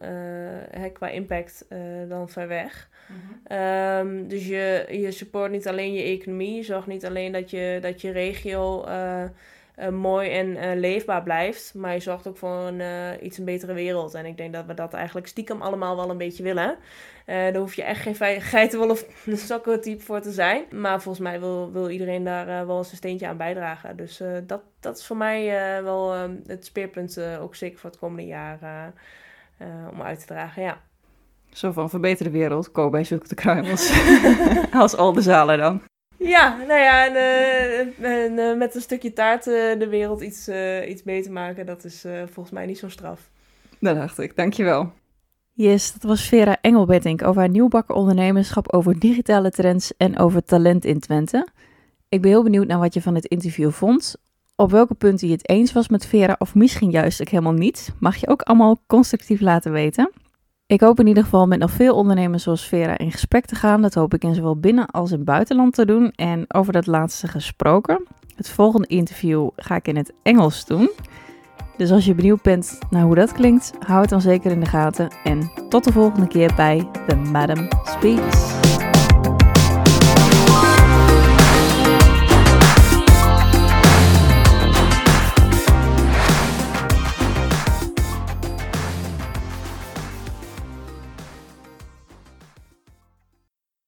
hè, 0.70 0.90
qua 0.90 1.08
impact 1.08 1.66
dan 2.08 2.30
ver 2.30 2.48
weg. 2.48 2.90
-hmm. 3.08 3.58
um, 3.58 4.28
dus 4.28 4.48
je, 4.48 4.86
je 4.90 5.12
support 5.12 5.52
niet 5.52 5.68
alleen 5.68 5.94
je 5.94 6.04
economie, 6.04 6.56
je 6.56 6.64
zorgt 6.64 6.88
niet 6.88 7.06
alleen 7.06 7.32
dat 7.32 7.50
je, 7.50 7.78
dat 7.82 8.02
je 8.02 8.12
regio 8.12 8.86
uh, 9.80 9.90
mooi 9.90 10.30
en 10.30 10.48
uh, 10.48 10.80
leefbaar 10.80 11.24
blijft. 11.24 11.74
Maar 11.74 11.94
je 11.94 12.00
zorgt 12.00 12.28
ook 12.28 12.38
voor 12.38 12.50
een 12.50 12.80
uh, 12.80 13.22
iets 13.22 13.38
een 13.38 13.46
betere 13.46 13.74
wereld. 13.74 14.14
En 14.14 14.26
ik 14.26 14.38
denk 14.38 14.54
dat 14.54 14.66
we 14.66 14.74
dat 14.74 14.94
eigenlijk 14.94 15.28
stiekem 15.28 15.62
allemaal 15.62 15.96
wel 15.96 16.10
een 16.10 16.18
beetje 16.18 16.44
willen. 16.44 16.78
daar 17.26 17.56
hoef 17.56 17.74
je 17.74 17.84
echt 17.84 18.02
geen 18.02 18.42
geitenwol 18.42 18.90
of 18.90 19.06
sokkentype 19.48 20.04
voor 20.04 20.22
te 20.22 20.32
zijn. 20.32 20.64
Maar 20.72 21.02
volgens 21.02 21.24
mij 21.24 21.40
wil, 21.40 21.72
wil 21.72 21.90
iedereen 21.90 22.24
daar 22.24 22.68
wel 22.68 22.78
eens 22.78 22.92
een 22.92 22.98
steentje 22.98 23.28
aan 23.28 23.38
bijdragen. 23.38 23.98
Dus 23.98 24.22
dat, 24.48 24.62
dat 24.80 24.98
is 24.98 25.06
voor 25.06 25.18
mij 25.18 25.46
wel 25.84 26.12
het 26.48 26.66
speerpunt, 26.66 27.20
ook 27.40 27.56
zeker 27.56 27.80
voor 27.80 27.90
het 27.90 28.00
komende 28.00 28.26
jaar, 28.26 28.94
om 29.92 30.02
uit 30.02 30.20
te 30.20 30.26
dragen. 30.26 30.64
Ja. 30.64 30.82
Zo 31.50 31.72
van 31.72 31.90
verbeter 31.90 32.26
de 32.26 32.32
wereld, 32.32 32.72
koop 32.72 32.92
bij 32.92 33.04
Zoek 33.04 33.28
de 33.30 33.36
Kruimels. 33.36 33.94
Als 34.72 34.96
al 34.96 35.14
de 35.14 35.22
zalen 35.22 35.58
dan. 35.58 35.82
Ja, 36.24 36.58
nou 36.68 36.80
ja, 36.80 37.06
en, 37.08 37.14
uh, 37.14 38.24
en 38.24 38.32
uh, 38.32 38.58
met 38.58 38.76
een 38.76 38.82
stukje 38.82 39.14
taart 39.14 39.48
uh, 39.48 39.80
de 39.80 39.88
wereld 39.90 40.22
iets, 40.22 40.50
iets 40.88 41.04
beter 41.04 41.32
maken, 41.32 41.66
dat 41.66 41.84
is 41.84 42.06
volgens 42.26 42.52
mij 42.52 42.66
niet 42.66 42.78
zo'n 42.78 42.90
straf. 42.90 43.30
Dat 43.80 43.96
dacht 43.96 44.20
ik, 44.20 44.36
dankjewel. 44.36 44.92
Yes, 45.54 45.94
dat 45.94 46.04
was 46.04 46.28
Vera 46.28 46.58
Engelbettink 46.62 47.24
over 47.24 47.42
haar 47.42 47.50
nieuwbakken 47.50 47.96
ondernemerschap, 47.96 48.74
over 48.74 49.00
digitale 49.00 49.52
trends 49.52 49.98
en 49.98 50.18
over 50.18 50.44
talent 50.44 50.86
in 50.86 51.00
Twente. 51.00 51.48
Ik 52.10 52.22
ben 52.22 52.32
heel 52.32 52.44
benieuwd 52.44 52.68
naar 52.68 52.80
wat 52.80 52.94
je 52.94 53.02
van 53.02 53.16
het 53.16 53.26
interview 53.26 53.72
vond. 53.72 54.16
Op 54.56 54.72
welke 54.72 54.94
punten 54.94 55.28
je 55.28 55.34
het 55.34 55.50
eens 55.50 55.74
was 55.74 55.88
met 55.88 56.06
Vera 56.06 56.36
of 56.40 56.56
misschien 56.56 56.92
juist 56.92 57.22
ook 57.22 57.30
helemaal 57.30 57.54
niet, 57.54 57.94
mag 58.00 58.16
je 58.16 58.28
ook 58.28 58.42
allemaal 58.42 58.84
constructief 58.88 59.40
laten 59.42 59.72
weten. 59.72 60.12
Ik 60.74 60.82
hoop 60.82 61.00
in 61.00 61.08
ieder 61.08 61.24
geval 61.24 61.48
met 61.48 61.60
nog 61.60 61.72
veel 61.72 61.96
ondernemers 61.96 62.44
zoals 62.44 62.68
Vera 62.68 62.98
in 62.98 63.12
gesprek 63.12 63.46
te 63.46 63.56
gaan. 63.56 63.82
Dat 63.82 63.94
hoop 63.94 64.14
ik 64.14 64.24
in 64.24 64.36
zowel 64.36 64.58
binnen 64.58 64.86
als 64.86 65.12
in 65.12 65.24
buitenland 65.24 65.74
te 65.74 65.86
doen. 65.86 66.12
En 66.16 66.46
over 66.48 66.74
dat 66.74 66.88
laatste 66.88 67.28
gesproken. 67.28 68.06
Het 68.36 68.50
volgende 68.50 68.88
interview 68.88 69.50
ga 69.56 69.76
ik 69.76 69.88
in 69.88 69.96
het 69.96 70.14
Engels 70.24 70.66
doen. 70.66 70.90
Dus 71.78 71.92
als 71.92 72.06
je 72.06 72.16
benieuwd 72.16 72.42
bent 72.42 72.80
naar 72.90 73.04
hoe 73.04 73.16
dat 73.16 73.32
klinkt, 73.32 73.74
hou 73.80 74.02
het 74.02 74.10
dan 74.10 74.22
zeker 74.22 74.52
in 74.52 74.60
de 74.60 74.66
gaten. 74.66 75.10
En 75.24 75.52
tot 75.70 75.84
de 75.84 75.92
volgende 75.92 76.28
keer 76.28 76.54
bij 76.56 76.90
The 77.08 77.16
Madam 77.16 77.68
Speaks. 77.84 78.73